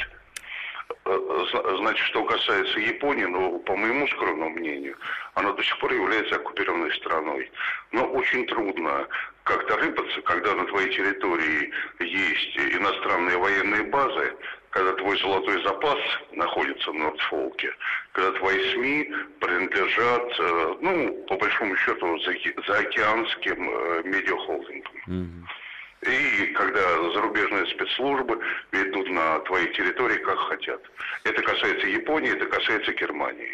Э, 1.05 1.45
значит, 1.79 2.07
что 2.07 2.25
касается 2.25 2.79
Японии, 2.79 3.25
ну, 3.25 3.59
по 3.61 3.77
моему 3.77 4.07
скромному 4.09 4.51
мнению, 4.51 4.97
она 5.35 5.53
до 5.53 5.63
сих 5.63 5.79
пор 5.79 5.93
является 5.93 6.37
оккупированной 6.37 6.93
страной. 6.95 7.51
Но 7.91 8.05
очень 8.05 8.47
трудно 8.47 9.07
как-то 9.45 9.77
рыпаться, 9.77 10.21
когда 10.23 10.55
на 10.55 10.65
твоей 10.67 10.93
территории 10.93 11.71
есть 12.01 12.57
иностранные 12.57 13.37
военные 13.37 13.83
базы, 13.85 14.37
когда 14.71 14.93
твой 14.95 15.19
золотой 15.19 15.63
запас 15.65 15.99
находится 16.33 16.91
в 16.91 16.95
Нордфолке, 16.95 17.75
когда 18.13 18.39
твои 18.39 18.73
СМИ 18.73 19.13
принадлежат, 19.41 20.33
э, 20.39 20.75
ну, 20.81 21.25
по 21.29 21.37
большому 21.37 21.77
счету, 21.77 22.19
заокеанским 22.67 23.69
э, 23.69 24.03
медиахолдингам. 24.05 24.93
Mm-hmm. 25.09 25.62
И 26.03 26.47
когда 26.55 26.81
зарубежные 27.15 27.67
спецслужбы 27.67 28.41
ведут 28.73 29.09
на 29.11 29.39
твоей 29.41 29.73
территории 29.73 30.17
как 30.19 30.39
хотят. 30.39 30.81
Это 31.25 31.43
касается 31.43 31.87
Японии, 31.87 32.33
это 32.33 32.47
касается 32.47 32.93
Германии. 32.93 33.53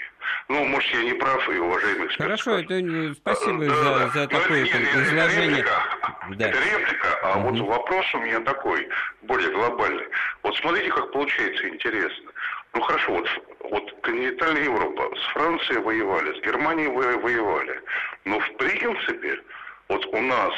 Ну, 0.49 0.65
может, 0.65 0.91
я 0.95 1.03
не 1.03 1.15
прав, 1.15 1.49
и 1.51 1.59
уважаемый 1.59 2.07
эксперт. 2.07 2.31
Хорошо, 2.31 2.59
это, 2.59 3.15
спасибо 3.15 3.67
да, 3.67 3.75
за, 3.75 4.09
за 4.09 4.29
такое 4.29 4.65
это, 4.65 4.79
нет, 4.79 4.97
изложение. 4.97 5.61
Это 5.61 5.69
реплика, 5.69 6.37
да. 6.37 6.49
это 6.49 6.59
реплика 6.59 7.09
а 7.23 7.39
угу. 7.39 7.51
вот 7.51 7.61
вопрос 7.61 8.07
у 8.15 8.19
меня 8.19 8.41
такой, 8.41 8.89
более 9.23 9.51
глобальный. 9.51 10.07
Вот 10.43 10.57
смотрите, 10.57 10.91
как 10.91 11.13
получается 11.13 11.69
интересно. 11.69 12.31
Ну 12.75 12.81
хорошо, 12.81 13.13
вот, 13.13 13.29
вот 13.71 13.95
континентальная 14.03 14.65
Европа 14.65 15.11
с 15.17 15.33
Францией 15.33 15.81
воевали, 15.81 16.39
с 16.39 16.43
Германией 16.43 16.89
воевали. 16.89 17.83
Но 18.25 18.39
в 18.39 18.57
принципе, 18.57 19.41
вот 19.89 20.07
у 20.07 20.21
нас 20.21 20.55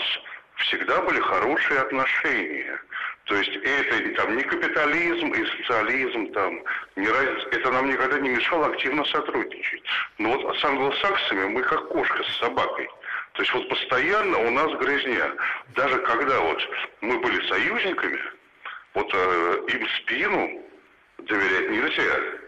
всегда 0.60 1.00
были 1.02 1.20
хорошие 1.20 1.80
отношения. 1.80 2.80
То 3.24 3.36
есть 3.36 3.54
это 3.56 4.14
там 4.16 4.36
не 4.36 4.42
капитализм 4.42 5.28
и 5.28 5.44
социализм, 5.44 6.32
там, 6.32 6.60
не 6.96 7.06
разница, 7.08 7.48
это 7.52 7.70
нам 7.70 7.88
никогда 7.88 8.18
не 8.18 8.30
мешало 8.30 8.66
активно 8.66 9.04
сотрудничать. 9.04 9.82
Но 10.18 10.36
вот 10.36 10.58
с 10.58 10.64
англосаксами 10.64 11.44
мы 11.44 11.62
как 11.62 11.88
кошка 11.88 12.22
с 12.24 12.38
собакой. 12.38 12.88
То 13.34 13.42
есть 13.42 13.54
вот 13.54 13.68
постоянно 13.68 14.38
у 14.38 14.50
нас 14.50 14.72
грязня. 14.78 15.32
Даже 15.76 15.98
когда 15.98 16.40
вот 16.40 16.60
мы 17.00 17.18
были 17.20 17.46
союзниками, 17.46 18.20
вот 18.94 19.08
э, 19.14 19.62
им 19.68 19.88
спину 19.98 20.62
доверять 21.18 21.70
нельзя 21.70 22.39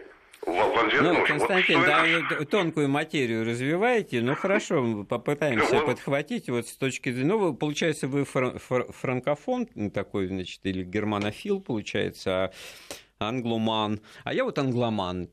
ну. 0.45 1.25
Константин, 1.25 1.79
вот 1.79 1.87
да, 1.87 2.07
это... 2.07 2.45
тонкую 2.45 2.89
материю 2.89 3.45
развиваете, 3.45 4.21
ну 4.21 4.35
хорошо, 4.35 5.03
попытаемся 5.03 5.75
ну, 5.75 5.85
подхватить 5.85 6.49
вот 6.49 6.67
с 6.67 6.75
точки 6.77 7.11
зрения, 7.11 7.33
ну, 7.33 7.53
получается, 7.53 8.07
вы 8.07 8.23
фр- 8.23 8.59
фр- 8.59 8.91
франкофон 8.91 9.67
такой, 9.93 10.27
значит, 10.27 10.59
или 10.63 10.83
германофил, 10.83 11.61
получается, 11.61 12.51
а 13.19 13.27
англоман, 13.29 14.01
а 14.23 14.33
я 14.33 14.43
вот 14.43 14.57
англоман, 14.59 15.29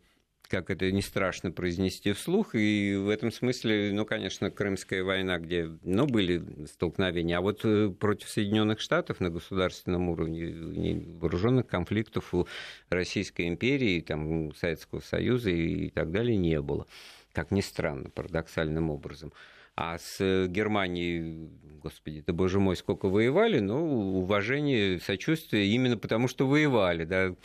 как 0.51 0.69
это 0.69 0.91
не 0.91 1.01
страшно 1.01 1.53
произнести 1.53 2.13
вслух. 2.13 2.55
И 2.55 2.97
в 2.97 3.09
этом 3.09 3.31
смысле, 3.31 3.93
ну, 3.93 4.05
конечно, 4.05 4.51
Крымская 4.51 5.05
война, 5.05 5.39
где 5.39 5.71
ну, 5.83 6.07
были 6.07 6.67
столкновения, 6.67 7.39
а 7.39 7.41
вот 7.41 7.61
э, 7.65 7.89
против 7.89 8.29
Соединенных 8.29 8.81
Штатов 8.81 9.21
на 9.21 9.31
государственном 9.31 10.09
уровне 10.09 11.07
вооруженных 11.21 11.69
конфликтов 11.69 12.35
у 12.35 12.49
Российской 12.89 13.47
империи, 13.47 14.01
там, 14.01 14.53
Советского 14.55 15.01
Союза 15.01 15.51
и 15.51 15.91
так 15.91 16.11
далее 16.11 16.37
не 16.37 16.61
было. 16.61 16.87
Как 17.33 17.53
ни 17.53 17.61
странно, 17.61 18.11
парадоксальным 18.11 18.91
образом. 18.91 19.33
А 19.77 19.99
с 19.99 20.47
Германией, 20.49 21.49
господи, 21.81 22.25
да 22.27 22.33
боже 22.33 22.59
мой, 22.59 22.75
сколько 22.75 23.09
воевали, 23.09 23.61
ну, 23.61 24.19
уважение, 24.19 24.99
сочувствие 24.99 25.67
именно 25.69 25.97
потому, 25.97 26.27
что 26.27 26.49
воевали, 26.49 27.05
да. 27.05 27.37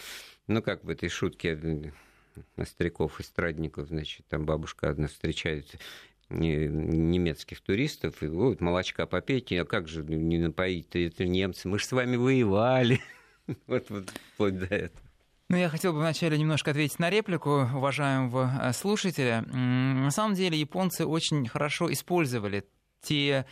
Ну, 0.48 0.62
как 0.62 0.84
в 0.84 0.90
этой 0.90 1.10
шутке 1.10 1.56
на 2.56 2.66
стариков, 2.66 3.20
эстрадников, 3.20 3.88
значит, 3.88 4.26
там 4.28 4.46
бабушка 4.46 4.90
одна 4.90 5.08
встречает 5.08 5.78
немецких 6.30 7.62
туристов, 7.62 8.24
и 8.24 8.28
вот 8.28 8.62
молочка 8.62 9.06
попейте, 9.06 9.62
а 9.62 9.66
как 9.66 9.88
же 9.88 10.04
не 10.04 10.40
напоить-то, 10.40 10.98
это 11.00 11.26
немцы, 11.26 11.68
мы 11.68 11.80
же 11.80 11.86
с 11.86 11.92
вами 11.92 12.16
воевали. 12.16 13.00
вот, 13.68 13.90
вот 13.90 14.12
вплоть 14.34 14.58
до 14.58 14.66
этого. 14.66 15.06
Ну, 15.48 15.58
я 15.58 15.70
хотел 15.70 15.94
бы 15.94 16.00
вначале 16.00 16.40
немножко 16.40 16.72
ответить 16.72 16.98
на 16.98 17.12
реплику 17.12 17.70
уважаемого 17.76 18.52
э, 18.62 18.74
слушателя. 18.74 19.44
На 19.44 20.10
самом 20.10 20.34
деле 20.34 20.58
японцы 20.58 21.06
очень 21.06 21.48
хорошо 21.48 21.92
использовали 21.94 22.66
те 23.04 23.46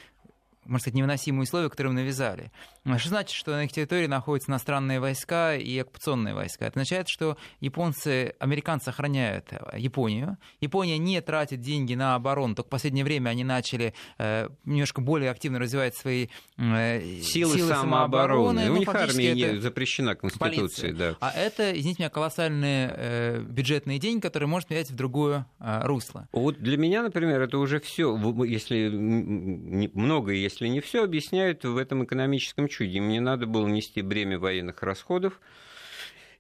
можно 0.66 0.80
сказать, 0.80 0.96
невыносимые 0.96 1.44
условия, 1.44 1.70
которые 1.70 1.92
им 1.92 1.96
навязали. 1.96 2.52
Что 2.98 3.10
значит, 3.10 3.36
что 3.36 3.52
на 3.52 3.64
их 3.64 3.72
территории 3.72 4.08
находятся 4.08 4.52
иностранные 4.52 5.00
войска 5.00 5.56
и 5.56 5.78
оккупационные 5.80 6.34
войска? 6.34 6.66
Это 6.66 6.80
означает, 6.80 7.08
что 7.08 7.38
японцы, 7.62 8.36
американцы 8.40 8.90
охраняют 8.90 9.48
э, 9.52 9.78
Японию. 9.78 10.38
Япония 10.60 10.98
не 10.98 11.22
тратит 11.22 11.62
деньги 11.62 11.94
на 11.96 12.16
оборону. 12.16 12.56
Только 12.56 12.68
в 12.68 12.72
последнее 12.72 13.06
время 13.06 13.30
они 13.30 13.44
начали 13.44 13.94
э, 14.18 14.50
немножко 14.66 15.02
более 15.02 15.32
активно 15.32 15.60
развивать 15.60 15.96
свои 15.96 16.28
э, 16.58 17.02
силы, 17.22 17.56
силы 17.56 17.70
самообороны. 17.70 18.60
самообороны. 18.60 18.70
У 18.70 18.74
ну, 18.74 18.80
них 18.80 18.90
армия 18.90 19.34
не 19.34 19.60
запрещена 19.62 20.16
Конституцией. 20.16 20.94
Да. 20.94 21.16
А 21.20 21.32
это, 21.32 21.72
извините 21.72 22.04
меня, 22.04 22.10
колоссальные 22.10 22.94
э, 22.96 23.40
бюджетные 23.42 24.00
деньги, 24.00 24.22
которые 24.22 24.48
можно 24.48 24.74
менять 24.74 24.92
в 24.92 24.96
другое 24.96 25.46
э, 25.60 25.82
русло. 25.86 26.28
Вот 26.32 26.60
для 26.60 26.78
меня, 26.78 27.04
например, 27.04 27.42
это 27.42 27.58
уже 27.58 27.80
все, 27.80 28.18
если 28.46 28.90
много, 28.90 30.32
если 30.32 30.53
если 30.54 30.68
не 30.68 30.82
все, 30.82 31.04
объясняют 31.04 31.66
в 31.66 31.78
этом 31.78 32.04
экономическом 32.04 32.68
чуде. 32.68 33.02
Мне 33.02 33.20
надо 33.20 33.48
было 33.48 33.68
нести 33.68 34.04
бремя 34.04 34.38
военных 34.38 34.84
расходов, 34.84 35.40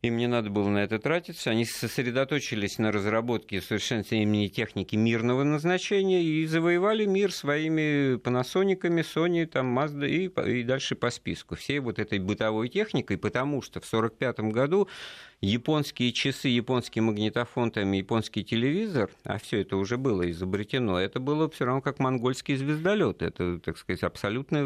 им 0.03 0.17
не 0.17 0.27
надо 0.27 0.49
было 0.49 0.67
на 0.69 0.79
это 0.79 0.99
тратиться. 0.99 1.49
Они 1.49 1.65
сосредоточились 1.65 2.77
на 2.77 2.91
разработке 2.91 3.55
и 3.55 3.61
совершенствовании 3.61 4.49
техники 4.49 4.97
мирного 4.97 5.43
назначения 5.43 6.21
и 6.21 6.45
завоевали 6.45 7.05
мир 7.05 7.31
своими 7.31 8.17
панасониками, 8.17 9.01
Sony, 9.01 9.45
там, 9.45 9.79
Mazda 9.79 10.07
и, 10.07 10.59
и 10.59 10.63
дальше 10.63 10.95
по 10.95 11.09
списку. 11.09 11.55
Всей 11.55 11.79
вот 11.79 11.99
этой 11.99 12.19
бытовой 12.19 12.67
техникой, 12.67 13.17
потому 13.17 13.61
что 13.61 13.79
в 13.79 13.87
1945 13.87 14.51
году 14.53 14.89
японские 15.43 16.13
часы, 16.13 16.47
японский 16.47 17.01
магнитофон, 17.01 17.71
там, 17.71 17.91
японский 17.91 18.45
телевизор, 18.45 19.09
а 19.25 19.37
все 19.37 19.61
это 19.61 19.75
уже 19.75 19.97
было 19.97 20.29
изобретено, 20.31 20.97
это 20.97 21.19
было 21.19 21.49
все 21.49 21.65
равно 21.65 21.81
как 21.81 21.99
монгольский 21.99 22.55
звездолет. 22.55 23.21
Это, 23.21 23.59
так 23.59 23.77
сказать, 23.77 24.03
абсолютно, 24.03 24.57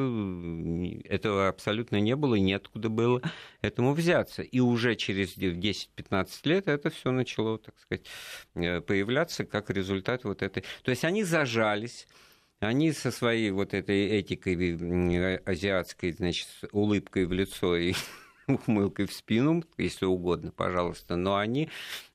этого 1.05 1.47
абсолютно 1.47 1.99
не 1.99 2.15
было, 2.15 2.35
и 2.35 2.41
неоткуда 2.41 2.89
было 2.89 3.21
этому 3.61 3.93
взяться. 3.93 4.43
И 4.43 4.59
уже 4.59 4.95
через 4.95 5.35
10-15 5.35 6.27
лет 6.43 6.67
это 6.67 6.91
все 6.91 7.11
начало, 7.11 7.57
так 7.57 7.73
сказать, 7.79 8.05
э, 8.53 8.81
появляться 8.81 9.45
как 9.45 9.71
результат 9.71 10.25
вот 10.25 10.43
этой... 10.43 10.63
То 10.83 10.91
есть 10.91 11.03
они 11.03 11.23
зажались, 11.23 12.07
они 12.59 12.91
со 12.91 13.09
своей 13.09 13.49
вот 13.49 13.73
этой 13.73 14.19
этикой 14.19 15.39
азиатской, 15.43 16.11
значит, 16.11 16.47
улыбкой 16.71 17.25
в 17.25 17.33
лицо 17.33 17.75
и 17.75 17.93
ухмылкой 18.53 19.05
в 19.07 19.13
спину, 19.13 19.63
если 19.77 20.05
угодно, 20.05 20.51
пожалуйста, 20.51 21.15
но 21.15 21.35
они 21.35 21.69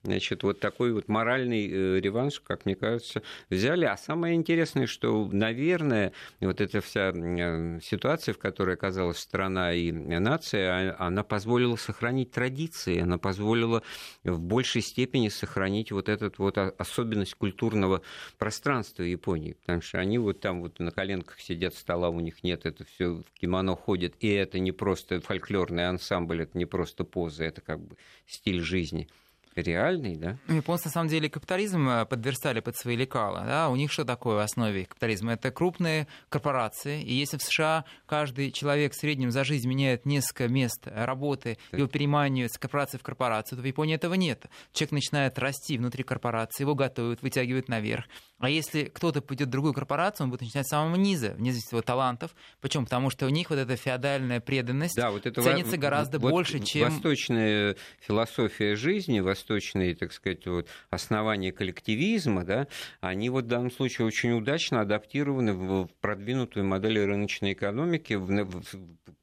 значит, 0.05 0.43
вот 0.43 0.61
такой 0.61 0.93
вот 0.93 1.09
моральный 1.09 1.69
э, 1.69 2.01
реванш, 2.01 2.41
как 2.41 2.65
мне 2.65 2.75
кажется, 2.75 3.23
взяли. 3.51 3.85
А 3.85 3.97
самое 3.97 4.35
интересное, 4.35 4.87
что, 4.87 5.29
наверное, 5.33 6.13
вот 6.41 6.61
эта 6.61 6.81
вся 6.81 7.13
э, 7.15 7.81
ситуация, 7.83 8.35
в 8.35 8.39
которой 8.39 8.75
оказалась 8.75 9.19
страна 9.19 9.73
и 9.73 9.93
нация, 9.93 10.95
а, 10.97 11.07
она 11.07 11.23
позволила 11.23 11.77
сохранить 11.77 12.33
традиции, 12.33 13.01
она 13.01 13.19
позволила 13.19 13.83
в 14.25 14.41
большей 14.41 14.83
степени 14.83 15.29
сохранить 15.29 15.93
вот 15.93 16.09
эту 16.09 16.33
вот 16.39 16.59
особенность 16.59 17.35
культурного 17.35 18.03
пространства 18.39 19.03
Японии, 19.03 19.53
потому 19.53 19.83
что 19.83 19.99
они 19.99 20.19
вот 20.19 20.41
там 20.41 20.63
вот 20.63 20.79
на 20.81 20.91
коленках 20.91 21.41
сидят, 21.41 21.75
стола 21.75 22.09
у 22.09 22.21
них 22.21 22.43
нет, 22.43 22.67
это 22.67 22.85
все 22.85 23.15
в 23.15 23.25
кимоно 23.35 23.77
ходят, 23.77 24.15
и 24.21 24.29
это 24.29 24.59
не 24.59 24.73
просто 24.73 25.21
фольклорный 25.21 25.89
ансамбль, 25.89 26.43
это 26.43 26.59
не 26.59 26.67
просто 26.67 27.05
поза, 27.05 27.45
это 27.45 27.61
как 27.61 27.81
бы 27.81 27.97
стиль 28.27 28.61
жизни 28.61 29.09
реальный, 29.55 30.17
да? 30.17 30.39
Ну, 30.47 30.57
японцы, 30.57 30.87
на 30.87 30.91
самом 30.93 31.09
деле, 31.09 31.29
капитализм 31.29 31.89
э, 31.89 32.07
подверстали 32.07 32.61
под 32.61 32.77
свои 32.77 32.97
лекала. 32.97 33.45
Да? 33.47 33.69
У 33.69 33.77
них 33.77 33.93
что 33.93 34.05
такое 34.05 34.37
в 34.37 34.39
основе 34.39 34.87
капитализма? 34.87 35.33
Это 35.33 35.51
крупные 35.51 36.07
корпорации. 36.29 37.03
И 37.03 37.15
если 37.15 37.37
в 37.37 37.43
США 37.43 37.85
каждый 38.07 38.51
человек 38.51 38.93
в 38.93 38.97
среднем 38.97 39.31
за 39.31 39.45
жизнь 39.45 39.69
меняет 39.69 40.07
несколько 40.07 40.49
мест 40.49 40.87
работы, 40.87 41.59
так. 41.71 41.79
его 41.79 41.89
переманивают 41.89 42.53
с 42.53 42.59
корпорации 42.59 42.99
в 42.99 43.03
корпорацию, 43.03 43.57
то 43.59 43.63
в 43.63 43.67
Японии 43.67 43.95
этого 43.95 44.15
нет. 44.15 44.47
Человек 44.73 44.93
начинает 44.93 45.39
расти 45.39 45.79
внутри 45.79 46.05
корпорации, 46.05 46.63
его 46.63 46.75
готовят, 46.75 47.23
вытягивают 47.23 47.69
наверх. 47.69 48.07
А 48.43 48.51
если 48.51 48.87
кто-то 48.87 49.23
пойдет 49.23 49.47
в 49.47 49.51
другую 49.53 49.73
корпорацию, 49.73 50.25
он 50.25 50.31
будет 50.33 50.41
начинать 50.41 50.67
с 50.67 50.71
самого 50.71 50.97
низа, 50.97 51.35
вне 51.35 51.53
зависимости 51.53 51.77
от 51.77 51.85
талантов. 51.85 52.35
Почему? 52.61 52.87
Потому 52.87 53.09
что 53.09 53.27
у 53.27 53.29
них 53.29 53.51
вот 53.51 53.59
эта 53.61 53.77
феодальная 53.77 54.41
преданность 54.41 54.97
да, 54.97 55.13
вот 55.13 55.27
это 55.27 55.41
ценится 55.41 55.77
гораздо 55.77 56.19
вот 56.19 56.33
больше, 56.33 56.59
чем... 56.59 56.91
Восточная 56.91 57.77
философия 58.01 58.75
жизни, 58.75 59.21
восточные, 59.21 59.95
так 59.95 60.13
сказать, 60.13 60.45
вот 60.49 60.67
основания 60.91 61.53
коллективизма, 61.53 62.45
да, 62.45 62.67
они 63.01 63.31
вот 63.31 63.45
в 63.45 63.47
данном 63.47 63.71
случае 63.71 64.09
очень 64.09 64.33
удачно 64.33 64.81
адаптированы 64.81 65.53
в 65.53 65.89
продвинутую 66.01 66.67
модель 66.67 66.99
рыночной 66.99 67.53
экономики, 67.53 68.15
в, 68.15 68.27
в, 68.27 68.65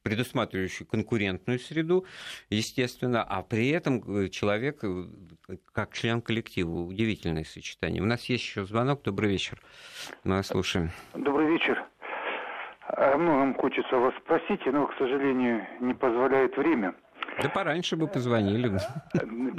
предусматривающую 0.02 0.88
конкурентную 0.88 1.60
среду, 1.60 2.06
естественно, 2.50 3.22
а 3.22 3.44
при 3.44 3.68
этом 3.68 4.02
э, 4.18 4.30
человек 4.30 4.80
э, 4.84 5.08
как 5.74 5.94
член 5.94 6.22
коллектива. 6.22 6.80
Удивительное 6.80 7.44
сочетание. 7.44 8.02
У 8.02 8.06
нас 8.06 8.26
есть 8.26 8.44
еще 8.44 8.66
звонок. 8.66 9.04
Добрый 9.10 9.32
вечер. 9.32 9.58
Мы 10.24 10.36
вас 10.36 10.48
слушаем. 10.50 10.92
Добрый 11.16 11.48
вечер. 11.48 11.84
О 12.90 13.18
многом 13.18 13.56
хочется 13.56 13.98
вас 13.98 14.14
спросить, 14.18 14.64
но, 14.68 14.86
к 14.86 14.94
сожалению, 15.00 15.66
не 15.80 15.96
позволяет 15.96 16.56
время. 16.56 16.94
Да 17.42 17.50
пораньше 17.50 17.96
бы 17.96 18.06
позвонили. 18.08 18.70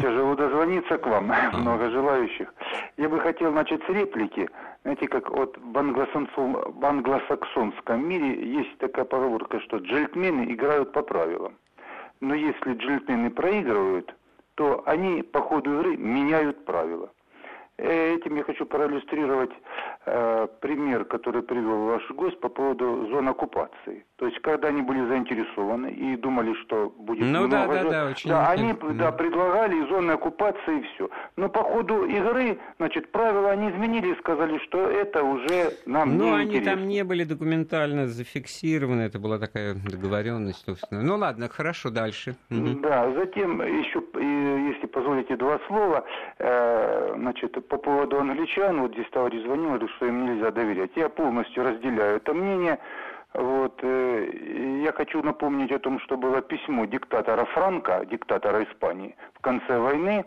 Тяжело 0.01 0.37
дозвониться 0.37 0.99
к 0.99 1.05
вам, 1.05 1.33
а. 1.33 1.51
много 1.53 1.91
желающих. 1.91 2.55
Я 2.97 3.09
бы 3.09 3.19
хотел 3.19 3.51
начать 3.51 3.83
с 3.87 3.89
реплики. 3.89 4.49
Знаете, 4.85 5.09
как 5.09 5.29
вот 5.31 5.59
в 5.59 6.87
англосаксонском 6.87 8.09
мире 8.09 8.53
есть 8.53 8.79
такая 8.79 9.05
поговорка, 9.05 9.59
что 9.63 9.79
джентльмены 9.79 10.53
играют 10.53 10.93
по 10.93 11.03
правилам. 11.03 11.55
Но 12.21 12.35
если 12.37 12.75
джентльмены 12.75 13.31
проигрывают, 13.31 14.15
то 14.55 14.85
они 14.87 15.25
по 15.25 15.41
ходу 15.41 15.81
игры 15.81 15.97
меняют 15.97 16.65
правила. 16.65 17.11
Этим 17.81 18.37
я 18.37 18.45
хочу 18.45 18.67
проиллюстрировать 18.67 19.51
э, 20.05 20.49
пример, 20.61 21.07
который 21.07 21.43
привел 21.43 21.87
ваш 21.87 22.11
гость 22.11 22.39
по 22.41 22.51
поводу 22.51 23.07
зон 23.11 23.29
оккупации. 23.29 24.05
То 24.17 24.27
есть, 24.27 24.39
когда 24.43 24.69
они 24.69 24.83
были 24.83 25.07
заинтересованы 25.09 25.87
и 25.87 26.15
думали, 26.17 26.53
что 26.65 26.93
будет 26.99 27.25
ну, 27.25 27.47
много 27.47 27.51
да, 27.51 27.67
да, 27.67 27.91
да, 27.91 28.07
очень 28.07 28.29
да, 28.29 28.51
они 28.51 28.75
да, 28.99 29.13
предлагали 29.13 29.89
зоны 29.89 30.13
оккупации 30.13 30.81
и 30.81 30.83
все. 30.83 31.09
Но 31.37 31.49
по 31.49 31.63
ходу 31.63 32.05
игры, 32.05 32.59
значит, 32.77 33.11
правила 33.13 33.51
они 33.51 33.71
изменили 33.71 34.13
и 34.13 34.19
сказали, 34.19 34.59
что 34.59 34.79
это 34.91 35.23
уже 35.23 35.73
нам 35.87 36.19
Но 36.19 36.25
не 36.25 36.31
они 36.33 36.45
интересно. 36.51 36.73
там 36.73 36.87
не 36.87 37.03
были 37.03 37.25
документально 37.25 38.09
зафиксированы, 38.09 39.03
это 39.03 39.19
была 39.19 39.39
такая 39.39 39.75
договоренность, 39.75 40.67
собственно. 40.67 41.03
Ну 41.03 41.17
ладно, 41.17 41.49
хорошо, 41.49 41.89
дальше. 41.89 42.37
Да, 42.51 43.11
затем 43.13 43.63
еще, 43.63 44.03
если 44.15 44.87
позволите 44.87 45.37
два 45.37 45.59
слова, 45.67 46.05
э, 46.39 47.15
значит, 47.17 47.57
по 47.71 47.79
поводу 47.79 48.19
англичан, 48.19 48.81
вот 48.81 48.93
здесь 48.93 49.09
товарищ 49.11 49.43
звонил, 49.43 49.69
говорит, 49.69 49.91
что 49.91 50.07
им 50.07 50.27
нельзя 50.27 50.51
доверять. 50.51 50.91
Я 50.97 51.09
полностью 51.09 51.63
разделяю 51.63 52.17
это 52.17 52.35
мнение. 52.35 52.79
Вот, 53.33 53.79
э, 53.83 54.81
я 54.85 54.93
хочу 54.93 55.23
напомнить 55.23 55.71
о 55.71 55.79
том, 55.79 56.01
что 56.01 56.17
было 56.17 56.43
письмо 56.43 56.85
диктатора 56.87 57.45
Франка, 57.45 58.05
диктатора 58.11 58.65
Испании, 58.65 59.15
в 59.35 59.41
конце 59.41 59.79
войны, 59.79 60.25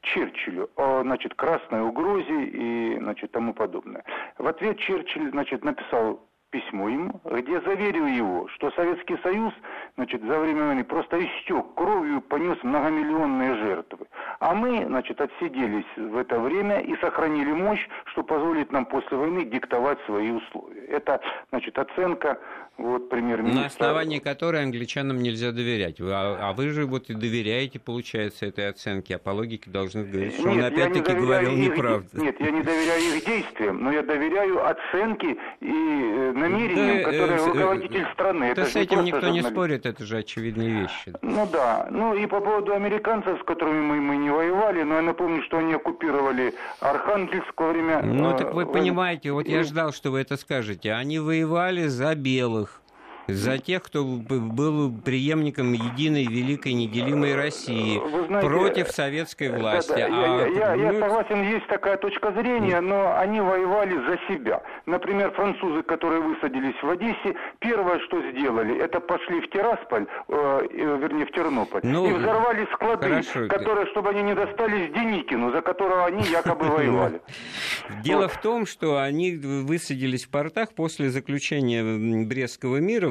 Черчиллю 0.00 0.70
о 0.76 1.02
значит, 1.02 1.34
красной 1.34 1.82
угрозе 1.82 2.44
и 2.44 2.98
значит, 2.98 3.30
тому 3.32 3.52
подобное. 3.52 4.02
В 4.38 4.46
ответ 4.46 4.78
Черчилль 4.78 5.30
значит, 5.32 5.64
написал 5.64 6.20
письмо 6.50 6.88
ему, 6.88 7.20
где 7.24 7.60
заверил 7.60 8.06
его, 8.06 8.48
что 8.48 8.70
Советский 8.70 9.18
Союз 9.18 9.52
значит, 9.96 10.22
за 10.22 10.38
время 10.38 10.66
войны 10.68 10.84
просто 10.84 11.22
истек 11.22 11.74
кровью, 11.74 12.20
понес 12.22 12.56
многомиллионные 12.62 13.54
жертвы. 13.56 14.06
А 14.38 14.54
мы 14.54 14.84
значит, 14.86 15.20
отсиделись 15.20 15.86
в 15.96 16.16
это 16.16 16.38
время 16.38 16.80
и 16.80 16.96
сохранили 16.96 17.52
мощь, 17.52 17.86
что 18.06 18.22
позволит 18.22 18.72
нам 18.72 18.86
после 18.86 19.16
войны 19.16 19.44
диктовать 19.44 19.98
свои 20.06 20.30
условия. 20.30 20.84
Это 20.86 21.20
значит, 21.50 21.78
оценка 21.78 22.38
вот, 22.78 23.08
премьер-министра. 23.08 23.60
На 23.60 23.66
основании 23.66 24.18
которой 24.18 24.62
англичанам 24.62 25.18
нельзя 25.22 25.50
доверять. 25.50 25.98
А, 26.00 26.50
а 26.50 26.52
вы 26.52 26.68
же 26.70 26.84
вот 26.84 27.08
и 27.08 27.14
доверяете, 27.14 27.78
получается, 27.78 28.44
этой 28.44 28.68
оценке, 28.68 29.16
а 29.16 29.18
по 29.18 29.30
логике 29.30 29.70
должны 29.70 30.04
говорить, 30.04 30.34
что 30.34 30.50
нет, 30.50 30.58
он 30.58 30.64
опять-таки 30.64 31.12
не 31.12 31.20
говорил 31.20 31.52
их, 31.52 31.70
неправду. 31.70 32.08
Нет, 32.20 32.36
я 32.38 32.50
не 32.50 32.62
доверяю 32.62 33.16
их 33.16 33.24
действиям, 33.24 33.82
но 33.82 33.92
я 33.92 34.02
доверяю 34.02 34.68
оценке 34.68 35.36
и 35.60 35.70
э, 35.70 36.32
намерениям, 36.32 36.98
да, 36.98 37.04
которые 37.04 37.38
э, 37.38 37.46
руководитель 37.46 38.02
э, 38.02 38.12
страны. 38.12 38.54
Да 38.54 38.62
это 38.62 38.70
с 38.70 38.76
этим 38.76 39.04
никто 39.04 39.20
журналист. 39.20 39.46
не 39.46 39.50
спорит, 39.50 39.86
это 39.86 40.04
же 40.04 40.18
очевидные 40.18 40.82
вещи. 40.82 41.14
Ну 41.22 41.48
да, 41.50 41.88
ну 41.90 42.14
и 42.14 42.26
по 42.26 42.40
поводу 42.40 42.74
американцев, 42.74 43.40
с 43.40 43.44
которыми 43.44 43.80
мы, 43.80 44.00
мы 44.02 44.16
не 44.18 44.25
воевали, 44.30 44.82
но 44.82 44.96
я 44.96 45.02
напомню, 45.02 45.42
что 45.42 45.58
они 45.58 45.74
оккупировали 45.74 46.54
Архангельск 46.80 47.52
во 47.56 47.68
время... 47.68 48.02
Ну 48.02 48.30
э, 48.30 48.38
так 48.38 48.54
вы 48.54 48.66
понимаете, 48.66 49.32
вот 49.32 49.46
я 49.48 49.62
ждал, 49.62 49.92
что 49.92 50.10
вы 50.10 50.20
это 50.20 50.36
скажете. 50.36 50.92
Они 50.92 51.18
воевали 51.18 51.86
за 51.86 52.14
белых 52.14 52.82
за 53.28 53.58
тех, 53.58 53.82
кто 53.82 54.04
был 54.04 54.92
преемником 54.92 55.72
единой 55.72 56.26
великой 56.26 56.74
неделимой 56.74 57.34
России 57.34 58.00
знаете, 58.26 58.48
против 58.48 58.88
советской 58.90 59.50
власти. 59.50 59.90
Да, 59.90 60.08
да, 60.08 60.44
а, 60.44 60.48
я, 60.48 60.74
я, 60.74 60.76
ну... 60.76 60.92
я 60.92 61.00
согласен, 61.00 61.42
есть 61.42 61.66
такая 61.66 61.96
точка 61.96 62.32
зрения, 62.32 62.80
но 62.80 63.16
они 63.18 63.40
воевали 63.40 63.96
за 64.06 64.18
себя. 64.28 64.62
Например, 64.86 65.30
французы, 65.32 65.82
которые 65.82 66.20
высадились 66.20 66.80
в 66.82 66.88
Одессе, 66.88 67.36
первое, 67.58 67.98
что 68.06 68.22
сделали, 68.30 68.78
это 68.78 69.00
пошли 69.00 69.40
в 69.40 69.50
Тирасполь, 69.50 70.06
э, 70.28 70.66
э 70.70 70.98
вернее 71.00 71.26
в 71.26 71.32
Тернополь, 71.32 71.80
ну, 71.82 72.08
и 72.08 72.12
взорвали 72.12 72.66
склады, 72.72 73.08
хорошо. 73.08 73.48
которые, 73.48 73.86
чтобы 73.86 74.10
они 74.10 74.22
не 74.22 74.34
достались 74.34 74.92
Деникину, 74.92 75.50
за 75.50 75.62
которого 75.62 76.06
они 76.06 76.22
якобы 76.24 76.66
воевали. 76.66 77.20
Дело 78.04 78.28
в 78.28 78.40
том, 78.40 78.66
что 78.66 78.98
они 78.98 79.36
высадились 79.36 80.24
в 80.24 80.30
портах 80.30 80.72
после 80.74 81.10
заключения 81.10 82.24
Брестского 82.26 82.76
мира 82.76 83.08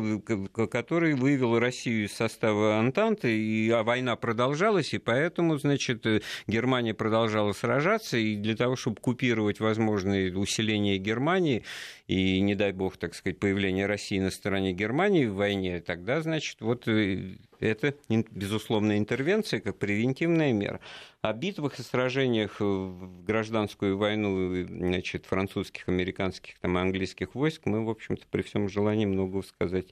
который 0.71 1.13
вывел 1.15 1.59
Россию 1.59 2.05
из 2.05 2.13
состава 2.13 2.77
Антанты, 2.77 3.37
и 3.37 3.69
а 3.69 3.83
война 3.83 4.15
продолжалась, 4.15 4.93
и 4.93 4.97
поэтому, 4.97 5.57
значит, 5.57 6.05
э, 6.05 6.21
Германия 6.47 6.93
продолжала 6.93 7.53
сражаться, 7.53 8.17
и 8.17 8.35
для 8.35 8.55
того, 8.55 8.75
чтобы 8.75 8.97
купировать 9.01 9.59
возможное 9.59 10.33
усиление 10.33 10.97
Германии, 10.97 11.63
и, 12.07 12.39
не 12.39 12.53
дай 12.55 12.71
бог, 12.71 12.97
так 12.97 13.15
сказать, 13.15 13.39
появление 13.39 13.87
России 13.87 14.19
на 14.19 14.29
стороне 14.29 14.73
Германии 14.73 15.25
в 15.25 15.35
войне, 15.35 15.81
тогда, 15.81 16.21
значит, 16.21 16.61
вот 16.61 16.87
э, 16.87 17.37
это, 17.59 17.95
безусловно, 18.09 18.97
интервенция 18.97 19.59
как 19.59 19.77
превентивная 19.79 20.53
мера. 20.53 20.79
О 21.21 21.33
битвах 21.33 21.79
и 21.79 21.83
сражениях 21.83 22.59
в 22.59 23.23
гражданскую 23.25 23.97
войну 23.97 24.65
значит, 24.67 25.25
французских, 25.25 25.89
американских, 25.89 26.59
там, 26.59 26.77
английских 26.77 27.33
войск 27.33 27.65
мы, 27.65 27.83
в 27.83 27.89
общем-то, 27.89 28.25
при 28.29 28.43
всем 28.43 28.69
желании 28.69 29.05
много 29.05 29.41
сказать 29.41 29.87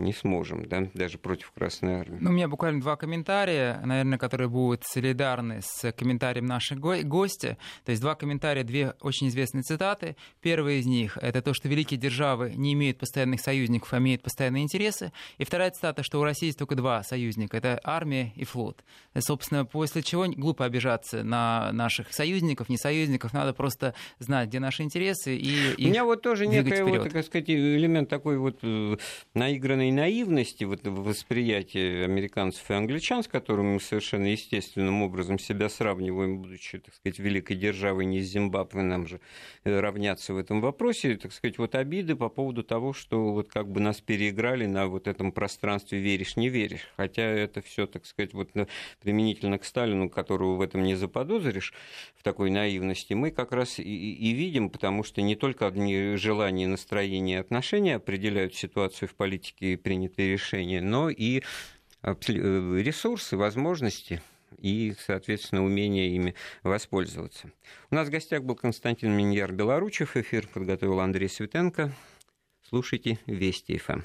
не 0.00 0.12
сможем, 0.12 0.66
да, 0.66 0.88
даже 0.94 1.18
против 1.18 1.50
Красной 1.52 2.00
Армии. 2.00 2.18
Ну, 2.20 2.30
у 2.30 2.32
меня 2.32 2.48
буквально 2.48 2.80
два 2.80 2.96
комментария, 2.96 3.80
наверное, 3.84 4.18
которые 4.18 4.48
будут 4.48 4.84
солидарны 4.84 5.60
с 5.62 5.92
комментарием 5.92 6.46
наших 6.46 6.78
го- 6.78 7.02
гостя. 7.02 7.56
То 7.84 7.90
есть 7.90 8.02
два 8.02 8.14
комментария, 8.14 8.64
две 8.64 8.94
очень 9.00 9.28
известные 9.28 9.62
цитаты. 9.62 10.16
Первый 10.40 10.78
из 10.80 10.86
них— 10.86 11.18
это 11.20 11.42
то, 11.42 11.54
что 11.54 11.68
великие 11.68 11.98
державы 11.98 12.52
не 12.56 12.72
имеют 12.72 12.98
постоянных 12.98 13.40
союзников, 13.40 13.92
а 13.92 13.98
имеют 13.98 14.22
постоянные 14.22 14.62
интересы. 14.62 15.12
И 15.38 15.44
вторая 15.44 15.70
цитата, 15.70 16.02
что 16.02 16.20
у 16.20 16.24
России 16.24 16.46
есть 16.46 16.58
только 16.58 16.74
два 16.74 17.02
союзника— 17.02 17.56
это 17.58 17.80
армия 17.84 18.32
и 18.36 18.44
флот. 18.44 18.82
И, 19.14 19.20
собственно, 19.20 19.64
после 19.64 20.02
чего 20.02 20.26
глупо 20.26 20.64
обижаться 20.64 21.22
на 21.22 21.72
наших 21.72 22.12
союзников, 22.12 22.68
не 22.68 22.76
союзников, 22.76 23.32
надо 23.32 23.52
просто 23.52 23.94
знать, 24.18 24.48
где 24.48 24.60
наши 24.60 24.82
интересы 24.82 25.36
и 25.36 25.86
У 25.86 25.88
меня 25.90 26.04
вот 26.04 26.22
тоже 26.22 26.46
некий 26.46 26.82
вот, 26.82 27.12
так 27.12 27.24
сказать, 27.24 27.48
элемент 27.50 28.08
такой 28.08 28.38
вот 28.38 28.58
э, 28.62 28.96
наигранной 29.34 29.89
определенной 29.90 29.92
наивности 29.92 30.64
в 30.64 30.76
восприятии 31.02 32.04
американцев 32.04 32.70
и 32.70 32.74
англичан, 32.74 33.22
с 33.22 33.28
которыми 33.28 33.74
мы 33.74 33.80
совершенно 33.80 34.26
естественным 34.26 35.02
образом 35.02 35.38
себя 35.38 35.68
сравниваем, 35.68 36.38
будучи, 36.38 36.78
так 36.78 36.94
сказать, 36.94 37.18
великой 37.18 37.56
державой 37.56 38.06
не 38.06 38.18
из 38.18 38.26
Зимбабве, 38.26 38.82
нам 38.82 39.06
же 39.06 39.20
э, 39.64 39.80
равняться 39.80 40.34
в 40.34 40.38
этом 40.38 40.60
вопросе, 40.60 41.16
так 41.16 41.32
сказать, 41.32 41.58
вот 41.58 41.74
обиды 41.74 42.16
по 42.16 42.28
поводу 42.28 42.62
того, 42.62 42.92
что 42.92 43.32
вот 43.32 43.48
как 43.48 43.68
бы 43.68 43.80
нас 43.80 44.00
переиграли 44.00 44.66
на 44.66 44.86
вот 44.86 45.06
этом 45.06 45.32
пространстве 45.32 45.98
веришь, 45.98 46.36
не 46.36 46.48
веришь. 46.48 46.88
Хотя 46.96 47.22
это 47.22 47.60
все, 47.60 47.86
так 47.86 48.06
сказать, 48.06 48.34
вот 48.34 48.50
применительно 49.02 49.58
к 49.58 49.64
Сталину, 49.64 50.08
которого 50.08 50.56
в 50.56 50.60
этом 50.60 50.82
не 50.82 50.94
заподозришь, 50.94 51.72
в 52.16 52.22
такой 52.22 52.50
наивности, 52.50 53.14
мы 53.14 53.30
как 53.30 53.52
раз 53.52 53.78
и, 53.78 53.82
и 53.82 54.32
видим, 54.32 54.70
потому 54.70 55.04
что 55.04 55.22
не 55.22 55.36
только 55.36 55.66
одни 55.66 56.16
желания, 56.16 56.66
настроения 56.66 57.34
и 57.34 57.40
отношения 57.40 57.96
определяют 57.96 58.54
ситуацию 58.54 59.08
в 59.08 59.14
политике 59.14 59.69
и 59.74 59.76
принятые 59.76 60.32
решения, 60.32 60.80
но 60.80 61.10
и 61.10 61.42
э, 62.02 62.14
ресурсы, 62.22 63.36
возможности 63.36 64.20
и, 64.58 64.94
соответственно, 64.98 65.64
умение 65.64 66.14
ими 66.14 66.34
воспользоваться. 66.62 67.50
У 67.90 67.94
нас 67.94 68.08
в 68.08 68.10
гостях 68.10 68.42
был 68.42 68.56
Константин 68.56 69.12
Миньяр 69.12 69.52
Белоручев. 69.52 70.16
Эфир 70.16 70.46
подготовил 70.48 71.00
Андрей 71.00 71.28
Светенко. 71.28 71.92
Слушайте 72.68 73.18
Вести 73.26 73.78
ФМ. 73.78 74.02